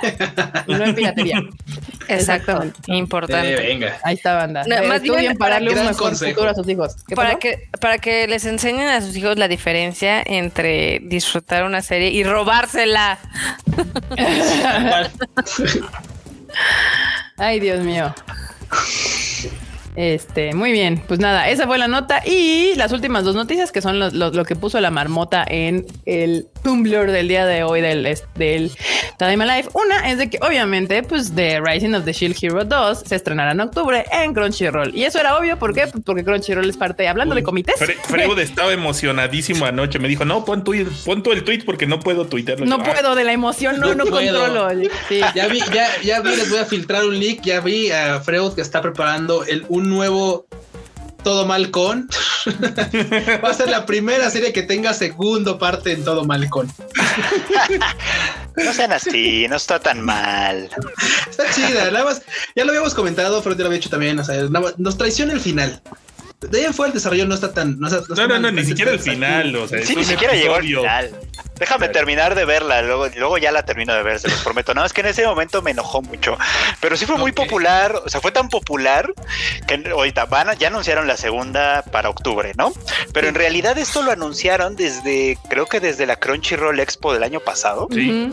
[0.66, 1.42] y no en piratería.
[2.08, 2.78] Exactamente.
[2.88, 3.54] Importante.
[3.54, 3.96] Eh, venga.
[4.04, 4.64] Ahí está banda.
[4.66, 6.96] No, Eh, más estudien bien para darle un mejor futuro a sus hijos.
[7.06, 7.38] ¿Qué Para pasó?
[7.40, 12.22] que, para que les enseñen a sus hijos la diferencia entre disfrutar una serie y
[12.24, 13.18] robársela.
[17.36, 18.14] Ay, Dios mío.
[19.96, 21.02] Este, muy bien.
[21.06, 22.22] Pues nada, esa fue la nota.
[22.26, 27.12] Y las últimas dos noticias que son lo, que puso la marmota en el Tumblr
[27.12, 28.72] del día de hoy del, del
[29.18, 29.68] Tadaima Life.
[29.74, 33.52] Una es de que, obviamente, pues The Rising of the Shield Hero 2 se estrenará
[33.52, 34.92] en octubre en Crunchyroll.
[34.96, 35.58] Y eso era obvio.
[35.58, 35.86] ¿Por qué?
[35.86, 37.74] Pues porque Crunchyroll es parte, hablando de comités.
[37.78, 39.98] Fre- Freud estaba emocionadísimo anoche.
[39.98, 40.72] Me dijo, no, pon, tu,
[41.04, 42.64] pon tú el tweet porque no puedo tuitearlo.
[42.66, 44.68] No "Ah, puedo de la emoción, no, No controlo.
[45.08, 45.20] Sí.
[45.34, 47.42] Ya vi, ya, ya vi, les voy a filtrar un leak.
[47.42, 50.46] Ya vi a Freud que está preparando el, un nuevo
[51.24, 52.08] Todo Mal con.
[53.44, 56.70] Va a ser la primera serie que tenga segundo parte en Todo Mal con.
[58.56, 60.68] No sean así, no está tan mal.
[61.28, 62.22] Está chida, nada más.
[62.54, 64.18] Ya lo habíamos comentado, Freud lo había hecho también.
[64.20, 65.82] O sea, nada más, nos traiciona el final.
[66.40, 67.80] De ahí en fuera el desarrollo no está tan.
[67.80, 69.56] No, está- No, no, ni siquiera el final.
[69.56, 71.10] O sea, Sí, ni siquiera llegó al final.
[71.58, 74.74] Déjame terminar de verla, luego, luego ya la termino de ver, se los prometo.
[74.74, 76.36] No, es que en ese momento me enojó mucho.
[76.80, 79.12] Pero sí fue muy popular, o sea, fue tan popular
[79.68, 82.72] que ahorita van a- ya anunciaron la segunda para octubre, ¿no?
[83.12, 87.38] Pero en realidad esto lo anunciaron desde, creo que desde la Crunchyroll Expo del año
[87.40, 87.86] pasado.
[87.92, 88.32] Sí.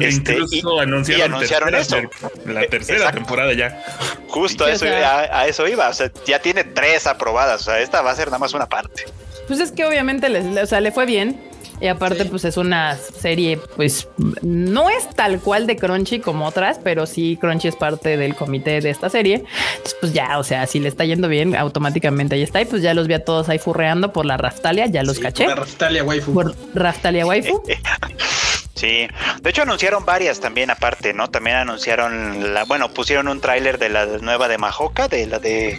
[0.00, 2.08] Este, Incluso y- anunciaron, y anunciaron tercera-
[2.46, 3.16] La Eh, tercera exacto.
[3.18, 3.82] temporada ya.
[4.28, 5.88] Justo a eso, a eso iba.
[5.88, 7.62] O sea, ya tiene tres aprobadas.
[7.62, 9.04] O sea, esta va a ser nada más una parte.
[9.48, 11.50] Pues es que obviamente les, o sea, le fue bien.
[11.82, 12.28] Y aparte, Sí.
[12.30, 14.08] pues es una serie, pues
[14.40, 18.80] no es tal cual de Crunchy como otras, pero sí Crunchy es parte del comité
[18.80, 19.42] de esta serie.
[19.76, 22.60] Entonces, pues ya, o sea, si le está yendo bien, automáticamente ahí está.
[22.60, 25.22] Y pues ya los vi a todos ahí furreando por la Raftalia, ya los Sí,
[25.22, 25.44] caché.
[25.44, 26.32] por la Raftalia waifu.
[26.34, 27.62] Por Raftalia Waifu.
[28.74, 29.06] Sí,
[29.42, 31.30] de hecho anunciaron varias también aparte, ¿no?
[31.30, 35.78] También anunciaron la, bueno, pusieron un tráiler de la nueva de Mahoka, de la de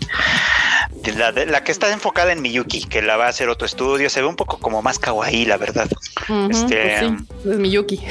[1.15, 4.09] la de la que está enfocada en Miyuki, que la va a hacer otro estudio,
[4.09, 5.87] se ve un poco como más kawaii, la verdad.
[6.29, 8.01] Ujú, este, pues sí, es Miyuki.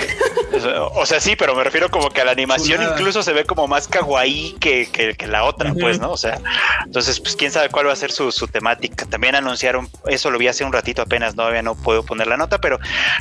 [0.94, 2.96] O sea, sí, pero me refiero como que a la animación Chulada.
[2.96, 6.12] incluso se ve como más kawaii que, que, que la otra, pues, ¿no?
[6.12, 6.40] O sea,
[6.84, 9.06] entonces, pues quién sabe cuál va a ser su, su temática.
[9.06, 12.36] También anunciaron, eso lo vi hace un ratito apenas, no, todavía no puedo poner la
[12.36, 12.78] nota, pero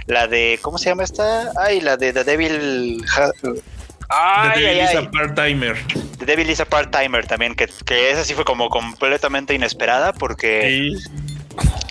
[0.08, 1.52] la de, ¿cómo se llama esta?
[1.58, 3.04] Ay, la de The Devil...
[4.12, 5.06] Ha- The Devil ay, is ay.
[5.06, 5.78] a part-timer.
[6.20, 10.92] The Devil is a Part-Timer también, que, que esa sí fue como completamente inesperada porque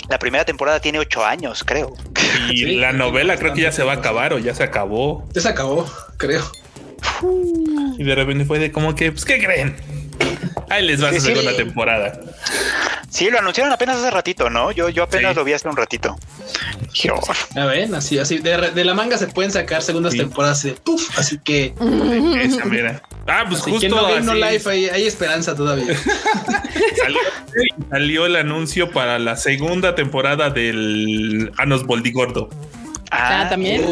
[0.08, 1.94] la primera temporada tiene ocho años, creo.
[2.50, 5.28] Y la novela creo que ya se va a acabar o ya se acabó.
[5.32, 5.84] Ya se acabó,
[6.16, 6.42] creo.
[7.98, 9.76] Y de repente fue de como que, pues, ¿qué creen?
[10.68, 12.20] Ahí les va a hacer una temporada.
[13.10, 14.70] Sí, lo anunciaron apenas hace ratito, ¿no?
[14.70, 16.16] Yo, yo apenas lo vi hace un ratito.
[17.56, 18.38] A ver, así, así.
[18.38, 21.74] De, la manga se pueden sacar segundas temporadas de puff, así que.
[22.40, 23.02] Esa, mira.
[23.26, 23.88] Ah, pues justo.
[23.88, 25.96] no, no life, hay, esperanza todavía.
[27.90, 32.48] salió, el anuncio para la segunda temporada del Anos Boldigordo.
[33.10, 33.82] Ah, también.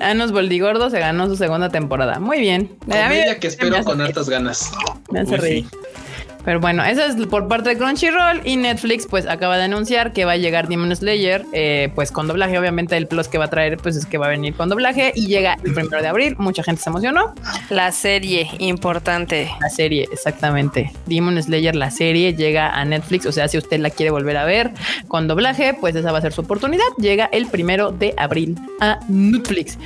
[0.00, 2.18] Anos Boldigordo se ganó su segunda temporada.
[2.18, 2.76] Muy bien.
[2.80, 4.70] Comedia que espero con hartas ganas.
[5.10, 5.66] Me hace reír.
[6.46, 10.24] Pero bueno, eso es por parte de Crunchyroll y Netflix pues acaba de anunciar que
[10.24, 12.56] va a llegar Demon Slayer eh, pues con doblaje.
[12.56, 15.12] Obviamente el plus que va a traer pues es que va a venir con doblaje
[15.16, 16.36] y llega el primero de abril.
[16.38, 17.34] Mucha gente se emocionó.
[17.68, 19.50] La serie, importante.
[19.60, 20.92] La serie, exactamente.
[21.06, 23.26] Demon Slayer, la serie llega a Netflix.
[23.26, 24.70] O sea, si usted la quiere volver a ver
[25.08, 26.86] con doblaje, pues esa va a ser su oportunidad.
[26.96, 29.78] Llega el primero de abril a Netflix.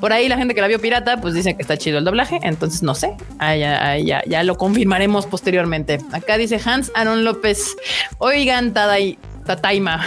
[0.00, 2.40] Por ahí la gente que la vio pirata pues dice que está chido el doblaje.
[2.42, 3.14] Entonces no sé.
[3.38, 6.05] ya, ya, ya lo confirmaremos posteriormente.
[6.12, 7.76] Acá dice Hans Aaron López.
[8.18, 10.04] Oigan, Tadai, Tataima.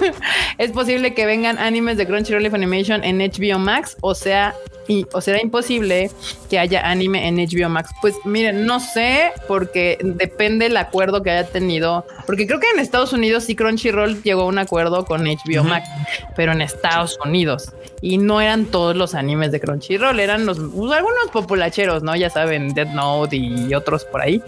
[0.58, 4.54] es posible que vengan animes de Crunchyroll Animation en HBO Max, o sea,
[4.88, 6.10] y, o será imposible
[6.50, 7.90] que haya anime en HBO Max.
[8.00, 12.06] Pues miren, no sé, porque depende el acuerdo que haya tenido.
[12.26, 15.88] Porque creo que en Estados Unidos sí Crunchyroll llegó a un acuerdo con HBO Max,
[16.36, 17.72] pero en Estados Unidos.
[18.00, 22.14] Y no eran todos los animes de Crunchyroll, eran los pues, algunos populacheros, ¿no?
[22.14, 24.42] Ya saben, Dead Note y otros por ahí.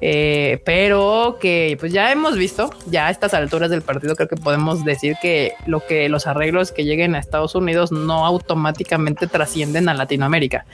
[0.00, 4.36] Eh, pero que pues ya hemos visto, ya a estas alturas del partido, creo que
[4.36, 9.81] podemos decir que lo que los arreglos que lleguen a Estados Unidos no automáticamente trascienden
[9.88, 10.64] a Latinoamérica.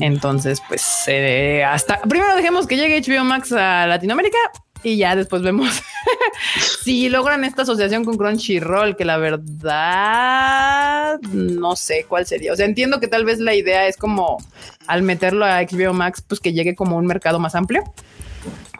[0.00, 4.38] Entonces, pues eh, hasta primero dejemos que llegue HBO Max a Latinoamérica
[4.82, 5.82] y ya después vemos
[6.82, 12.52] si logran esta asociación con Crunchyroll, que la verdad no sé cuál sería.
[12.52, 14.38] O sea, entiendo que tal vez la idea es como
[14.86, 17.82] al meterlo a HBO Max, pues que llegue como un mercado más amplio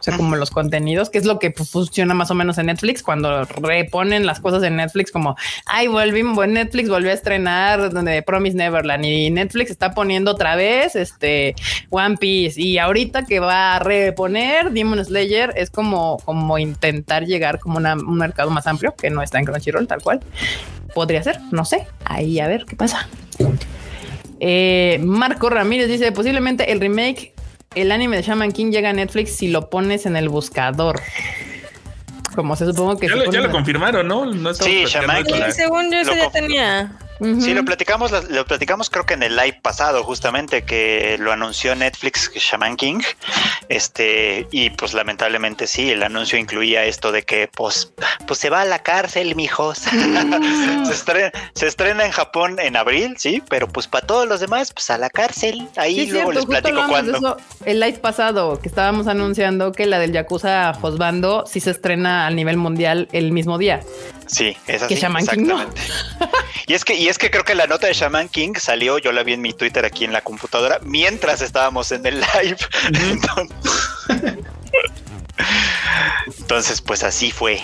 [0.05, 3.03] sea, como los contenidos, que es lo que pues, funciona más o menos en Netflix
[3.03, 5.37] cuando reponen las cosas en Netflix, como
[5.67, 10.97] ay, volvimos, Netflix volvió a estrenar donde Promise Neverland y Netflix está poniendo otra vez
[10.97, 11.55] este
[11.91, 17.59] One Piece y ahorita que va a reponer Demon Slayer es como, como intentar llegar
[17.59, 20.21] como un mercado más amplio que no está en Crunchyroll, tal cual.
[20.95, 21.87] Podría ser, no sé.
[22.05, 23.09] Ahí a ver qué pasa.
[24.41, 27.34] Eh, Marco Ramírez dice posiblemente el remake
[27.75, 31.01] el anime de Shaman King llega a Netflix si lo pones en el buscador.
[32.35, 33.09] Como se supongo que...
[33.09, 34.27] Ya, lo, ya lo confirmaron, ¿no?
[34.27, 35.43] no sí, Shaman King.
[35.51, 36.93] Según yo, eso ya tenía.
[37.21, 41.75] Sí, lo platicamos, lo platicamos creo que en el live pasado, justamente, que lo anunció
[41.75, 43.01] Netflix, Shaman King.
[43.69, 47.93] Este, y pues lamentablemente sí, el anuncio incluía esto de que pues,
[48.27, 49.79] pues se va a la cárcel, mijos.
[50.87, 54.73] se, estrena, se estrena en Japón en abril, sí, pero pues para todos los demás,
[54.73, 55.69] pues a la cárcel.
[55.77, 57.37] Ahí luego les platico cuándo.
[57.65, 62.31] El live pasado que estábamos anunciando que la del Yakuza Josbando sí se estrena a
[62.31, 63.81] nivel mundial el mismo día.
[64.27, 64.95] Sí, es así.
[64.95, 65.65] Que Shaman King no.
[66.67, 69.13] y es que, y es que creo que la nota de Shaman King salió, yo
[69.13, 72.57] la vi en mi Twitter aquí en la computadora, mientras estábamos en el live.
[76.39, 77.61] Entonces, pues así fue.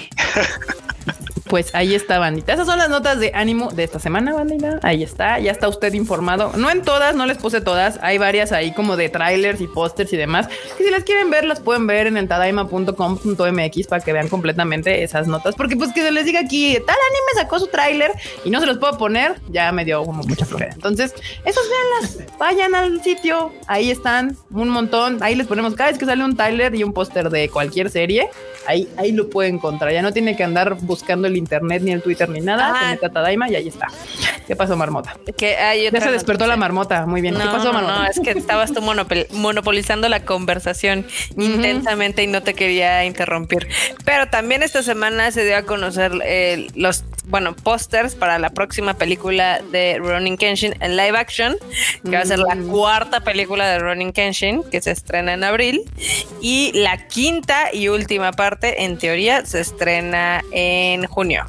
[1.51, 2.53] Pues ahí está, bandita.
[2.53, 4.79] Esas son las notas de ánimo de esta semana, bandita.
[4.85, 6.53] Ahí está, ya está usted informado.
[6.57, 7.99] No en todas, no les puse todas.
[8.03, 10.49] Hay varias ahí como de trailers y pósters y demás.
[10.79, 15.27] Si las quieren ver, las pueden ver en el tadaima.com.mx para que vean completamente esas
[15.27, 15.57] notas.
[15.57, 18.13] Porque pues que se les diga aquí, tal anime sacó su tráiler
[18.45, 20.73] y no se los puedo poner, ya me dio como mucha flojera.
[20.73, 21.13] Entonces,
[21.45, 23.53] esos veanlas, vayan al sitio.
[23.67, 25.21] Ahí están un montón.
[25.21, 28.29] Ahí les ponemos cada vez que sale un trailer y un póster de cualquier serie.
[28.69, 29.93] Ahí, ahí lo puede encontrar.
[29.93, 32.79] Ya no tiene que andar buscando el internet, ni el Twitter, ni nada.
[32.79, 33.89] Se mete a Tadaima y ahí está.
[34.47, 35.17] ¿Qué pasó, Marmota?
[35.37, 37.07] Que hay ya se despertó la Marmota.
[37.07, 37.35] Muy bien.
[37.35, 37.99] ¿Qué pasó, Marmota?
[37.99, 43.69] No, es que estabas tú monopolizando la conversación intensamente y no te quería interrumpir.
[44.05, 48.95] Pero también esta semana se dio a conocer eh, los, bueno, pósters para la próxima
[48.95, 51.57] película de Ronin Kenshin en live action,
[52.05, 52.69] que va a ser la mm.
[52.69, 55.83] cuarta película de Ronin Kenshin, que se estrena en abril.
[56.41, 61.30] Y la quinta y última parte, en teoría, se estrena en junio.
[61.31, 61.47] Junior.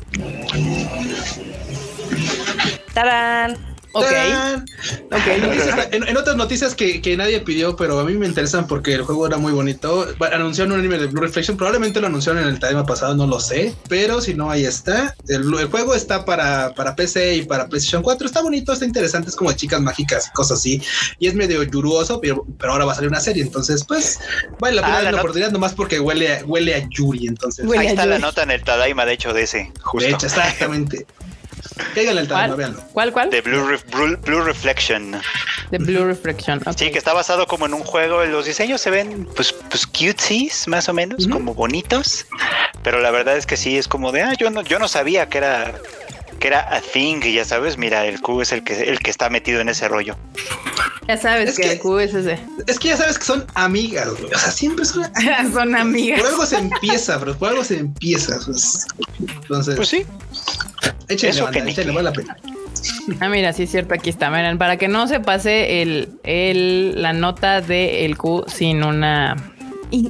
[2.93, 3.70] Taran.
[3.93, 4.65] ¡Tarán!
[5.11, 5.21] Ok.
[5.91, 9.37] En, otras noticias que, nadie pidió, pero a mí me interesan porque el juego era
[9.37, 10.07] muy bonito.
[10.31, 11.57] Anunciaron un anime de Blue Reflection.
[11.57, 13.73] Probablemente lo anunciaron en el tema pasado, no lo sé.
[13.89, 15.15] Pero si no, ahí está.
[15.27, 18.25] El, juego está para, para PC y para PlayStation 4.
[18.25, 19.29] Está bonito, está interesante.
[19.29, 20.81] Es como chicas mágicas y cosas así.
[21.19, 23.43] Y es medio yuruoso, pero, pero ahora va a salir una serie.
[23.43, 24.19] Entonces, pues
[24.59, 27.27] vale la pena ah, la, oportunidad nomás porque huele a, huele a Yuri.
[27.27, 29.71] Entonces, ahí está la nota en el Tadaima, de hecho, de ese.
[29.81, 30.07] Justo.
[30.07, 31.05] De hecho, exactamente.
[32.27, 32.55] ¿Cuál?
[32.55, 32.81] véanlo.
[32.93, 33.29] ¿Cuál, cuál?
[33.29, 33.77] The Blue,
[34.23, 35.19] Blue, Reflection.
[35.69, 36.61] The Blue Reflection.
[36.75, 38.23] Sí, que está basado como en un juego.
[38.25, 42.25] Los diseños se ven, pues, pues cutesies, más o menos, como bonitos.
[42.83, 45.29] Pero la verdad es que sí, es como de, ah, yo no, yo no sabía
[45.29, 45.73] que era
[46.41, 49.29] que era a thing, ya sabes, mira, el Q es el que el que está
[49.29, 50.17] metido en ese rollo.
[51.07, 52.39] Ya sabes que, el Q es ese.
[52.67, 55.05] Es que ya sabes que son amigas, O sea, siempre son,
[55.53, 56.19] son amigas.
[56.19, 58.39] Por algo se empieza, pero por algo se empieza.
[58.43, 58.87] Pues.
[59.19, 60.05] Entonces, pues sí.
[61.09, 62.35] Échenle, vale la pena.
[63.19, 64.31] Ah, mira, sí es cierto, aquí está.
[64.31, 69.50] Miren, para que no se pase el, el, la nota de el Q sin una,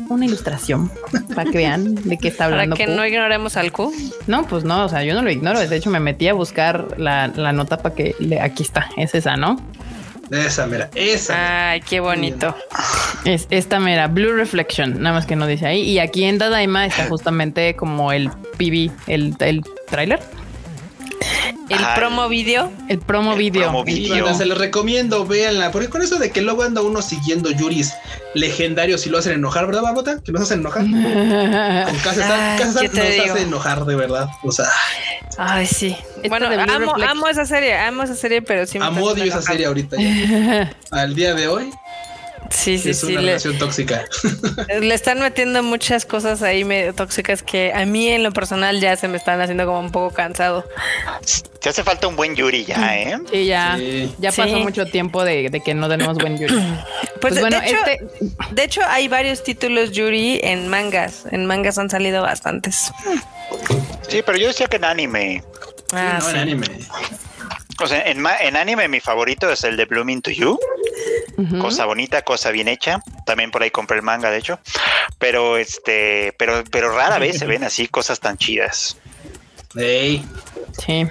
[0.09, 0.91] una ilustración,
[1.35, 2.75] para que vean de qué está hablando.
[2.75, 3.91] Para que no ignoremos al Q.
[4.27, 5.59] No, pues no, o sea, yo no lo ignoro.
[5.59, 9.15] De hecho, me metí a buscar la, la nota para que le, aquí está, es
[9.15, 9.57] esa, ¿no?
[10.31, 11.71] Esa, mira, esa.
[11.71, 12.55] Ay, qué bonito.
[13.25, 15.81] Es esta, mira, Blue Reflection, nada más que no dice ahí.
[15.81, 20.19] Y aquí en Dadaima está justamente como el PV, el, el tráiler
[21.69, 22.71] el promo video.
[22.87, 23.83] El promo video.
[24.35, 25.71] se los recomiendo, véanla.
[25.71, 27.93] Porque con eso de que luego anda uno siguiendo Yuris
[28.33, 30.21] legendarios y lo hacen enojar, ¿verdad, Babota?
[30.23, 30.83] Que nos hacen enojar.
[31.85, 34.27] con Casa nos hace enojar de verdad.
[34.43, 34.65] O sea.
[35.37, 35.95] Ay, sí.
[36.27, 39.97] Bueno, amo, amo, esa serie, amo esa serie, pero sí Amo odio esa serie ahorita.
[40.91, 41.71] Al día de hoy.
[42.49, 43.13] Sí, sí, es sí.
[43.13, 44.05] Una relación tóxica.
[44.79, 48.95] Le están metiendo muchas cosas ahí medio tóxicas que a mí en lo personal ya
[48.97, 50.65] se me están haciendo como un poco cansado.
[51.61, 53.17] Te hace falta un buen Yuri ya, ¿eh?
[53.31, 53.77] Sí, ya.
[54.17, 56.53] Ya pasó mucho tiempo de, que no tenemos buen Yuri.
[57.21, 58.55] Pues, pues bueno, de, hecho, este...
[58.55, 61.25] de hecho hay varios títulos Yuri en mangas.
[61.29, 62.91] En mangas han salido bastantes.
[64.07, 65.43] Sí, pero yo decía que en anime.
[65.93, 66.67] Ah, no, en anime.
[67.79, 70.59] O sea, en, en, anime mi favorito es el de Blooming to You.
[71.59, 73.01] Cosa bonita, cosa bien hecha.
[73.25, 74.59] También por ahí compré el manga, de hecho.
[75.17, 78.97] Pero este, pero, pero rara vez se ven así cosas tan chidas.
[79.73, 81.07] Sí.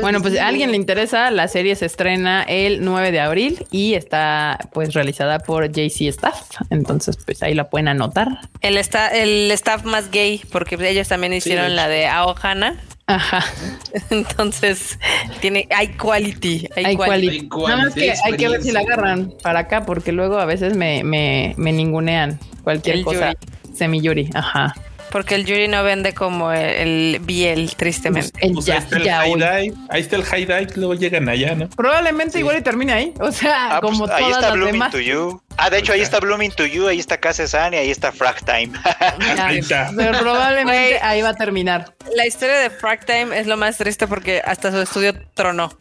[0.00, 3.94] Bueno, pues a alguien le interesa, la serie se estrena el 9 de abril y
[3.94, 6.60] está pues realizada por JC Staff.
[6.70, 8.28] Entonces, pues ahí la pueden anotar.
[8.60, 12.76] El, está, el staff más gay, porque ellos también hicieron la de Aohana.
[13.14, 13.44] Ajá.
[14.10, 14.98] Entonces,
[15.40, 16.68] tiene, hay quality.
[16.76, 17.48] Hay, quality.
[17.48, 20.76] Nada más que hay que ver si la agarran para acá, porque luego a veces
[20.76, 23.34] me, me, me ningunean cualquier cosa.
[23.74, 24.30] Semi Yuri.
[24.34, 24.74] Ajá.
[25.12, 28.32] Porque el Yuri no vende como el, Biel, tristemente.
[28.40, 31.54] Pues, pues ahí está el high dive, ahí está el high dive, luego llegan allá,
[31.54, 31.68] ¿no?
[31.68, 33.14] Probablemente igual y termine ahí.
[33.20, 35.42] O sea, ah, pues como ahí está Blooming to You.
[35.58, 38.10] Ah, de hecho, ahí está Blooming to You, ahí está Kase San y ahí está
[38.10, 38.72] Frag Time.
[39.96, 41.94] Pero probablemente ahí va a terminar.
[42.16, 45.76] La historia de Frag Time es lo más triste porque hasta su estudio tronó.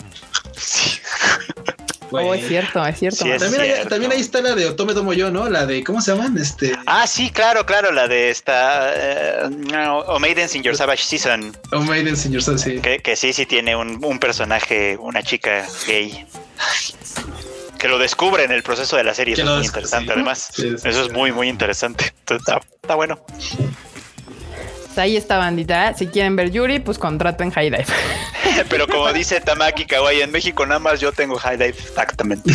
[0.58, 1.00] Sí.
[2.12, 3.26] Oh, es cierto, es cierto.
[3.90, 5.50] también, Ahí, está la de Otome Tomo Yo, ¿no?
[5.50, 6.38] La de, ¿cómo se llaman?
[6.38, 6.78] Este...
[6.86, 9.50] Ah, sí, claro, claro, la de esta...
[9.50, 11.56] Uh, o Maidens in Your Savage Season.
[11.72, 12.82] O Maidens in Your Savage, sí.
[12.82, 16.26] Que, sí, sí tiene un, personaje, una chica gay
[17.80, 19.34] que lo descubre en el proceso de la serie.
[19.34, 20.52] Eso es muy interesante, además.
[20.60, 22.14] Eso es muy, muy interesante.
[22.30, 23.20] está, está, bueno.
[24.86, 25.94] Pues ahí está bandita.
[25.96, 27.86] Si quieren ver Yuri, pues contraten High Dive.
[28.70, 32.52] Pero como dice Tamaki Kawaii, en México nada más yo tengo High Dive, exactamente.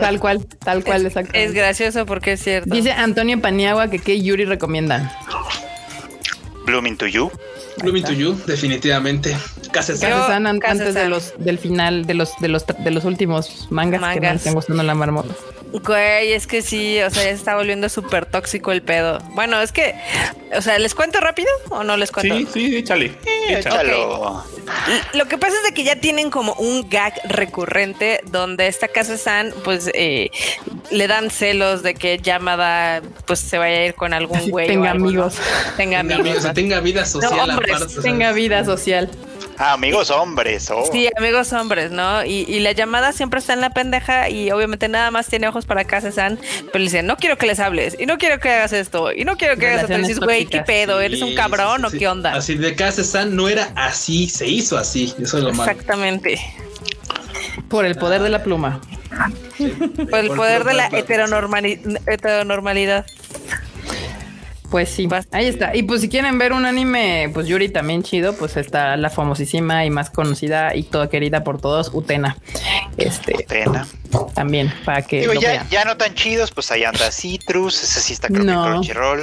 [0.00, 1.44] tal cual, tal cual, exactamente.
[1.44, 2.74] Es gracioso porque es cierto.
[2.74, 5.10] Dice Antonio Paniagua que qué Yuri recomiendan.
[6.64, 7.30] Blooming to You.
[7.82, 9.36] Blooming to You, definitivamente.
[9.72, 14.20] Kasesan antes de los del final de los de los de los últimos mangas, que
[14.20, 15.34] me están gustando la marmota.
[15.72, 19.18] Güey, es que sí, o sea, ya se está volviendo súper tóxico el pedo.
[19.30, 19.94] Bueno, es que,
[20.56, 22.36] o sea, ¿les cuento rápido o no les cuento?
[22.36, 23.12] Sí, sí, échale.
[23.48, 24.44] Échalo.
[25.14, 29.16] Lo que pasa es de que ya tienen como un gag recurrente donde esta casa
[29.16, 30.30] San, pues, eh,
[30.90, 34.66] le dan celos de que Yamada, pues, se vaya a ir con algún güey.
[34.66, 35.36] Tenga amigos.
[35.76, 36.52] Tenga, amigos.
[36.54, 37.60] tenga vida social.
[38.02, 39.10] tenga vida social.
[39.62, 40.70] Ah, amigos hombres.
[40.70, 40.88] Oh.
[40.90, 42.24] Sí, amigos hombres, ¿no?
[42.24, 45.84] Y, la llamada siempre está en la pendeja y obviamente nada más tiene ojos para
[45.84, 49.12] Kase-san, pero le dicen, no quiero que les hables y no quiero que hagas esto
[49.12, 49.98] y no quiero que hagas esto.
[49.98, 51.02] Y dices, güey, ¿qué pedo?
[51.02, 52.32] ¿Eres un cabrón o qué onda?
[52.32, 55.14] Así de Kase-san no era así, se hizo así.
[55.20, 55.70] Eso es lo malo.
[55.70, 56.40] Exactamente.
[57.68, 58.80] Por el poder de la pluma.
[60.10, 63.04] por el poder de la heteronormalidad.
[64.70, 65.74] Pues sí, ahí está.
[65.74, 69.84] Y pues si quieren ver un anime, pues Yuri también chido, pues está la famosísima
[69.84, 72.36] y más conocida y toda querida por todos, Utena.
[72.96, 73.86] Este, Utena.
[74.34, 75.26] También, para que.
[75.40, 78.64] ya, ya, no tan chidos, pues ahí anda Citrus, ese sí está creo no.
[78.64, 79.22] que Crunchyroll.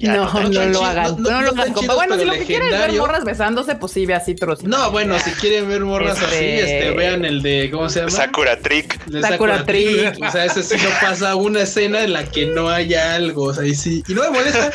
[0.00, 1.22] No, no, lo hagan.
[1.22, 1.74] No, lo hagan.
[1.94, 4.62] bueno, si lo que quieren ver morras besándose, pues sí, ve a Citrus.
[4.62, 8.10] No, bueno, si quieren ver morras así, este, este vean el de, ¿cómo se llama?
[8.10, 8.98] Sakura Trick.
[9.20, 10.18] Sakura, Trick.
[10.22, 13.44] O sea, ese sí no pasa una escena en la que no haya algo.
[13.44, 14.02] O sea, ahí sí.
[14.06, 14.70] Y no me molesta.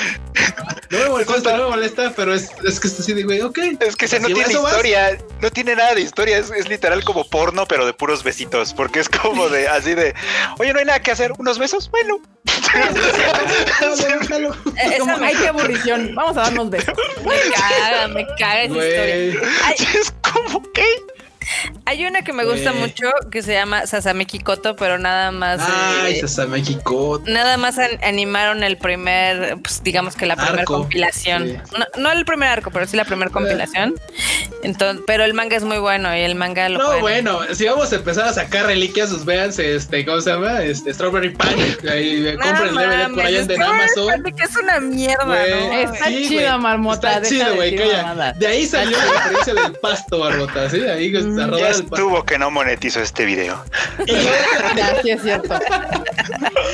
[0.91, 3.57] No me molesta, no me molesta, pero es, es que está así de güey, ok.
[3.79, 7.27] Es que se no tiene historia, no tiene nada de historia, es, es, literal como
[7.27, 10.13] porno, pero de puros besitos, porque es como de así de,
[10.59, 12.21] oye, no hay nada que hacer, unos besos, bueno.
[14.99, 16.15] Como, ay, qué aburrición.
[16.15, 16.93] Vamos a darnos besos.
[17.23, 19.41] Me caga, me caga esa historia.
[19.99, 20.85] es como que
[21.85, 25.61] hay una que me gusta mucho que se llama Sasameki Koto, pero nada más.
[25.61, 27.29] Ay, eh, Sasameki Koto.
[27.29, 31.61] Nada más animaron el primer, pues digamos que la primera compilación.
[31.97, 33.95] No, el primer arco, pero sí la primera compilación.
[34.63, 36.79] Entonces, pero el manga es muy bueno y el manga lo.
[36.79, 40.63] No, bueno, si vamos a empezar a sacar reliquias, pues véanse, este, ¿cómo se llama?
[40.63, 41.85] Este, Strawberry Panic.
[41.87, 44.23] Ahí, eh, compren el DVD por allá en Amazon.
[44.35, 45.33] Que es una mierda, ¿no?
[45.33, 47.17] Está chido, marmota.
[47.17, 47.75] Está chido, güey.
[47.75, 50.69] De ahí salió la referencia del pasto, marmota.
[50.69, 51.11] Sí, ahí
[51.57, 53.63] ya estuvo que no monetizó este video.
[55.03, 55.59] sí, es cierto.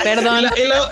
[0.04, 0.46] Perdón.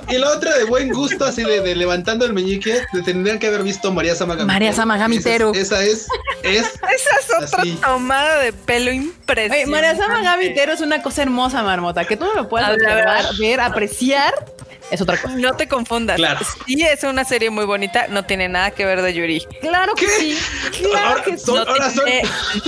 [0.10, 3.92] Y la, otra de buen gusto, así de, levantando el meñique, tendrían que haber visto
[3.92, 4.54] María Samagamiteru.
[4.54, 5.52] María Samagamiteru.
[5.54, 6.08] Esa, es,
[6.44, 6.66] es.
[6.66, 9.66] Esa es otra tomada de pelo impresionante.
[9.68, 14.34] María Samagamiteru es una cosa hermosa, Marmota, que tú no lo puedes observar, ver, apreciar
[14.92, 15.36] es otra cosa.
[15.36, 16.18] No te confundas.
[16.18, 16.46] Claro.
[16.66, 19.46] Sí, es una serie muy bonita, no tiene nada que ver de Yuri.
[19.62, 20.38] Claro que sí.
[20.92, 21.52] Claro que sí.
[21.52, 22.24] no tiene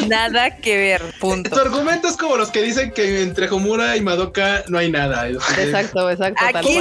[0.08, 1.02] nada que ver.
[1.20, 1.50] Punto.
[1.50, 5.28] Tu argumento es como los que dicen que entre Homura y Madoka no hay nada.
[5.28, 6.44] Exacto, exacto.
[6.54, 6.80] Aquí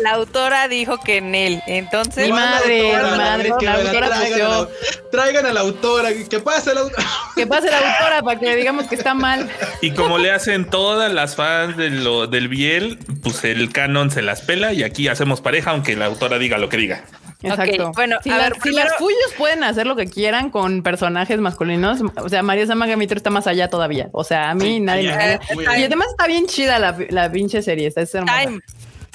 [0.00, 1.62] la autora dijo que en él.
[1.66, 4.68] Entonces, mi madre, mi madre, que la autora traigan, a la,
[5.10, 7.04] traigan a la autora, que pase la autora.
[7.34, 9.48] Que pase la autora para que digamos que está mal.
[9.80, 14.19] Y como le hacen todas las fans de lo, del Biel, pues el canon se
[14.22, 17.04] las pela y aquí hacemos pareja, aunque la autora diga lo que diga.
[17.42, 17.92] Exacto.
[17.92, 22.66] bueno, si, las Fuyos pueden hacer lo que quieran con personajes masculinos, o sea, María
[22.66, 24.08] Samagamitro está más allá todavía.
[24.12, 27.86] O sea, a mí nadie me Y además está bien chida la, la pinche serie,
[27.86, 28.60] está hermosa.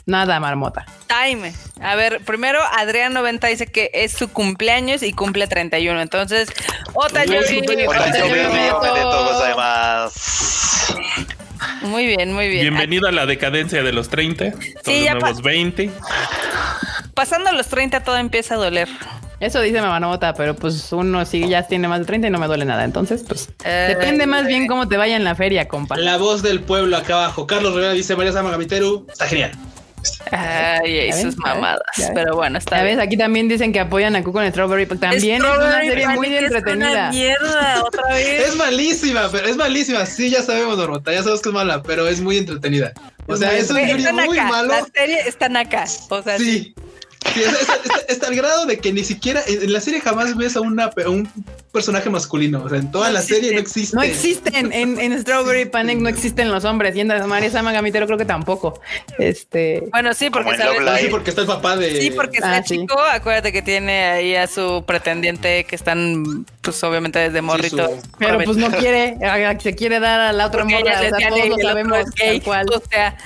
[0.08, 0.86] Nada, marmota.
[1.08, 1.52] Time.
[1.82, 6.00] A ver, primero Adrián 90 dice que es su cumpleaños y cumple 31.
[6.00, 6.50] Entonces,
[6.94, 7.24] Ota
[11.86, 12.62] muy bien, muy bien.
[12.62, 14.54] Bienvenido a la decadencia de los 30.
[14.84, 15.92] Sí, los nuevos 20.
[17.14, 18.90] Pasando los 30 todo empieza a doler.
[19.40, 22.48] Eso dice Mamanota, pero pues uno sí ya tiene más de 30 y no me
[22.48, 22.84] duele nada.
[22.84, 25.98] Entonces, pues eh, depende más bien cómo te vaya en la feria, compa.
[25.98, 27.46] La voz del pueblo acá abajo.
[27.46, 29.06] Carlos Rivera dice María Samagaviteru.
[29.10, 29.52] Está genial.
[30.32, 31.82] Ay, sus mamadas.
[32.14, 33.00] Pero bueno, está bien.
[33.00, 37.10] Aquí también dicen que apoyan a Cuco en Strawberry, también es una serie muy entretenida.
[37.12, 38.50] mierda, otra vez.
[38.50, 40.06] es malísima, pero es malísima.
[40.06, 42.94] Sí, ya sabemos, Normota, ya sabes que es mala, pero es muy entretenida.
[43.28, 43.78] O sea, es un
[44.16, 44.68] muy malo.
[44.70, 45.86] La serie está naca.
[46.10, 46.46] O sea, sí.
[46.46, 46.76] Sí,
[48.08, 51.30] está, al grado de que ni siquiera en la serie jamás ves a, una, un
[51.72, 52.64] personaje masculino.
[52.64, 53.96] O sea, en toda la serie no existe.
[53.96, 54.72] No existen.
[54.72, 56.96] En, en, Strawberry Panic no existen los hombres.
[56.96, 58.82] Y en María Sama Gamitero creo que tampoco.
[59.20, 59.84] Este.
[59.92, 62.02] Bueno, sí, porque sí, porque está el papá de.
[62.02, 63.00] Sí, porque está ah, chico.
[63.00, 67.90] Acuérdate que tiene ahí a su pretendiente que están, pues obviamente desde morrito.
[68.18, 69.18] Pero pues no quiere,
[69.62, 70.78] se quiere dar a la otra morra.
[70.80, 72.06] O sea, todos lo sabemos.
[72.18, 72.66] Tal cual.
[72.74, 73.18] O sea.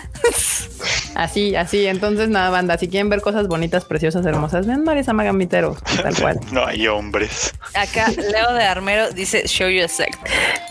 [1.15, 1.85] Así, así.
[1.85, 2.77] Entonces, nada, banda.
[2.77, 6.39] Si quieren ver cosas bonitas, preciosas, hermosas, ven María Samagamiteros, tal cual.
[6.51, 7.53] no hay hombres.
[7.73, 10.15] Acá Leo de Armero dice show you a sect.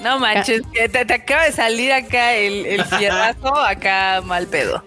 [0.00, 4.82] No manches, que te, acaba de salir acá el, el fierrazo, acá mal pedo.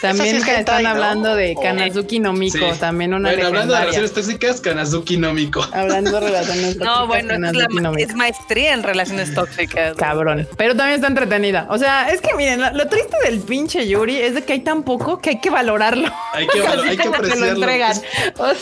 [0.00, 5.16] También están hablando de Kanazuki no Miko, también una bueno, hablando de relaciones tóxicas, Kanazuki
[5.16, 5.66] no Miko.
[5.72, 6.86] Hablando de relaciones tóxicas.
[6.86, 9.96] No, bueno, es, es, maestría en relaciones tóxicas.
[9.96, 10.48] Cabrón.
[10.56, 11.66] Pero también está entretenida.
[11.70, 14.82] O sea, es que miren, lo, triste del pinche Yuri es de que hay tan
[14.82, 16.10] poco que hay que valorarlo.
[16.32, 17.66] Hay que, hay que apreciarlo.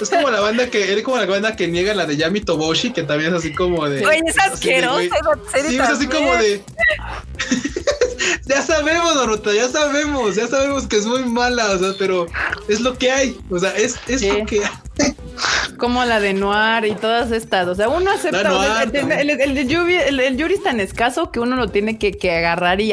[0.00, 2.92] Es, como la banda que, es como la banda que niega la de Yami Toboshi,
[2.92, 4.06] que también es así como de.
[4.06, 5.00] Oye, es asqueroso.
[5.68, 6.62] Sí, es así como de.
[8.46, 12.26] ya sabemos, Naruto, ya sabemos, ya sabemos que es muy mala, o sea, pero
[12.68, 14.70] es lo que hay, o sea, es, es lo que hay.
[15.78, 19.68] Como la de Noir y todas estas, o sea, uno acepta, el, el,
[20.36, 22.92] Yuri, es tan escaso que uno lo tiene que, que agarrar y,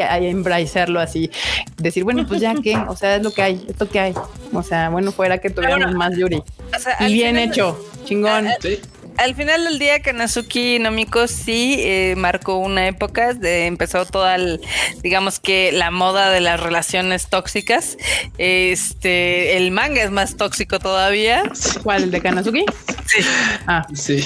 [0.98, 1.30] así,
[1.76, 4.14] decir, bueno, pues ya que, o sea, es lo que hay, es lo que hay,
[4.52, 6.42] o sea, bueno, fuera que tuviéramos más Yuri.
[7.00, 8.48] y bien hecho, chingón.
[8.60, 8.80] ¿Sí?
[9.16, 14.60] Al final del día, Kanazuki Nomiko sí eh, marcó una época, de, empezó toda, el,
[15.02, 17.96] digamos que la moda de las relaciones tóxicas.
[18.38, 21.42] Este, el manga es más tóxico todavía.
[21.82, 22.04] ¿Cuál?
[22.04, 22.64] ¿El de Kanazuki?
[23.06, 23.20] Sí.
[23.66, 24.24] Ah, sí.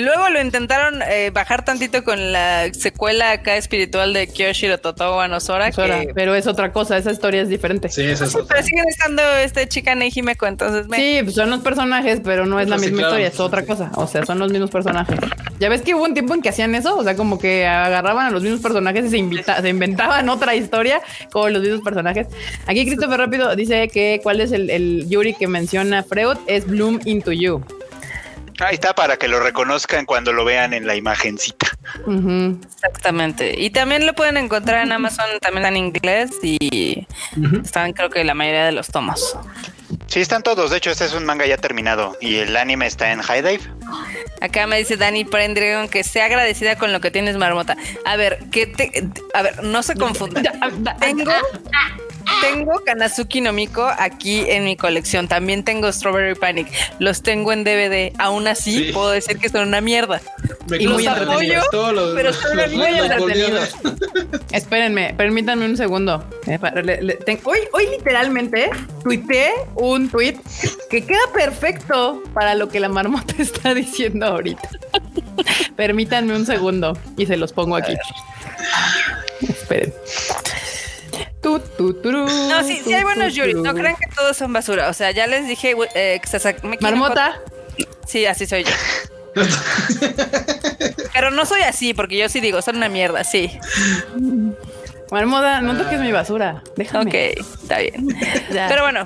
[0.00, 5.40] Luego lo intentaron eh, bajar tantito con la secuela acá espiritual de Kyoshiro Totowa no
[5.40, 5.70] Sora,
[6.14, 7.88] pero es otra cosa, esa historia es diferente.
[7.88, 12.20] Sí, esa es Pero siguen estando este chica Nejimeko, entonces Sí, pues son los personajes,
[12.24, 13.90] pero no es la misma historia, es otra cosa.
[13.96, 15.18] O sea, son los mismos personajes.
[15.58, 18.26] Ya ves que hubo un tiempo en que hacían eso, o sea, como que agarraban
[18.26, 21.00] a los mismos personajes y se, se inventaban otra historia
[21.32, 22.26] con los mismos personajes.
[22.66, 27.00] Aquí Christopher Rápido dice que cuál es el, el Yuri que menciona Freud, es Bloom
[27.04, 27.62] into You.
[28.60, 31.66] Ahí está para que lo reconozcan cuando lo vean en la imagencita.
[32.74, 33.54] Exactamente.
[33.58, 37.06] Y también lo pueden encontrar en Amazon, también en inglés y
[37.62, 39.36] están creo que la mayoría de los tomos.
[40.06, 40.70] Sí, están todos.
[40.70, 43.62] De hecho, este es un manga ya terminado y el anime está en High Dive.
[44.40, 47.76] Acá me dice Dani Prendrigon que sea agradecida con lo que tienes, Marmota.
[48.04, 50.42] A ver, que te, a ver, no se confunda.
[51.00, 51.32] Tengo
[52.40, 55.28] tengo Kanazuki no Miko aquí en mi colección.
[55.28, 56.68] También tengo Strawberry Panic.
[56.98, 58.12] Los tengo en DVD.
[58.18, 60.20] Aún así, puedo decir que son una mierda.
[60.78, 61.62] y los apoyo,
[62.14, 63.76] pero son muy entretenidos.
[64.52, 66.24] Espérenme, permítanme un segundo.
[66.46, 66.58] Eh,
[67.44, 68.70] hoy, hoy literalmente
[69.02, 70.36] tuiteé un tweet
[70.90, 74.68] que queda perfecto para lo que la marmota está diciendo ahorita.
[75.76, 77.94] Permítanme un segundo y se los pongo aquí.
[79.42, 79.92] Esperen.
[81.58, 83.54] No, sí, sí hay buenos Yuri.
[83.54, 84.88] No crean que todos son basura.
[84.88, 85.74] O sea, ya les dije.
[85.94, 86.20] Eh,
[86.80, 87.40] Marmota.
[88.06, 88.70] Sí, así soy yo.
[91.12, 93.50] Pero no soy así, porque yo sí digo, son una mierda, sí.
[95.10, 96.62] Marmota, no toques mi basura.
[96.76, 97.10] Déjame.
[97.10, 97.14] Ok,
[97.62, 98.08] está bien.
[98.50, 99.04] Pero bueno,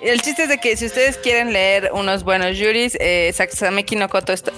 [0.00, 4.08] el chiste es de que si ustedes quieren leer unos buenos yuris, eh, Sameki no
[4.08, 4.52] Koto está,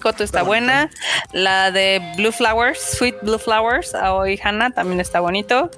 [0.00, 0.90] Koto está buena.
[1.32, 5.70] La de Blue Flowers, Sweet Blue Flowers, Aoi Hana, también está bonito.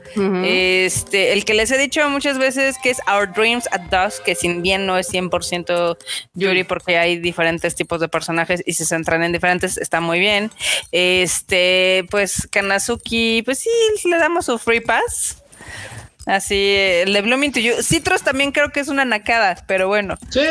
[0.45, 4.35] Este, el que les he dicho muchas veces que es Our Dreams at Dusk, que
[4.35, 5.97] sin bien no es 100%
[6.35, 10.51] yuri porque hay diferentes tipos de personajes y se centran en diferentes, está muy bien.
[10.93, 13.70] Este, pues Kanazuki, pues sí,
[14.05, 15.43] le damos su free pass.
[16.27, 17.83] Así, el de Blooming to You.
[17.83, 20.18] Citrus también creo que es una nacada, pero bueno.
[20.29, 20.43] Sí.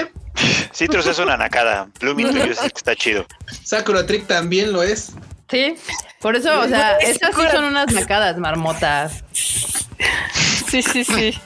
[0.73, 1.89] Citrus es una nacada.
[1.99, 3.27] Blooming to You está chido.
[3.63, 5.11] Sakura Trick también lo es.
[5.49, 5.75] Sí,
[6.21, 9.23] por eso, o sea, estas sí son unas nacadas marmotas.
[10.69, 11.37] Sí, sí, sí.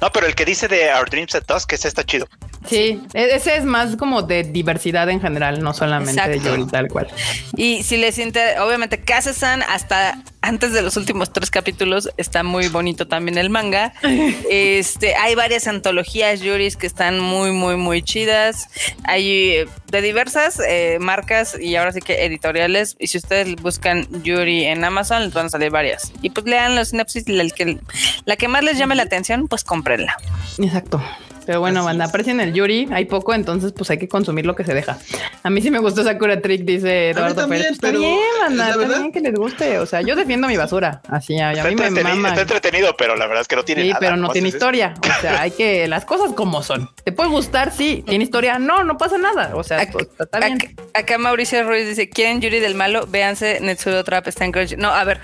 [0.00, 2.26] No, pero el que dice de Our Dreams at Dusk, ese está chido.
[2.68, 6.88] Sí, e-, ese es más como de diversidad en general, no solamente de Yuri tal
[6.88, 7.08] cual.
[7.56, 12.68] Y si les interesa, obviamente, Kase-san hasta antes de los últimos tres capítulos está muy
[12.68, 13.92] bonito también el manga.
[14.50, 18.68] Este, hay varias antologías Yuris que están muy, muy, muy chidas.
[19.04, 22.96] Hay eh, de diversas eh, marcas y ahora sí que editoriales.
[22.98, 26.12] Y si ustedes buscan Yuri en Amazon, les van a salir varias.
[26.22, 27.78] Y pues lean los sinapsis, la que,
[28.24, 30.16] la que más les llame la atención, pues cómprenla.
[30.58, 31.02] Exacto.
[31.48, 34.64] Pero bueno, banda, aprecien el Yuri, hay poco, entonces pues hay que consumir lo que
[34.64, 34.98] se deja.
[35.42, 39.20] A mí sí me gustó Sakura Trick, dice Eduardo también, Pero bien, banda, también que
[39.20, 39.78] les guste.
[39.78, 41.00] O sea, yo defiendo mi basura.
[41.08, 42.28] Así, a, mí me mama.
[42.28, 43.98] Está entretenido, pero la verdad es que no tiene sí, nada.
[43.98, 44.92] pero no tiene historia.
[45.00, 46.90] O sea, hay que las cosas como son.
[47.02, 47.72] ¿Te puede gustar?
[47.72, 48.04] Sí.
[48.06, 48.58] ¿Tiene historia?
[48.58, 49.52] No, no pasa nada.
[49.54, 50.58] O sea, pues, está bien.
[50.92, 53.06] Acá, Mauricio Ruiz dice, ¿quieren Yuri del malo?
[53.06, 55.20] Véanse Netsuro Trap, está en No, a ver,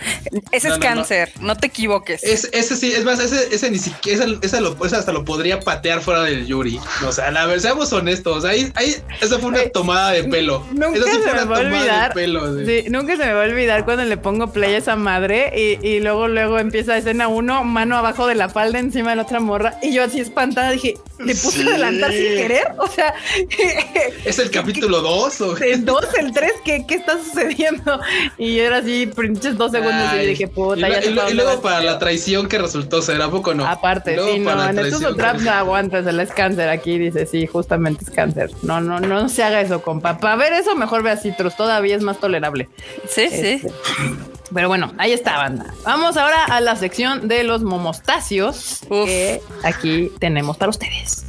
[0.52, 1.54] ese es cáncer, no.
[1.54, 2.24] te equivoques.
[2.24, 6.00] ese sí, es más, ese, ese ni siquiera, ese, lo, ese hasta lo podría patear
[6.00, 6.80] fuera del Yuri.
[7.06, 8.44] O sea, la verdad, seamos honestos.
[8.44, 10.64] Ahí, ahí, esa fue una tomada de pelo.
[10.72, 12.14] Nunca sí se me va a olvidar.
[12.90, 16.00] nunca se me va a olvidar cuando le pongo play a esa madre y, y
[16.00, 19.78] luego, luego empieza escena uno, mano abajo de la falda encima de la otra morra.
[19.82, 22.72] Y yo así espantada dije, ¿le puse a adelantar sin querer?
[22.78, 23.14] O sea,
[24.24, 26.52] ¿es el capítulo 2 o el 2, el 3?
[26.64, 28.00] ¿qué, ¿qué está sucediendo?
[28.38, 31.60] Y yo era así, pinches dos segundos y dije, puta, y, ya y, y luego
[31.60, 33.66] para la traición que resultó ser, ¿a poco no?
[33.66, 38.04] Aparte, sí, no, en el Trap no aguanta, les cáncer aquí aquí dice, sí, justamente
[38.04, 38.50] es cáncer.
[38.62, 40.18] No, no, no se haga eso, compa.
[40.18, 42.68] Para ver eso, mejor vea Citrus, todavía es más tolerable.
[43.08, 43.62] Sí, sí.
[43.64, 43.72] Este,
[44.52, 45.72] pero bueno, ahí está, banda.
[45.84, 51.24] Vamos ahora a la sección de los momostacios que aquí tenemos para ustedes.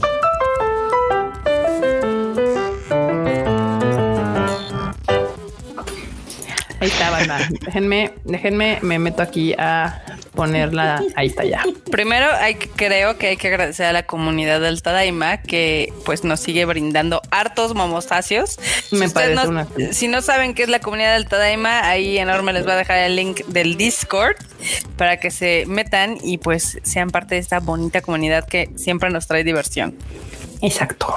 [6.81, 7.39] Ahí está, banda.
[7.61, 11.01] Déjenme, déjenme, me meto aquí a ponerla.
[11.15, 11.63] Ahí está ya.
[11.91, 16.39] Primero, hay, creo que hay que agradecer a la comunidad del Tadaima que pues nos
[16.39, 18.59] sigue brindando hartos momostacios.
[18.91, 22.73] Me parece Si no saben qué es la comunidad del Tadaima, ahí enorme les va
[22.73, 24.35] a dejar el link del Discord
[24.97, 29.27] para que se metan y pues sean parte de esta bonita comunidad que siempre nos
[29.27, 29.95] trae diversión.
[30.61, 31.13] Exacto.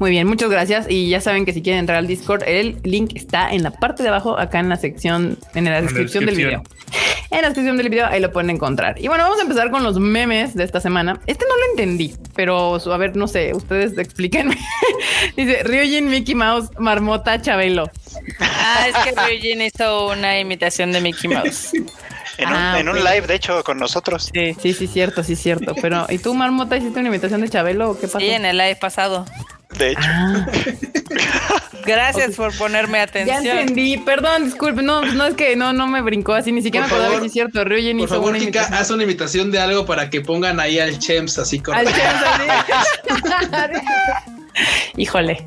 [0.00, 0.86] Muy bien, muchas gracias.
[0.88, 4.02] Y ya saben que si quieren entrar al Discord, el link está en la parte
[4.02, 6.62] de abajo, acá en la sección, en la descripción, del video.
[7.30, 8.98] En la descripción del video, ahí lo pueden encontrar.
[8.98, 11.20] Y bueno, vamos a empezar con los memes de esta semana.
[11.26, 14.56] Este no lo entendí, pero a ver, no sé, ustedes explíquenme.
[15.36, 17.90] Dice Ryujin, Mickey Mouse, Marmota, Chabelo.
[18.40, 21.70] Ah, es que Ryujin hizo una imitación de Mickey Mouse.
[22.38, 24.30] En, un, ah, live, de hecho, con nosotros.
[24.32, 25.74] Sí, sí, sí, cierto, sí, cierto.
[25.74, 28.18] Pero, ¿y tú, Marmota, hiciste una imitación de Chabelo o qué pasó?
[28.18, 29.26] Sí, en el live pasado.
[29.78, 30.00] De hecho.
[30.02, 30.46] Ah.
[31.86, 33.42] Gracias por ponerme atención.
[33.42, 36.86] Ya entendí, perdón, disculpe, no, no es que no, no me brincó así, ni siquiera
[36.86, 37.64] me acordaba si es cierto.
[37.64, 41.38] Ryujin por favor, Kika, haz una imitación de algo para que pongan ahí al Chems
[41.38, 41.74] así con.
[41.74, 42.02] Al Chems
[44.96, 45.46] Híjole.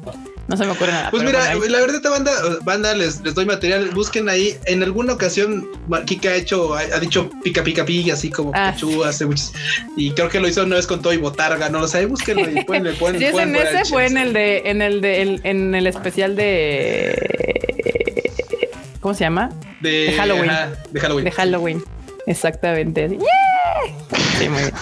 [0.54, 1.10] No se me ocurre nada.
[1.10, 2.32] Pues mira, la verdad, banda,
[2.62, 3.90] banda les, les doy material.
[3.90, 4.56] Busquen ahí.
[4.68, 5.68] En alguna ocasión,
[6.06, 8.76] Kika ha hecho, ha, dicho pica pica pica, así como ah.
[9.08, 9.52] hace muchos.
[9.98, 12.06] Y creo que lo hizo una vez con todo y botarga, no lo sé.
[12.06, 15.40] Búsquenlo y pueden, pueden, Si es en ese, fue en el de, en el de,
[15.42, 17.18] en el especial de.
[19.00, 19.50] ¿Cómo se llama?
[19.82, 20.52] De, Halloween.
[20.92, 21.26] de Halloween.
[21.26, 21.84] De Halloween.
[22.28, 23.10] Exactamente.
[24.38, 24.74] Sí, muy bien.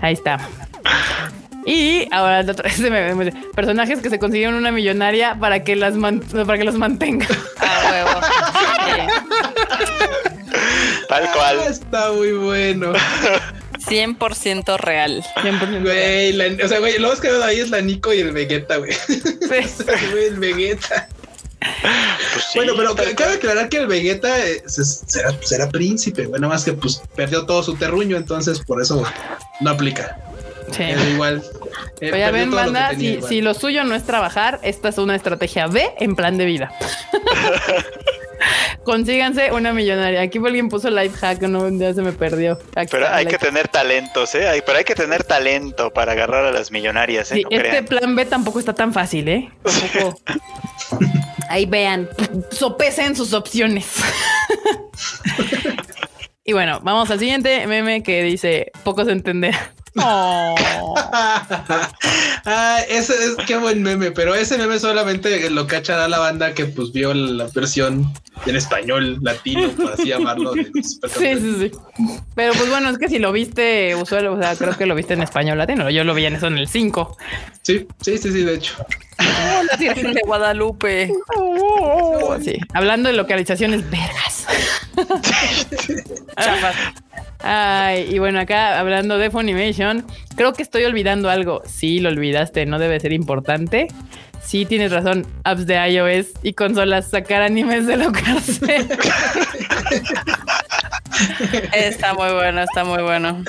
[0.00, 0.38] Ahí está.
[1.66, 2.44] Y ahora
[3.54, 7.26] personajes que se consiguieron una millonaria para que las para que los mantenga.
[7.58, 8.20] Ah, huevo.
[11.08, 11.60] Tal cual.
[11.60, 12.92] Ah, está muy bueno.
[13.86, 15.24] 100% real.
[15.36, 18.76] 100% güey, o sea, güey, lo que veo ahí es la Nico y el Vegeta,
[18.76, 18.92] güey.
[18.92, 19.22] Sí.
[20.28, 21.08] el Vegeta.
[21.82, 27.02] Pues bueno, pero cabe aclarar que el Vegeta eh, será, príncipe, bueno, más que pues
[27.16, 29.02] perdió todo su terruño, entonces por eso
[29.60, 30.18] no aplica.
[30.72, 30.82] Sí.
[31.12, 31.42] igual.
[32.00, 35.94] Eh, ya ven, banda, si, lo suyo no es trabajar, esta es una estrategia B
[35.98, 36.72] en plan de vida.
[38.84, 40.20] Consíganse una millonaria.
[40.20, 42.58] Aquí alguien puso life hack, no, ya se me perdió.
[42.90, 44.62] pero hay que tener talentos, ¿eh?
[44.64, 47.42] Pero hay que tener talento para agarrar a las millonarias, ¿eh?
[47.50, 49.50] este plan B tampoco está tan fácil, ¿eh?
[51.48, 52.08] Ahí vean,
[52.50, 53.86] sopesen sus opciones.
[56.44, 59.54] y bueno, vamos al siguiente meme que dice, pocos entender.
[59.96, 60.94] Oh.
[62.46, 66.66] ah, ese es qué buen meme, pero ese meme solamente lo cachará la banda que
[66.66, 68.12] pues vio la versión
[68.46, 70.52] en español latino, por así llamarlo.
[70.82, 71.70] sí, sí, sí.
[72.34, 75.14] Pero pues bueno, es que si lo viste usual, o sea, creo que lo viste
[75.14, 75.88] en español latino.
[75.90, 77.16] Yo lo vi en eso en el 5.
[77.62, 78.74] Sí, sí, sí, sí, de hecho.
[79.18, 81.12] la de Guadalupe.
[82.44, 82.58] sí.
[82.74, 84.46] Hablando de localizaciones vergas.
[87.46, 91.60] Ay, y bueno, acá hablando de Funimation, creo que estoy olvidando algo.
[91.66, 93.88] Sí, lo olvidaste, no debe ser importante.
[94.42, 95.26] Sí, tienes razón.
[95.44, 98.88] Apps de iOS y consolas sacar animes de cárcel.
[101.74, 103.44] está muy bueno, está muy bueno.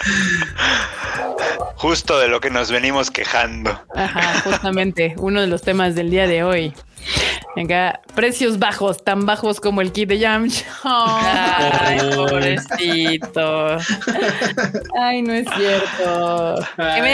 [1.76, 3.80] Justo de lo que nos venimos quejando.
[3.96, 6.74] Ajá, justamente, uno de los temas del día de hoy.
[7.56, 10.66] Venga, precios bajos, tan bajos como el kit de Yamcha.
[10.84, 13.78] Ay, pobrecito.
[15.00, 16.56] Ay, no es cierto.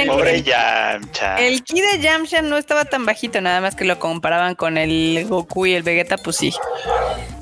[0.08, 1.40] pobre Yamcha.
[1.40, 5.28] El kit de Yamcha no estaba tan bajito, nada más que lo comparaban con el
[5.30, 6.52] Goku y el Vegeta, pues sí.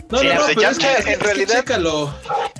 [0.09, 1.63] No, no, no, en realidad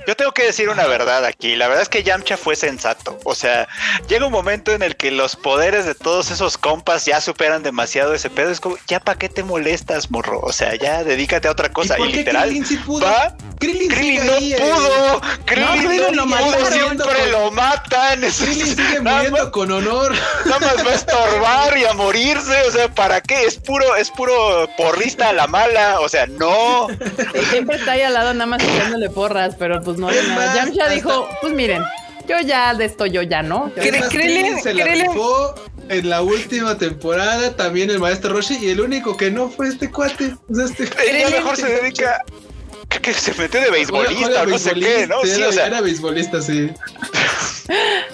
[0.09, 1.55] yo tengo que decir una verdad aquí.
[1.55, 3.19] La verdad es que Yamcha fue sensato.
[3.25, 3.67] O sea,
[4.07, 8.13] llega un momento en el que los poderes de todos esos compas ya superan demasiado
[8.13, 8.49] ese pedo.
[8.49, 10.39] Es como, ya para qué te molestas, morro.
[10.41, 11.99] O sea, ya dedícate a otra cosa.
[11.99, 12.49] Y, literal,
[13.03, 13.35] ¿va?
[13.59, 15.21] Krillin, Krillin no pudo.
[15.45, 16.65] Krillin no, pudo.
[16.71, 18.21] Siempre lo matan.
[18.21, 20.13] Krillin sigue muriendo con honor.
[20.45, 22.61] Nada más va a estorbar y a morirse.
[22.67, 23.43] O sea, ¿para qué?
[23.43, 25.99] Es puro, es puro porrista a la mala.
[25.99, 26.87] O sea, no.
[27.45, 30.55] Siempre está ahí al lado nada más echándole porras, pero pues no nada.
[30.55, 31.83] Yamcha dijo, pues miren,
[32.27, 33.71] yo ya de esto yo ya no.
[34.09, 35.55] Krillin se la rifó
[35.89, 39.89] en la última temporada también el maestro Roshi y el único que no fue este
[39.89, 40.35] cuate.
[40.49, 42.21] O sea, este Ella mejor se dedica
[43.01, 45.21] que, se metió de beisbolista o no sé qué, ¿no?
[45.23, 46.69] Sí, o sea, era beisbolista, sí.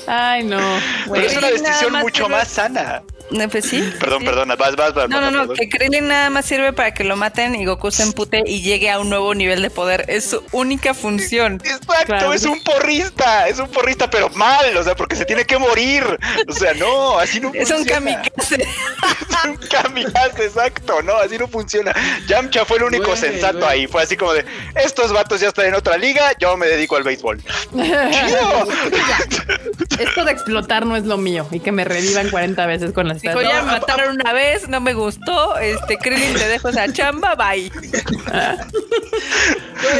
[0.07, 0.77] Ay, no.
[1.15, 3.03] es una decisión mucho más sana.
[3.51, 3.83] Pues sí.
[3.99, 5.09] Perdón, perdón, vas, vas, vas.
[5.09, 8.03] No, no, no, que Krillin nada más sirve para que lo maten y Goku se
[8.03, 10.05] empute y llegue a un nuevo nivel de poder.
[10.07, 11.61] Es su única función.
[11.63, 15.57] Exacto, es un porrista, es un porrista, pero mal, o sea, porque se tiene que
[15.57, 16.03] morir.
[16.47, 17.63] O sea, no, así no funciona.
[17.63, 18.55] Es un kamikaze.
[18.55, 21.93] es un kamikaze, exacto, no, así no funciona.
[22.27, 23.87] Yamcha fue el único sensato ahí.
[23.87, 24.45] Fue así como de,
[24.75, 27.41] estos vatos ya están en otra liga, yo me dedico al béisbol.
[29.99, 33.21] esto de explotar no es lo mío y que me revivan 40 veces con las
[33.21, 35.57] Dijo, ya me mataron una vez, no me gustó.
[35.57, 37.65] Este, Krillin, te dejo esa chamba, bye.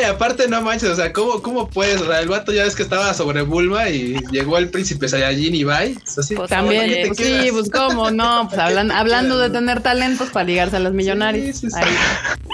[0.01, 2.01] y aparte, no manches, o sea, ¿cómo, cómo puedes?
[2.01, 5.55] O sea, el vato ya ves que estaba sobre Bulma y llegó el príncipe Saiyajin
[5.55, 5.97] y bye.
[6.17, 10.77] Así, pues también, pues sí, pues cómo, no, pues hablando de tener talentos para ligarse
[10.77, 11.61] a los millonarios.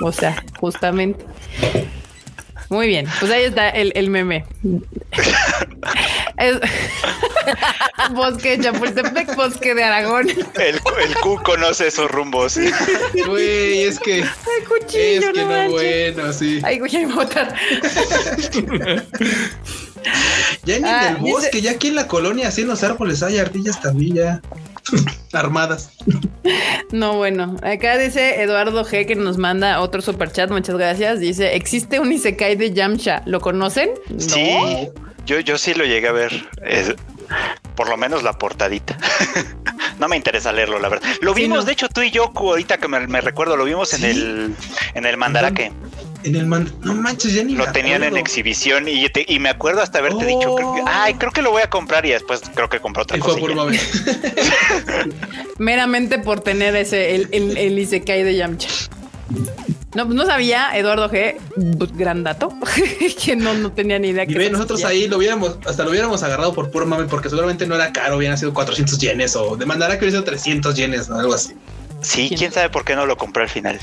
[0.04, 1.26] o sea, justamente.
[2.72, 4.46] Muy bien, pues ahí está el, el meme.
[8.14, 10.30] bosque de Chapultepec, bosque de Aragón.
[10.30, 12.58] El, el Q conoce esos rumbos.
[13.28, 14.24] Güey, es que.
[14.24, 16.62] Ay, cuchillo, es que no, bueno, sí.
[16.64, 17.54] Ay, güey, me botar.
[20.66, 23.40] Ya en el ah, bosque, ya aquí en la colonia, así en los árboles hay
[23.40, 24.42] ardillas también ya
[25.34, 25.92] armadas.
[26.92, 31.20] No, bueno, acá dice Eduardo G que nos manda otro super chat, muchas gracias.
[31.20, 33.90] Dice, existe un Isekai de Yamcha, ¿lo conocen?
[34.18, 34.90] Sí,
[35.26, 36.46] yo, yo sí lo llegué a ver.
[37.76, 38.98] por lo menos la portadita.
[40.00, 41.10] no me interesa leerlo, la verdad.
[41.22, 44.56] Lo vimos, de hecho, tú y yo, ahorita que me, recuerdo, lo vimos en el
[44.94, 45.72] en el Mandarake
[46.24, 49.82] en el man no manches ya ni lo tenían en exhibición y, y, me acuerdo
[49.82, 50.86] hasta haberte dicho creo que, oh.
[50.88, 53.40] ay creo que lo voy a comprar y después creo que compré otra cosa
[55.58, 58.70] meramente por tener ese el, el, el Isekai de Yamcha
[59.94, 61.36] no, no sabía, Eduardo G,
[61.78, 62.54] pues, gran dato,
[63.24, 64.24] que no, no tenía ni idea.
[64.26, 67.68] Y ve, nosotros ahí lo hubiéramos, hasta lo hubiéramos agarrado por puro mame, porque seguramente
[67.68, 71.20] no era caro, hubieran sido 400 yenes o demandará que hubiera sido 300 yenes, o
[71.20, 71.54] algo así.
[72.02, 73.80] Sí, quién sabe por qué no lo compré al final.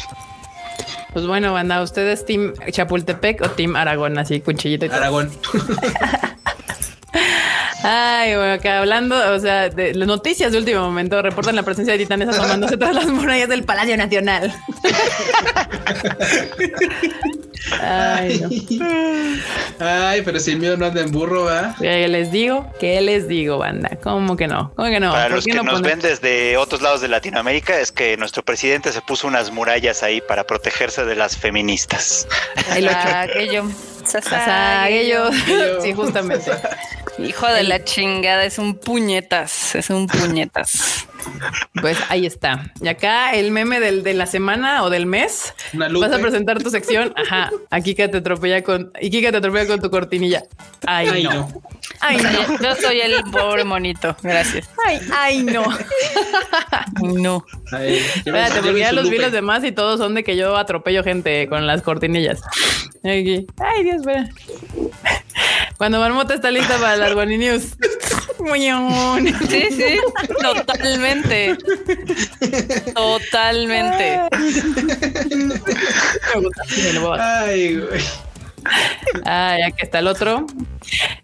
[1.13, 4.19] Pues bueno, banda, ¿ustedes Team Chapultepec o Team Aragón?
[4.19, 5.31] Así, cuchillito y Aragón.
[7.83, 11.93] Ay, bueno, acá hablando, o sea, de las noticias de último momento, reportan la presencia
[11.93, 14.53] de titanes asomándose tras las murallas del Palacio Nacional.
[17.81, 18.43] Ay,
[19.79, 21.75] Ay, pero si el miedo no anda en burro, ¿va?
[21.79, 22.67] ¿Qué les digo?
[22.81, 23.91] ¿Qué les digo, banda?
[24.03, 24.73] ¿Cómo que no?
[24.75, 25.13] ¿Cómo que no?
[25.13, 29.01] Para los que nos ven desde otros lados de Latinoamérica, es que nuestro presidente se
[29.03, 32.27] puso unas murallas ahí para protegerse de las feministas.
[33.23, 33.65] aquello.
[35.83, 36.51] Sí, justamente.
[37.19, 41.08] Hijo de la chingada, es un puñetas, es un puñetas.
[41.81, 42.73] Pues ahí está.
[42.81, 45.55] Y acá el meme del, de la semana o del mes.
[45.73, 47.13] Vas a presentar tu sección.
[47.17, 47.51] Ajá.
[47.71, 48.93] Aquí que te atropella con.
[49.01, 50.45] Y Kika te atropella con tu cortinilla.
[50.87, 51.49] Ay, no.
[52.01, 52.59] Ay, no.
[52.61, 54.17] Yo soy el pobre monito.
[54.23, 54.69] Gracias.
[54.87, 55.65] Ay, ay, no.
[57.03, 57.45] no.
[57.73, 61.49] Espérate, porque ya los vi los demás y todos son de que yo atropello gente
[61.49, 62.41] con las cortinillas.
[63.05, 63.23] Ay,
[63.85, 64.29] Dios, espera.
[65.77, 67.77] Cuando Marmota está lista para las Guani News.
[69.49, 69.99] Sí, sí,
[70.43, 71.08] totalmente.
[72.95, 74.29] Totalmente.
[77.21, 78.03] Ay, güey.
[79.25, 80.47] Ah, ya que está el otro.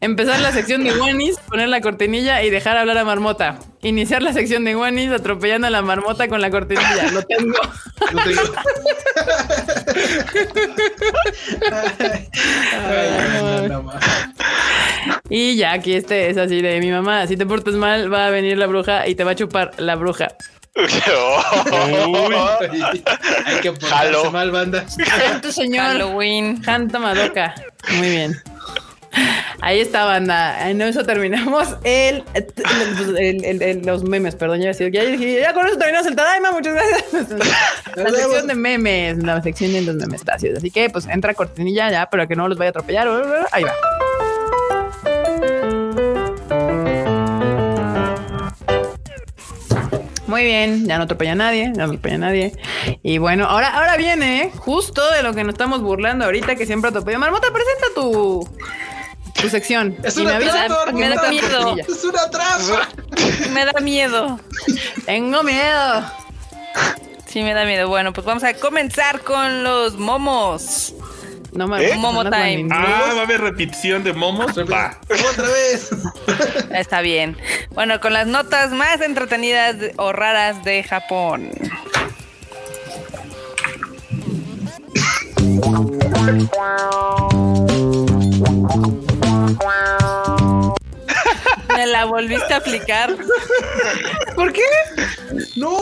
[0.01, 3.59] Empezar la sección de Wanis, poner la cortinilla y dejar hablar a Marmota.
[3.83, 7.11] Iniciar la sección de Wanis atropellando a la marmota con la cortinilla.
[7.12, 7.59] Lo tengo.
[8.12, 8.43] Lo tengo.
[15.29, 17.27] y ya aquí este es así de mi mamá.
[17.27, 19.97] Si te portas mal, va a venir la bruja y te va a chupar la
[19.97, 20.29] bruja.
[20.77, 20.87] Uy,
[23.45, 24.89] hay que portarse mal, banda.
[24.89, 25.85] Santo señor.
[25.85, 26.65] Halloween.
[26.65, 27.55] Santa Madoka.
[27.97, 28.43] Muy bien.
[29.61, 30.69] Ahí está, banda.
[30.69, 32.25] En eso terminamos el,
[33.85, 34.35] los memes.
[34.35, 36.51] Perdón, ya, ya, ya con eso terminamos el Tadaima.
[36.51, 37.29] Muchas gracias.
[37.95, 40.23] La sección de memes, la sección de los memes.
[40.29, 43.09] Así que, pues entra cortinilla ya, pero que no los vaya a atropellar.
[43.53, 43.73] Ahí va.
[50.27, 52.53] Muy bien, ya no atropella a nadie, ya no atropella a nadie.
[53.03, 56.89] Y bueno, ahora, ahora viene justo de lo que nos estamos burlando ahorita, que siempre
[56.89, 57.19] atropella.
[57.19, 58.49] Marmota, presenta tu,
[59.41, 59.97] tu sección.
[60.03, 61.77] Es una trampa, me da miedo.
[61.77, 62.89] Es una trampa.
[63.53, 64.41] Me da miedo.
[65.05, 66.05] Tengo miedo.
[67.27, 67.89] Sí, me da miedo.
[67.89, 70.95] Bueno, pues vamos a comenzar con los momos.
[71.55, 71.97] No me ¿Eh?
[71.97, 72.68] Momo Time.
[72.72, 74.59] Ah, va a haber repetición de momos.
[74.70, 74.98] Va.
[75.31, 75.90] Otra vez.
[76.70, 77.36] Está bien.
[77.70, 81.51] Bueno, con las notas más entretenidas o raras de Japón.
[91.76, 93.16] Me la volviste a aplicar.
[94.35, 94.62] ¿Por qué?
[95.56, 95.78] No.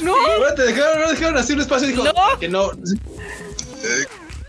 [0.00, 0.14] No.
[0.54, 2.38] Te dejaron, no dejaron así un espacio y dijo no.
[2.38, 2.70] que no.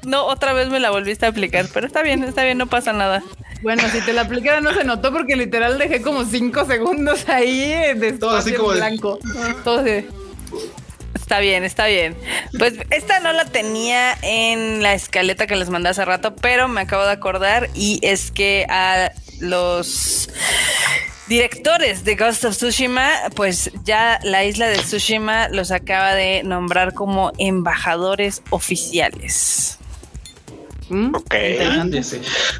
[0.07, 2.93] No, otra vez me la volviste a aplicar, pero está bien, está bien, no pasa
[2.93, 3.21] nada.
[3.61, 7.93] Bueno, si te la aplicara no se notó porque literal dejé como cinco segundos ahí
[7.93, 9.19] de todo así como blanco.
[9.65, 9.83] Todo
[11.13, 12.15] Está bien, está bien.
[12.57, 16.79] Pues esta no la tenía en la escaleta que les mandé hace rato, pero me
[16.79, 19.11] acabo de acordar y es que a
[19.41, 20.29] los
[21.27, 26.93] directores de Ghost of Tsushima, pues ya la isla de Tsushima los acaba de nombrar
[26.93, 29.79] como embajadores oficiales.
[30.89, 31.35] Mm, ok.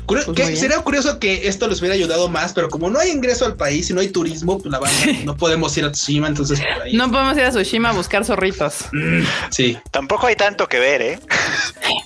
[0.05, 3.55] Pues sería curioso que esto les hubiera ayudado más, pero como no hay ingreso al
[3.55, 6.61] país y no hay turismo, pues la banda no podemos ir a Tsushima, entonces
[6.93, 8.85] No podemos ir a Tsushima a buscar zorritos.
[8.91, 9.77] Mm, sí.
[9.91, 11.19] Tampoco hay tanto que ver, ¿eh?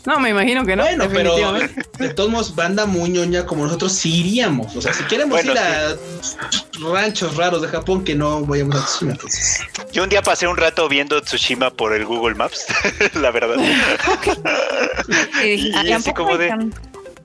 [0.06, 0.84] No, me imagino que no.
[0.84, 1.36] Bueno, pero
[2.00, 4.76] de todos modos, banda muy ñoña como nosotros sí iríamos.
[4.76, 5.96] O sea, si queremos ir a
[6.92, 9.12] ranchos raros de Japón, que no vayamos a Tsushima.
[9.12, 9.62] Entonces.
[9.92, 12.66] Yo un día pasé un rato viendo Tsushima por el Google Maps,
[13.14, 13.58] la verdad.
[15.44, 15.72] y,
[16.12, 16.72] así como de.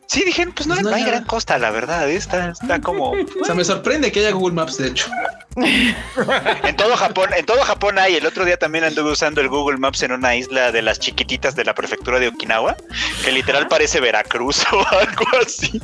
[0.09, 2.09] Sí, dijeron, pues no, hay gran costa, la verdad.
[2.09, 3.11] Está, está como.
[3.11, 5.11] O sea, me sorprende que haya Google Maps, de hecho.
[5.57, 8.15] en todo Japón, en todo Japón hay.
[8.15, 11.57] El otro día también anduve usando el Google Maps en una isla de las chiquititas
[11.57, 12.77] de la prefectura de Okinawa,
[13.25, 15.81] que literal parece Veracruz o algo así.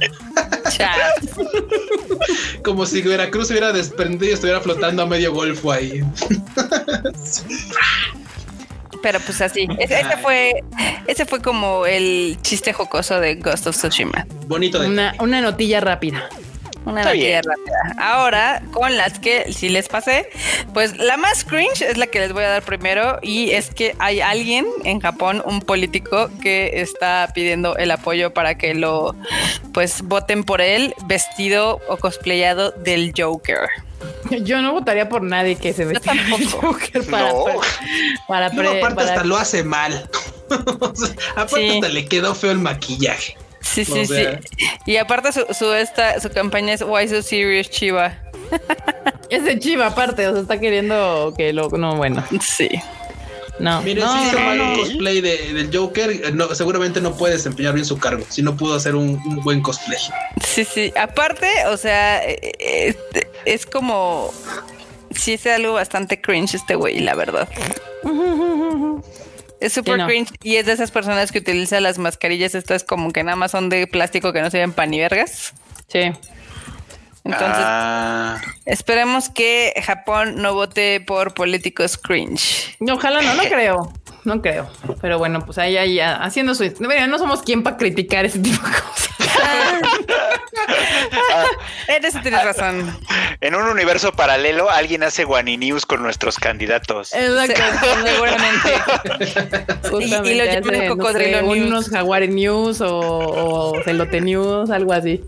[2.63, 6.05] Como si Veracruz se hubiera desprendido y estuviera flotando a medio golfo ahí.
[9.03, 10.63] Pero pues así, ese, fue
[11.07, 14.27] ese fue como el chiste jocoso de Ghost of Tsushima.
[14.47, 14.79] Bonito.
[14.79, 16.29] De una, una notilla rápida.
[16.85, 17.95] Una notilla rápida.
[17.99, 20.29] Ahora, con las que si les pasé,
[20.75, 23.95] pues la más cringe es la que les voy a dar primero y es que
[23.99, 29.15] hay alguien en Japón, un político que está pidiendo el apoyo para que lo
[29.73, 33.69] pues voten por él vestido o cosplayado del Joker.
[34.43, 36.01] Yo no votaría por nadie que se vea
[36.61, 37.45] Joker para, no.
[38.29, 40.09] para, aparte hasta lo hace mal.
[41.37, 43.37] aparte hasta le quedó feo el maquillaje.
[43.61, 44.25] Sí, sí, sí.
[44.87, 48.19] Y aparte su, su, esta, su campaña es Why So Serious Chiva.
[49.31, 51.69] es de Chiva aparte, o sea, está queriendo que lo...
[51.71, 52.25] No, bueno.
[52.41, 52.69] Sí.
[53.63, 57.75] No, Mire, no, si no, un cosplay de, del Joker, no, seguramente no puede desempeñar
[57.75, 60.01] bien su cargo, si no pudo hacer un, un buen cosplay.
[60.45, 60.93] Sí, sí.
[61.01, 62.97] Aparte, o sea, eh, eh,
[63.45, 64.35] es, como
[65.15, 67.49] sí es algo bastante cringe este güey, la verdad.
[69.61, 73.23] Es súper cringe y es de esas personas que utilizan las mascarillas estas como que
[73.23, 75.53] nada más son de plástico que no sirven pan ni vergas.
[75.87, 76.11] Sí.
[77.25, 78.41] Entonces, ah.
[78.67, 82.77] esperemos que Japón no vote por políticos cringe.
[82.81, 83.93] Ojalá no, no creo.
[84.25, 84.69] No creo.
[85.01, 86.65] Pero bueno, pues ahí, ahí haciendo su.
[86.81, 89.11] No, no somos quien para criticar ese tipo de cosas.
[91.89, 92.99] Eres, tienes razón.
[93.43, 97.13] En un universo paralelo, alguien hace Guani News con nuestros candidatos.
[97.13, 98.73] Exacto, seguramente.
[100.31, 101.67] y, lo llaman cocodrilo news.
[101.67, 105.25] Unos Jaguar News o, o Celote News, algo así.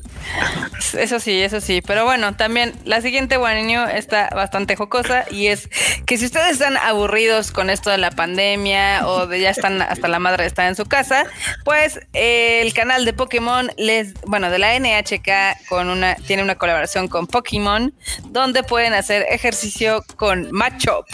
[0.96, 1.82] Eso sí, eso sí.
[1.84, 5.68] Pero bueno, también la siguiente Guani News está bastante jocosa y es
[6.06, 10.06] que si ustedes están aburridos con esto de la pandemia o de ya están hasta
[10.06, 11.26] la madre está en su casa,
[11.64, 17.08] pues el canal de Pokémon les, bueno, de la NHK con una, tiene una colaboración
[17.08, 17.92] con Pokémon
[18.30, 21.06] donde pueden hacer ejercicio con Machop.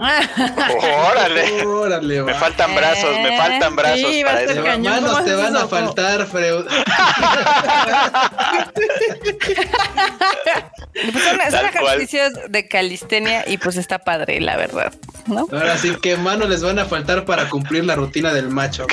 [1.10, 1.66] Órale.
[1.66, 4.62] Órale me faltan brazos, me faltan brazos para eso.
[4.78, 6.64] Manos te van a faltar, Freud.
[11.12, 14.92] pues son, ejercicios de calistenia y pues está padre, la verdad.
[15.26, 15.46] ¿no?
[15.52, 18.86] Ahora sí, ¿qué manos les van a faltar para cumplir la rutina del macho?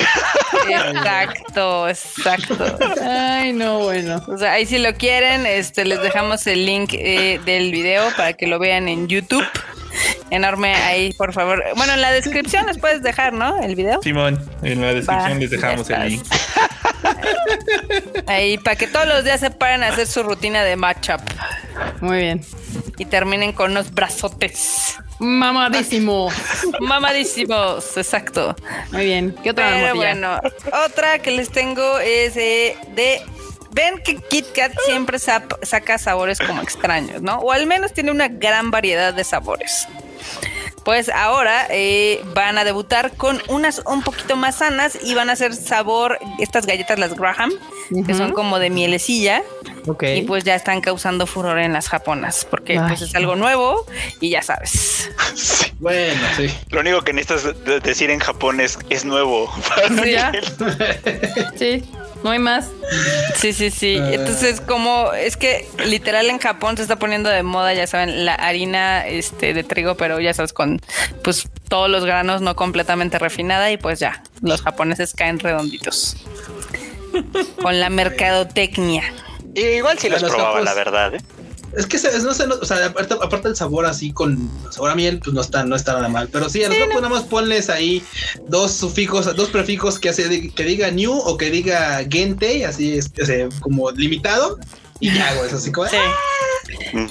[0.68, 2.56] Exacto, exacto.
[3.02, 4.22] Ay, no, bueno.
[4.28, 8.34] O sea, ahí si lo quieren, este, les dejamos el link eh, del video para
[8.34, 9.46] que lo vean en YouTube
[10.30, 11.62] enorme ahí, por favor.
[11.76, 13.60] Bueno, en la descripción les puedes dejar, ¿no?
[13.62, 14.00] El video.
[14.02, 16.24] Simón, en la descripción les dejamos el link.
[18.26, 21.20] Ahí, para que todos los días se paren a hacer su rutina de matchup.
[22.00, 22.44] Muy bien.
[22.98, 24.96] Y terminen con unos brazotes.
[25.18, 26.34] Mamadísimos.
[26.80, 28.54] Mamadísimos, exacto.
[28.92, 29.34] Muy bien.
[29.42, 30.38] ¿Qué otra Pero bueno,
[30.86, 32.76] otra que les tengo es de
[33.70, 37.38] ven que Kit Kat siempre saca sabores como extraños, ¿no?
[37.38, 39.86] O al menos tiene una gran variedad de sabores.
[40.84, 45.34] Pues ahora eh, van a debutar con unas un poquito más sanas y van a
[45.34, 47.52] hacer sabor, estas galletas, las Graham,
[48.06, 49.42] que son como de mielecilla.
[50.00, 53.86] Y pues ya están causando furor en las japonas, porque pues es algo nuevo
[54.20, 55.10] y ya sabes.
[55.78, 56.48] Bueno, sí.
[56.70, 59.52] Lo único que necesitas decir en Japón es, es nuevo.
[61.56, 61.82] sí
[62.22, 62.70] no hay más.
[63.34, 63.96] Sí, sí, sí.
[63.96, 64.14] Eh.
[64.14, 68.34] Entonces, como es que literal en Japón se está poniendo de moda, ya saben, la
[68.34, 70.80] harina este, de trigo, pero ya sabes, con
[71.22, 76.16] pues todos los granos no completamente refinada y pues ya, los japoneses caen redonditos.
[77.62, 79.04] con la mercadotecnia.
[79.54, 81.14] igual si los probaba, la verdad.
[81.14, 81.20] ¿eh?
[81.76, 85.20] Es que no sé, o sea, aparte, aparte, el sabor así con sabor a miel,
[85.22, 86.28] pues no está, no está nada mal.
[86.32, 88.02] Pero sí, a los nada más ponles ahí
[88.48, 93.10] dos sufijos, dos prefijos que hace que diga new o que diga gente, así es,
[93.60, 94.58] como limitado.
[95.00, 95.88] Y ya hago eso así como.
[95.88, 95.96] Sí.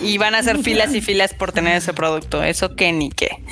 [0.02, 2.44] Y van a hacer filas y filas por tener ese producto.
[2.44, 3.44] Eso que ni qué.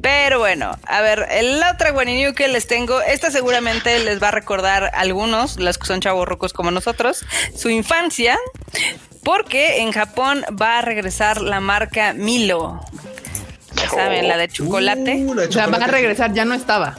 [0.00, 4.32] Pero bueno, a ver, la otra New que les tengo, esta seguramente les va a
[4.32, 7.24] recordar a algunos, los que son chavos rocos como nosotros,
[7.56, 8.38] su infancia,
[9.22, 12.80] porque en Japón va a regresar la marca Milo.
[13.76, 15.16] Ya saben, la de chocolate.
[15.24, 16.96] Uh, va a regresar, ya no estaba.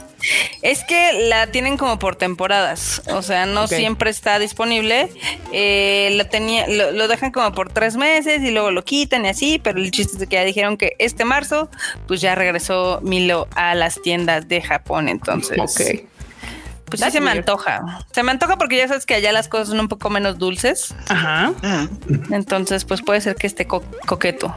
[0.61, 5.09] Es que la tienen como por temporadas, o sea, no siempre está disponible.
[5.51, 9.59] Eh, lo, tenía, lo, dejan como por tres meses y luego lo quitan y así,
[9.61, 11.69] pero el chiste es que ya dijeron que este marzo,
[12.07, 15.59] pues ya regresó Milo a las tiendas de Japón, entonces.
[15.59, 16.12] Ok.
[16.99, 18.05] Pues sí se me antoja.
[18.11, 20.93] Se me antoja porque ya sabes que allá las cosas son un poco menos dulces.
[21.09, 21.51] Ajá.
[22.29, 24.55] Entonces, pues puede ser que esté coqueto.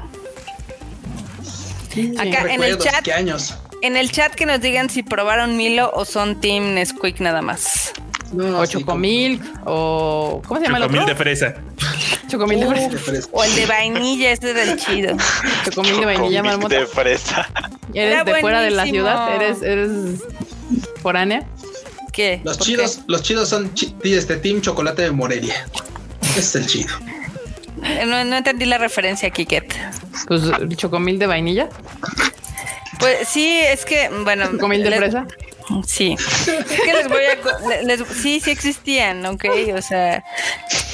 [2.19, 3.09] Acá en el chat.
[3.09, 3.57] Años?
[3.81, 7.95] En el chat que nos digan si probaron Milo o son Team Nesquik nada más.
[8.33, 11.55] No, o Chocomilk o ¿cómo se llama Chocomil el de fresa.
[12.29, 13.29] Chocomil de fresa.
[13.33, 15.17] O el de vainilla, este es el chido.
[15.65, 16.75] Chocomil de vainilla, marmota.
[16.75, 17.49] de fresa.
[17.95, 19.35] ¿Eres de fuera de la ciudad?
[19.37, 19.91] ¿Eres, eres
[21.03, 21.47] foránea?
[22.17, 22.41] ¿Qué?
[22.45, 23.71] Los chidos, los chidos son
[24.03, 25.67] este Team Chocolate de Morelia.
[26.23, 26.97] Ese es el chido.
[28.07, 29.75] No, no entendí la referencia, Kiket.
[30.27, 30.45] Pues
[30.77, 31.69] chocomil de vainilla.
[32.99, 34.51] Pues sí, es que, bueno.
[34.51, 35.27] ¿Chocomil de fresa?
[35.87, 36.17] Sí.
[36.19, 38.15] Es que les voy a.
[38.15, 39.45] sí, sí existían, ok.
[39.75, 40.25] O sea,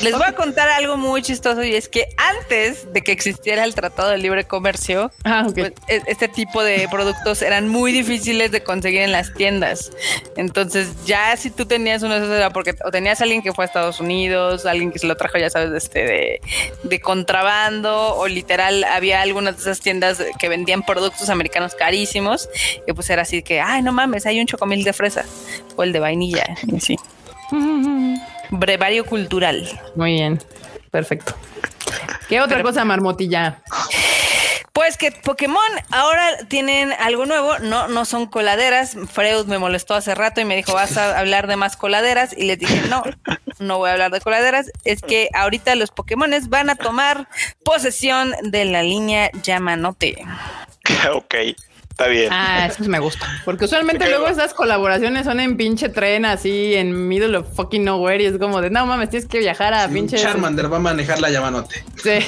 [0.03, 3.75] les voy a contar algo muy chistoso y es que antes de que existiera el
[3.75, 8.63] Tratado de Libre Comercio, ah, pues, e, este tipo de productos eran muy difíciles de
[8.63, 9.91] conseguir en las tiendas.
[10.37, 13.53] Entonces, ya si tú tenías uno de esos, era porque o tenías a alguien que
[13.53, 16.41] fue a Estados Unidos, alguien que se lo trajo, ya sabes, de, este, de,
[16.83, 22.49] de contrabando, o literal, había algunas de esas tiendas que vendían productos americanos carísimos,
[22.87, 25.25] y pues era así que, ay, no mames, hay un chocolate mil de fresa
[25.77, 26.57] o el de vainilla.
[26.81, 26.97] Sí.
[28.51, 29.69] Brevario cultural.
[29.97, 30.39] Muy bien.
[30.91, 31.35] Perfecto.
[32.29, 33.63] ¿Qué otra cosa, Marmotilla?
[34.73, 35.61] Pues que Pokémon
[35.91, 38.97] ahora tienen algo nuevo, no, no son coladeras.
[39.11, 42.35] Freud me molestó hace rato y me dijo, vas a hablar de más coladeras.
[42.37, 43.03] Y les dije, no,
[43.59, 44.71] no voy a hablar de coladeras.
[44.85, 47.29] Es que ahorita los Pokémones van a tomar
[47.65, 50.17] posesión de la línea Yamanote.
[51.15, 51.35] Ok.
[51.93, 52.29] Está bien.
[52.33, 53.27] Ah, eso me gusta.
[53.45, 58.23] Porque usualmente luego esas colaboraciones son en pinche tren, así en middle of fucking nowhere.
[58.23, 60.17] Y es como de no mames, tienes que viajar a pinche.
[60.17, 61.85] Charmander va a manejar la llamanote.
[62.03, 62.19] Sí.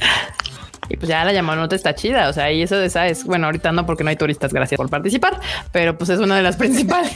[0.88, 2.28] Y pues ya la llamanota está chida.
[2.28, 4.52] O sea, y eso de esa es bueno, ahorita no, porque no hay turistas.
[4.52, 5.40] Gracias por participar,
[5.72, 7.12] pero pues es una de las principales.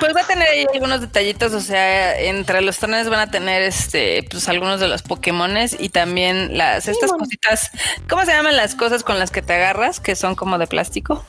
[0.00, 1.52] Pues va a tener ahí algunos detallitos.
[1.52, 5.88] O sea, entre los trenes van a tener este, pues algunos de los Pokémones y
[5.88, 7.70] también las estas cositas.
[8.08, 10.00] ¿Cómo se llaman las cosas con las que te agarras?
[10.00, 11.24] Que son como de plástico.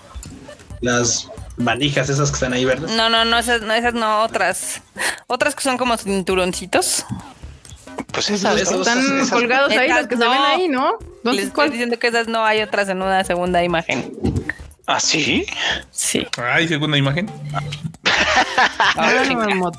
[0.81, 2.91] Las manijas esas que están ahí verdes.
[2.91, 4.81] No, no, no, esas no, esas no, otras.
[5.27, 7.05] Otras que son como cinturoncitos.
[8.11, 10.97] Pues esas están colgados ahí, los que se ven ahí, ¿no?
[11.23, 14.11] Les estoy diciendo que esas no hay otras en una segunda imagen.
[14.87, 15.45] ¿Ah, sí?
[15.91, 16.27] Sí.
[16.37, 17.29] ¿Hay segunda imagen?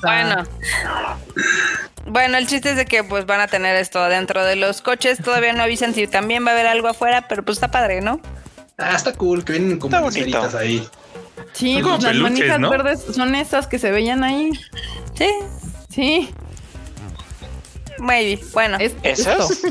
[0.01, 0.43] bueno.
[2.05, 5.19] Bueno, el chiste es de que pues van a tener esto dentro de los coches.
[5.21, 8.21] Todavía no avisan si también va a haber algo afuera, pero pues está padre, ¿no?
[8.77, 10.87] Ah, está cool, que vienen como esferitas ahí.
[11.53, 14.51] Sí, pues las manijas verdes son estas que se veían ahí.
[15.17, 15.29] Sí.
[15.89, 16.29] Sí.
[18.01, 18.43] Maybe.
[18.51, 18.77] Bueno.
[18.79, 19.61] Es, ¿Esas?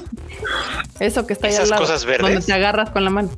[1.00, 2.22] Eso que está ahí ¿Esas al lado, cosas verdes?
[2.22, 3.30] Donde te agarras con la mano.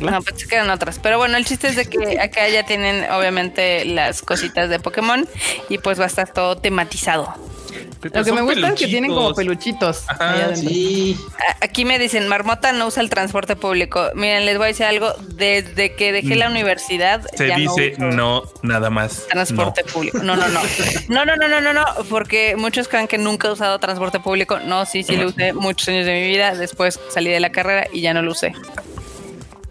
[0.00, 0.98] No, pues se quedan otras.
[0.98, 5.26] Pero bueno, el chiste es de que acá ya tienen obviamente las cositas de Pokémon
[5.68, 7.34] y pues va a estar todo tematizado.
[8.12, 10.04] Lo que me gusta es que tienen como peluchitos.
[10.54, 11.16] sí.
[11.60, 14.10] Aquí me dicen, Marmota no usa el transporte público.
[14.14, 15.12] Miren, les voy a decir algo.
[15.34, 16.52] Desde que dejé la mm.
[16.52, 17.26] universidad.
[17.34, 19.26] Se dice no, nada más.
[19.28, 20.18] Transporte público.
[20.18, 20.60] No, no, no.
[21.08, 21.84] No, no, no, no, no, no.
[22.08, 24.58] Porque muchos creen que nunca he usado transporte público.
[24.60, 26.54] No, sí, sí lo usé muchos años de mi vida.
[26.54, 28.52] Después salí de la carrera y ya no lo usé.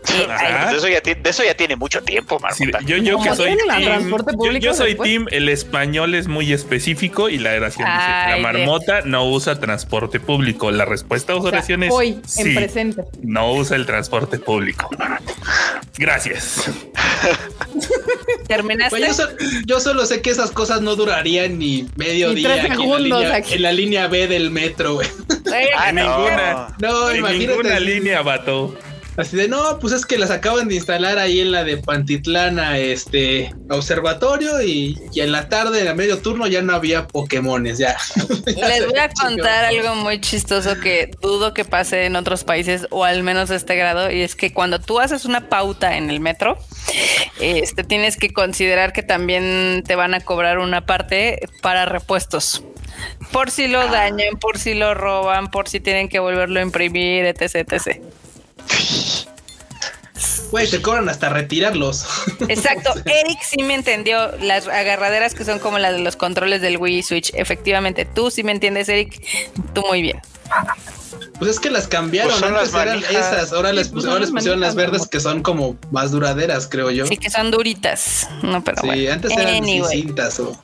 [0.14, 2.40] De eso, ya de eso ya tiene mucho tiempo,
[2.86, 7.52] yo, yo que soy team, yo, soy team, el español es muy específico y la
[7.52, 10.72] oración dice, la marmota no usa transporte público.
[10.72, 13.04] La respuesta a las oraciones hoy, en presente.
[13.22, 14.90] No usa el transporte público.
[15.98, 16.70] Gracias.
[18.48, 18.90] ¿Terminaste?
[18.90, 19.22] Pues
[19.66, 24.28] yo, solo sé que esas cosas no durarían ni medio día en, la línea, B
[24.28, 25.08] del metro, güey.
[25.78, 26.76] Ah, ninguna.
[26.80, 28.76] No, en ninguna línea, vato.
[29.16, 32.80] Así de, no, pues es que las acaban de instalar ahí en la de Pantitlana,
[32.80, 37.96] este, observatorio y, en la tarde, a medio turno, ya no había Pokémones, ya.
[38.46, 43.04] Les voy a contar algo muy chistoso que dudo que pase en otros países o
[43.04, 46.20] al menos de este grado y es que cuando tú haces una pauta en el
[46.20, 46.58] metro,
[47.40, 52.64] este tienes que considerar que también te van a cobrar una parte para repuestos.
[53.32, 53.88] Por si lo ah.
[53.88, 58.02] dañan, por si lo roban, por si tienen que volverlo a imprimir, etc, etc.
[60.52, 62.06] Güey, te cobran hasta retirarlos.
[62.48, 62.94] Exacto.
[63.06, 67.02] Eric sí me entendió las agarraderas que son como las de los controles del Wii
[67.02, 67.32] Switch.
[67.34, 69.20] Efectivamente, tú sí me entiendes, Eric.
[69.74, 70.22] Tú muy bien.
[71.40, 72.40] Pues es que las cambiaron.
[72.40, 76.68] Pues Antes eran esas, ahora les, pues pusieron las verdes que son como más duraderas,
[76.68, 77.08] creo yo.
[77.08, 78.30] Sí, que son duritas.
[78.44, 80.56] No, pero sí, antes eran cintas o.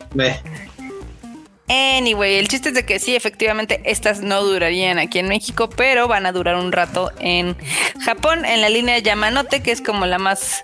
[1.69, 6.07] Anyway, el chiste es de que sí, efectivamente, estas no durarían aquí en México, pero
[6.07, 7.55] van a durar un rato en
[8.03, 10.61] Japón, en la línea Yamanote, que es como la más,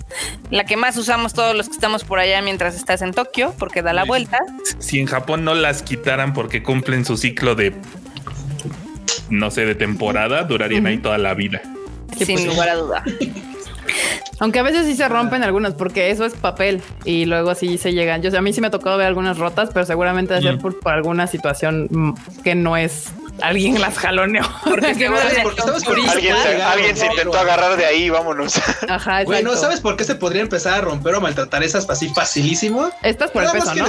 [0.50, 3.84] la que más usamos todos los que estamos por allá mientras estás en Tokio, porque
[3.84, 4.40] da la vuelta.
[4.80, 7.76] Si en Japón no las quitaran porque cumplen su ciclo de,
[9.30, 11.62] no sé, de temporada, durarían ahí toda la vida.
[12.18, 13.04] Sin pues lugar a duda.
[14.40, 17.94] Aunque a veces sí se rompen algunas porque eso es papel y luego sí se
[17.94, 18.22] llegan.
[18.22, 20.58] Yo sé, a mí sí me ha tocado ver algunas rotas, pero seguramente debe ser
[20.60, 24.44] por, alguna situación que no es alguien las jaloneó.
[24.64, 28.60] Porque, alguien, se, intentó agarrar de ahí, vámonos.
[28.88, 32.90] Ajá, Bueno, ¿sabes por qué se podría empezar a romper o maltratar esas así facilísimo?
[33.04, 33.86] Estas por el peso, ¿no?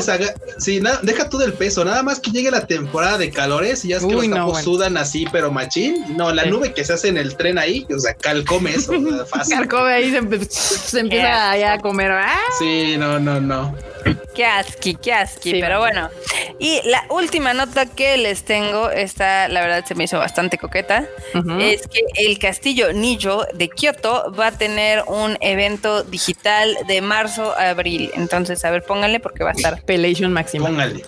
[0.58, 3.98] sí, deja tú del peso, nada más que llegue la temporada de calores y ya
[3.98, 6.16] es que los capos sudan así, pero machín.
[6.16, 8.92] No, la nube que se hace en el tren ahí, o sea, calcome eso,
[9.26, 9.56] fácil.
[9.56, 12.12] Calcome ahí se, empieza a comer.
[12.12, 12.38] ¡ah!
[12.58, 13.74] Sí, no, no, no.
[14.34, 16.10] Qué asqui, qué asqui, pero bueno.
[16.58, 18.90] Y la última nota que les tengo,
[19.48, 21.06] la verdad se me hizo bastante coqueta,
[21.60, 27.54] es que el castillo Nijo de Kioto va a tener un evento digital de marzo
[27.56, 28.10] a abril.
[28.14, 29.82] Entonces, a ver, pónganle porque va a estar.
[29.82, 30.66] Pelation máximo.
[30.66, 31.04] Póngale.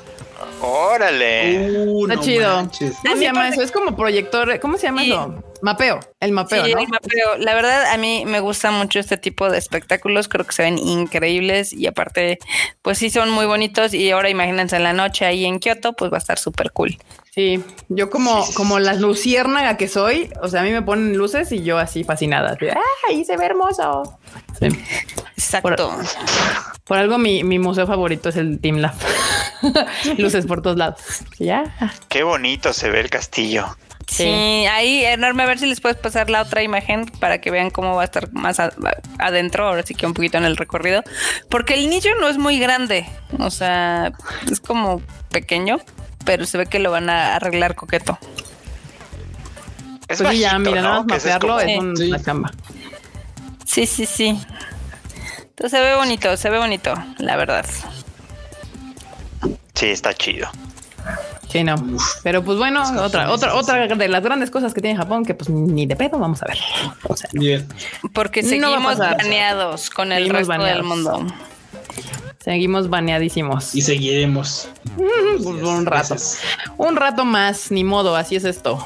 [0.61, 1.71] Órale.
[1.87, 2.71] Uh, Está chido.
[3.03, 3.63] ¿Cómo se llama eso?
[3.63, 4.59] Es como proyector.
[4.61, 5.43] ¿Cómo se llama eso?
[5.63, 6.01] Mapeo.
[6.21, 7.37] El mapeo, sí, el mapeo.
[7.39, 10.29] La verdad, a mí me gusta mucho este tipo de espectáculos.
[10.29, 12.39] Creo que se ven increíbles y aparte,
[12.83, 13.95] pues sí son muy bonitos.
[13.95, 16.97] Y ahora imagínense en la noche ahí en Kioto, pues va a estar súper cool.
[17.35, 21.53] Sí, yo como, como la luciérnaga que soy, o sea, a mí me ponen luces
[21.53, 22.57] y yo así fascinada.
[22.75, 24.19] ¡Ah, ahí se ve hermoso!
[25.37, 25.97] Exacto.
[26.85, 28.95] Por, algo mi, museo favorito es el Team Lab.
[30.19, 31.01] luces por todos lados.
[31.39, 31.77] Ya.
[32.09, 33.77] Qué bonito se ve el castillo.
[34.09, 37.69] Sí, ahí enorme, a ver si les puedes pasar la otra imagen para que vean
[37.69, 38.59] cómo va a estar más
[39.19, 41.03] adentro, ahora sí que un poquito en el recorrido,
[41.51, 43.07] porque el niño no es muy grande,
[43.39, 44.13] o sea,
[44.51, 45.79] es como pequeño,
[46.25, 48.19] pero se ve que lo van a arreglar coqueto.
[50.09, 52.51] Es pues ya, mira, nada más mapearlo es, una chamba.
[53.67, 54.41] Sí, sí, sí.
[55.41, 57.67] Entonces se ve bonito, se ve bonito, la verdad.
[59.75, 60.51] Sí, está chido.
[61.49, 61.77] Sí, no.
[62.23, 65.49] Pero pues bueno, otra, otra, otra de las grandes cosas que tiene Japón, que pues
[65.49, 66.59] ni de pedo, vamos a ver.
[67.33, 67.67] Bien.
[68.13, 71.27] Porque seguimos baneados con el resto del mundo.
[72.39, 73.75] Seguimos baneadísimos.
[73.75, 74.69] Y seguiremos.
[74.97, 76.17] Pues, un rato.
[76.79, 78.85] Un rato más, ni modo, así es esto.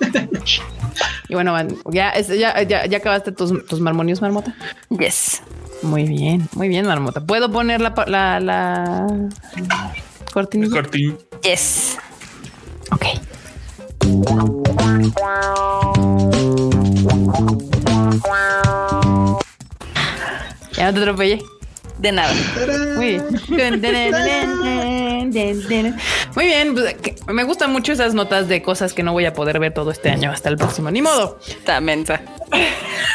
[1.28, 1.56] y bueno,
[1.92, 4.56] ya, ya, ya, acabaste tus, tus marmonios, Marmota.
[4.90, 5.42] Yes.
[5.82, 7.20] Muy bien, muy bien, Marmota.
[7.20, 9.06] ¿Puedo poner la, la, la
[10.34, 10.72] cortinilla?
[10.72, 11.16] Cortin.
[11.42, 11.96] Yes.
[12.90, 13.06] Ok.
[20.76, 21.42] Ya no te atropellé.
[21.98, 22.34] De nada.
[22.96, 23.80] Muy bien.
[26.34, 26.74] Muy bien.
[26.74, 26.96] Pues,
[27.28, 30.10] me gustan mucho esas notas de cosas que no voy a poder ver todo este
[30.10, 30.90] año hasta el próximo.
[30.90, 31.38] Ni modo.
[31.46, 32.20] Está mensa.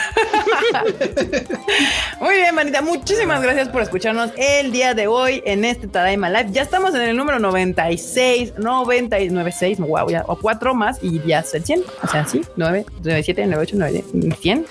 [2.20, 2.82] Muy bien, manita.
[2.82, 6.50] Muchísimas gracias por escucharnos el día de hoy en este Tadaima Live.
[6.52, 11.54] Ya estamos en el número 96, 996, wow, ya, o cuatro más y ya es
[11.54, 11.84] el 100.
[12.04, 14.04] O sea, sí, 9, 97, 98, 9,
[14.40, 14.66] 100.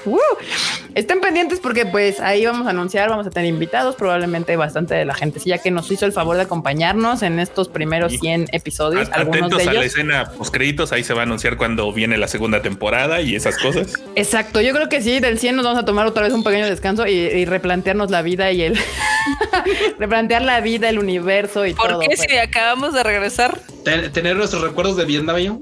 [0.95, 5.05] Estén pendientes porque pues ahí vamos a anunciar, vamos a tener invitados, probablemente bastante de
[5.05, 8.49] la gente, sí, ya que nos hizo el favor de acompañarnos en estos primeros 100
[8.53, 9.09] episodios.
[9.13, 9.69] algunos de ellos.
[9.69, 13.21] a la escena post créditos, ahí se va a anunciar cuando viene la segunda temporada
[13.21, 13.95] y esas cosas.
[14.17, 16.67] Exacto, yo creo que sí, del 100 nos vamos a tomar otra vez un pequeño
[16.67, 18.79] descanso y, replantearnos la vida y el
[19.99, 21.87] replantear la vida, el universo y todo.
[21.87, 22.21] ¿Por qué pues.
[22.21, 23.61] si acabamos de regresar?
[24.13, 25.37] tener nuestros recuerdos de Vietnam.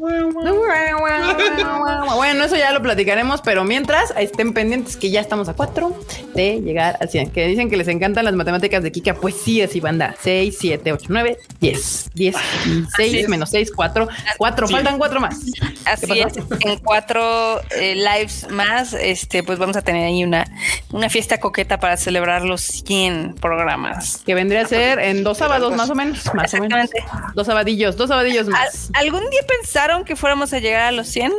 [2.17, 5.97] bueno, eso ya lo platicaremos, pero mientras estén pendientes que ya estamos a cuatro
[6.35, 7.31] de llegar al 100.
[7.31, 10.15] Que dicen que les encantan las matemáticas de Kika, pues sí, así banda.
[10.21, 12.11] 6, 7, 8, 9, 10.
[12.15, 12.37] 10
[12.97, 14.09] 6 menos 6, 4.
[14.39, 15.39] 4, faltan 4 más.
[15.85, 20.45] Así es, en 4 eh, lives más, este, pues vamos a tener ahí una,
[20.93, 24.23] una fiesta coqueta para celebrar los 100 programas.
[24.27, 26.35] Que vendría a ser en dos sábados más o menos.
[26.35, 26.91] Más o menos.
[27.35, 28.91] Dos sabadillos, dos sabadillos más.
[28.95, 31.33] ¿Algún día pensaron que fuéramos a llegar a los 100?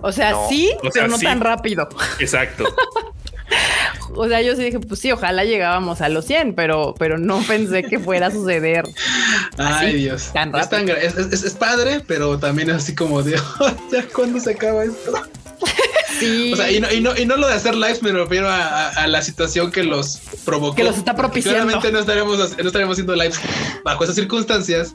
[0.00, 1.88] O sea, sí, pero no tan rápido.
[2.20, 2.64] Exacto.
[4.14, 7.40] o sea, yo sí dije, pues sí, ojalá llegábamos a los 100, pero, pero no
[7.48, 8.84] pensé que fuera a suceder.
[9.56, 10.32] Ay, Dios.
[10.34, 13.32] es, padre, pero también así como de,
[13.92, 15.12] ya cuando se acaba esto.
[16.18, 16.52] Sí.
[16.52, 19.06] O sea, y no, y no, y no lo de hacer lives, me refiero a,
[19.06, 20.74] la situación que los provocó.
[20.74, 21.60] Que los está propiciando.
[21.60, 23.40] Claramente no estaríamos, no estaríamos haciendo lives
[23.84, 24.94] bajo esas circunstancias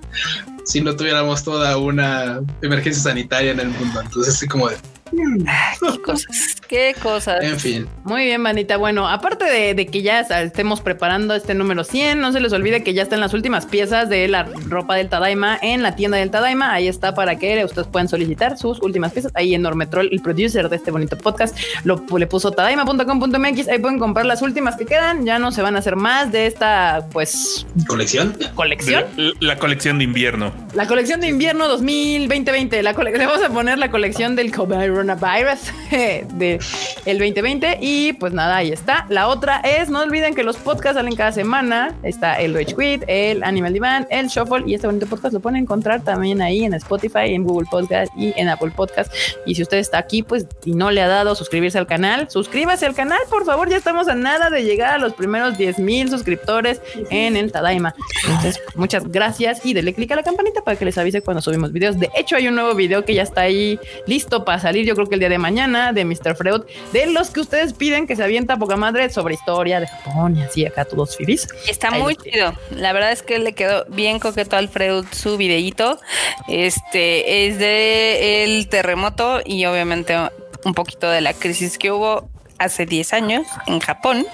[0.65, 4.01] si no tuviéramos toda una emergencia sanitaria en el mundo.
[4.01, 4.77] Entonces, así como de
[5.11, 7.43] qué cosas, qué cosas.
[7.43, 7.87] En fin.
[8.03, 8.77] Muy bien, manita.
[8.77, 12.93] Bueno, aparte de, que ya estemos preparando este número 100, no se les olvide que
[12.93, 16.73] ya están las últimas piezas de la ropa del Tadaima en la tienda del Tadaima.
[16.73, 19.31] Ahí está para que ustedes puedan solicitar sus últimas piezas.
[19.35, 23.67] Ahí en Normetrol, el producer de este bonito podcast, lo le puso tadaima.com.mx.
[23.67, 25.25] Ahí pueden comprar las últimas que quedan.
[25.25, 27.65] Ya no se van a hacer más de esta, pues.
[27.87, 28.37] ¿Colección?
[28.55, 29.03] ¿Colección?
[29.39, 30.53] la colección de invierno.
[30.73, 32.81] La colección de invierno 2020.
[32.83, 35.59] La le vamos a poner la colección del Cobyron coronavirus
[36.37, 36.59] de
[37.05, 39.05] el 2020 y pues nada, ahí está.
[39.09, 41.93] La otra es, no olviden que los podcasts salen cada semana.
[42.03, 45.61] Está el Rage Quit, el Animal Divan, el Shuffle y este bonito podcast lo pueden
[45.61, 49.13] encontrar también ahí en Spotify, en Google Podcast y en Apple Podcast.
[49.45, 52.85] Y si usted está aquí pues y no le ha dado suscribirse al canal, suscríbase
[52.85, 53.69] al canal, por favor.
[53.69, 57.93] Ya estamos a nada de llegar a los primeros 10 mil suscriptores en el Tadaima.
[58.25, 61.73] Entonces, muchas gracias y denle click a la campanita para que les avise cuando subimos
[61.73, 61.99] videos.
[61.99, 63.77] De hecho, hay un nuevo video que ya está ahí
[64.07, 64.82] listo para salir.
[64.83, 66.35] Yo creo que el día de mañana de Mr.
[66.35, 66.61] Freud,
[66.91, 70.43] de los que ustedes piden que se avienta poca madre sobre historia de Japón y
[70.43, 71.47] así acá todos feliz.
[71.67, 72.53] Está muy chido.
[72.71, 75.99] La verdad es que le quedó bien coqueto al Freud su videíto.
[76.47, 80.17] Este es de el terremoto y obviamente
[80.65, 84.25] un poquito de la crisis que hubo hace 10 años en Japón.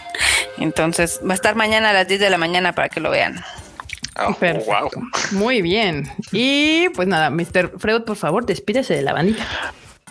[0.57, 3.43] Entonces va a estar mañana a las 10 de la mañana para que lo vean.
[4.17, 5.01] Oh, Perfecto.
[5.31, 6.09] Muy bien.
[6.31, 7.79] Y pues nada, Mr.
[7.79, 9.45] Freud, por favor, despídese de la bandita.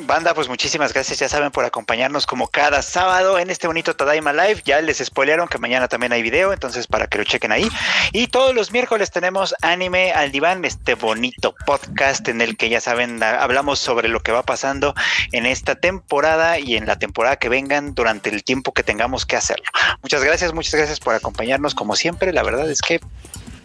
[0.01, 4.33] Banda, pues muchísimas gracias, ya saben, por acompañarnos como cada sábado en este bonito Tadaima
[4.33, 4.63] Live.
[4.65, 7.69] Ya les spoilearon que mañana también hay video, entonces para que lo chequen ahí.
[8.13, 12.81] Y todos los miércoles tenemos Anime al Diván, este bonito podcast en el que ya
[12.81, 14.95] saben, hablamos sobre lo que va pasando
[15.33, 19.37] en esta temporada y en la temporada que vengan durante el tiempo que tengamos que
[19.37, 19.67] hacerlo.
[20.03, 22.33] Muchas gracias, muchas gracias por acompañarnos como siempre.
[22.33, 23.01] La verdad es que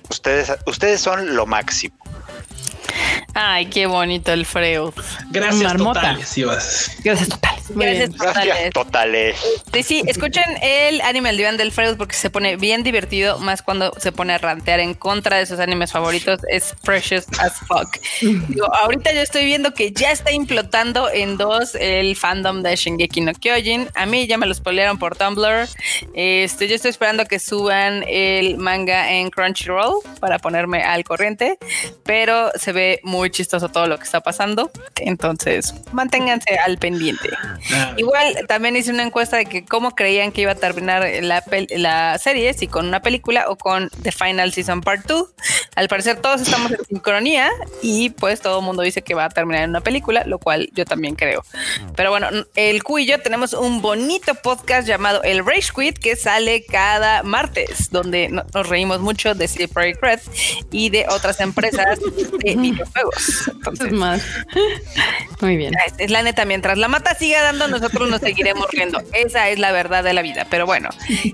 [0.10, 1.96] ustedes, ustedes son lo máximo.
[3.34, 4.94] Ay, qué bonito el Freud.
[5.32, 6.36] Gracias totales,
[7.04, 7.54] Gracias totales.
[7.70, 9.38] Gracias, totales.
[9.74, 13.94] Sí, sí, escuchen el Animal Divan del Freud porque se pone bien divertido, más cuando
[13.98, 16.42] se pone a rantear en contra de sus animes favoritos.
[16.50, 17.98] Es precious as fuck.
[18.82, 23.34] ahorita yo estoy viendo que ya está implotando en dos el fandom de Shingeki no
[23.34, 23.90] Kyojin.
[23.96, 25.68] A mí ya me lo spoilearon por Tumblr.
[26.14, 31.58] Este, yo estoy esperando que suban el manga en Crunchyroll para ponerme al corriente,
[32.04, 34.72] pero se ve muy chistoso todo lo que está pasando.
[34.98, 37.30] Entonces, manténganse al pendiente.
[37.98, 42.18] Igual también hice una encuesta de que cómo creían que iba a terminar la, la
[42.18, 45.28] serie, si con una película o con The Final Season Part 2.
[45.76, 47.50] Al parecer todos estamos en sincronía
[47.82, 50.70] y pues todo el mundo dice que va a terminar en una película, lo cual
[50.74, 51.44] yo también creo.
[51.96, 56.16] Pero bueno, el Q y yo tenemos un bonito podcast llamado El Rage Quit que
[56.16, 60.20] sale cada martes, donde nos reímos mucho de CD Projekt Red
[60.72, 62.00] y de otras empresas
[62.44, 63.48] de videojuegos.
[63.48, 63.94] Entonces,
[65.42, 65.74] Muy bien.
[65.98, 69.02] Es, la neta, mientras la mata siga dando, nosotros nos seguiremos riendo.
[69.14, 70.48] Esa es la verdad de la vida.
[70.50, 70.90] Pero bueno,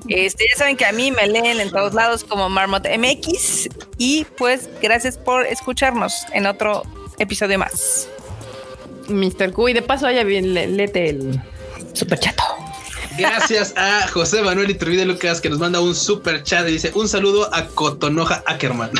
[0.08, 3.70] este, ya saben que a mí me leen en todos lados como Marmot MX.
[3.98, 6.84] Y pues gracias por escucharnos en otro
[7.18, 8.08] episodio más.
[9.08, 9.52] Mr.
[9.54, 11.42] Q, y de paso, haya bien, lete el
[11.94, 12.44] super chato.
[13.20, 17.08] Gracias a José Manuel Iturbide Lucas que nos manda un super chat y dice un
[17.08, 18.92] saludo a Cotonoja Ackerman.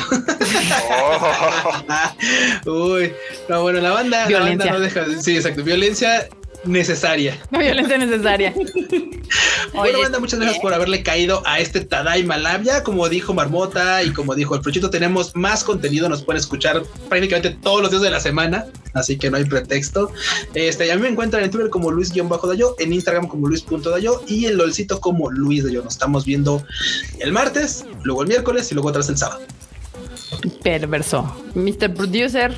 [2.66, 3.12] Uy,
[3.48, 5.04] no, bueno, la banda, la banda no deja.
[5.20, 5.62] Sí, exacto.
[5.62, 6.28] Violencia
[6.64, 7.38] necesaria.
[7.50, 8.54] Violencia necesaria.
[9.74, 12.62] bueno, banda, muchas gracias por haberle caído a este Tadaima Lab.
[12.62, 16.08] Ya como dijo Marmota y como dijo el Fruchito, tenemos más contenido.
[16.08, 20.12] Nos pueden escuchar prácticamente todos los días de la semana, así que no hay pretexto.
[20.54, 25.00] Este, ya me encuentran en Twitter como Luis-Dayo, en Instagram como Luis.dayo y en LOLcito
[25.00, 25.82] como Luis Dayo.
[25.82, 26.64] Nos estamos viendo
[27.20, 29.40] el martes, luego el miércoles y luego otra vez el sábado.
[30.62, 31.36] Perverso.
[31.54, 31.92] Mr.
[31.94, 32.54] Producer.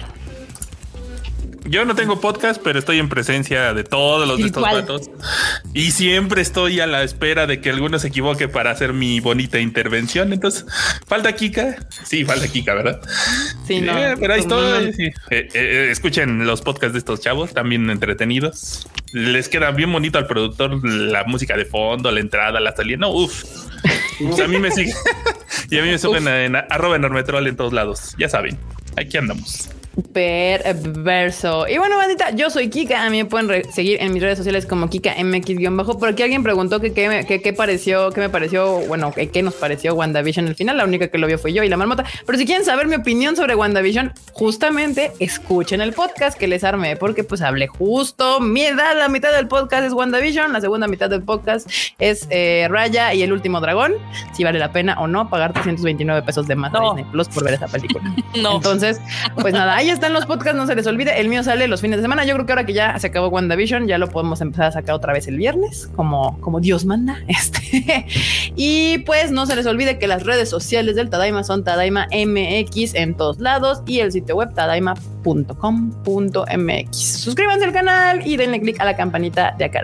[1.65, 5.11] Yo no tengo podcast, pero estoy en presencia de todos los de estos vatos.
[5.73, 9.61] Y siempre estoy a la espera de que alguno se equivoque para hacer mi bonita
[9.61, 10.33] intervención.
[10.33, 10.67] Entonces,
[11.07, 11.77] ¿falta Kika?
[12.05, 13.01] Sí, falta Kika, ¿verdad?
[13.67, 13.97] Sí, no.
[13.97, 14.95] Eh, pero ahí estoy.
[14.99, 18.89] Eh, eh, escuchen los podcasts de estos chavos, también entretenidos.
[19.13, 22.99] Les queda bien bonito al productor la música de fondo, la entrada, la salida.
[22.99, 23.45] No, uff.
[24.43, 24.93] a mí me sigue.
[25.71, 28.15] y a mí me suben en, arroba enormetrol en todos lados.
[28.19, 28.59] Ya saben,
[28.97, 29.69] aquí andamos.
[30.13, 31.69] Perverso.
[31.69, 33.05] Y bueno, bandita, yo soy Kika.
[33.05, 35.99] A mí me pueden seguir en mis redes sociales como Kika MX-bajo.
[35.99, 40.49] Por aquí alguien preguntó que qué pareció, qué me pareció, bueno, qué nos pareció WandaVision
[40.49, 40.77] al final.
[40.79, 42.05] La única que lo vio fue yo y la marmota.
[42.27, 46.97] Pero si quieren saber mi opinión sobre WandaVision, justamente escuchen el podcast que les armé,
[46.97, 48.41] porque pues hablé justo.
[48.41, 52.67] Mi edad, la mitad del podcast es WandaVision, la segunda mitad del podcast es eh,
[52.71, 53.95] Raya y el último dragón.
[54.33, 57.55] Si vale la pena o no pagar 329 pesos de más Disney Plus por ver
[57.55, 58.15] esa película.
[58.43, 58.57] no.
[58.57, 59.01] Entonces,
[59.41, 61.21] pues nada, ahí están los podcasts, no se les olvide.
[61.21, 62.25] El mío sale los fines de semana.
[62.25, 64.95] Yo creo que ahora que ya se acabó WandaVision, ya lo podemos empezar a sacar
[64.95, 67.19] otra vez el viernes, como, como Dios manda.
[67.33, 68.07] Este.
[68.55, 72.95] y pues no se les olvide que las redes sociales del Tadaima son Tadaima MX
[72.95, 76.97] en todos lados y el sitio web tadaima.com.mx.
[76.97, 79.83] Suscríbanse al canal y denle click a la campanita de acá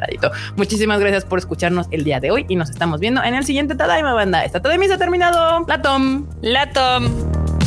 [0.57, 3.75] Muchísimas gracias por escucharnos el día de hoy y nos estamos viendo en el siguiente
[3.75, 4.45] Tadaima banda.
[4.45, 5.65] Esta Tadaima se ha terminado.
[5.67, 6.27] La Tom.
[6.43, 7.58] La Tom.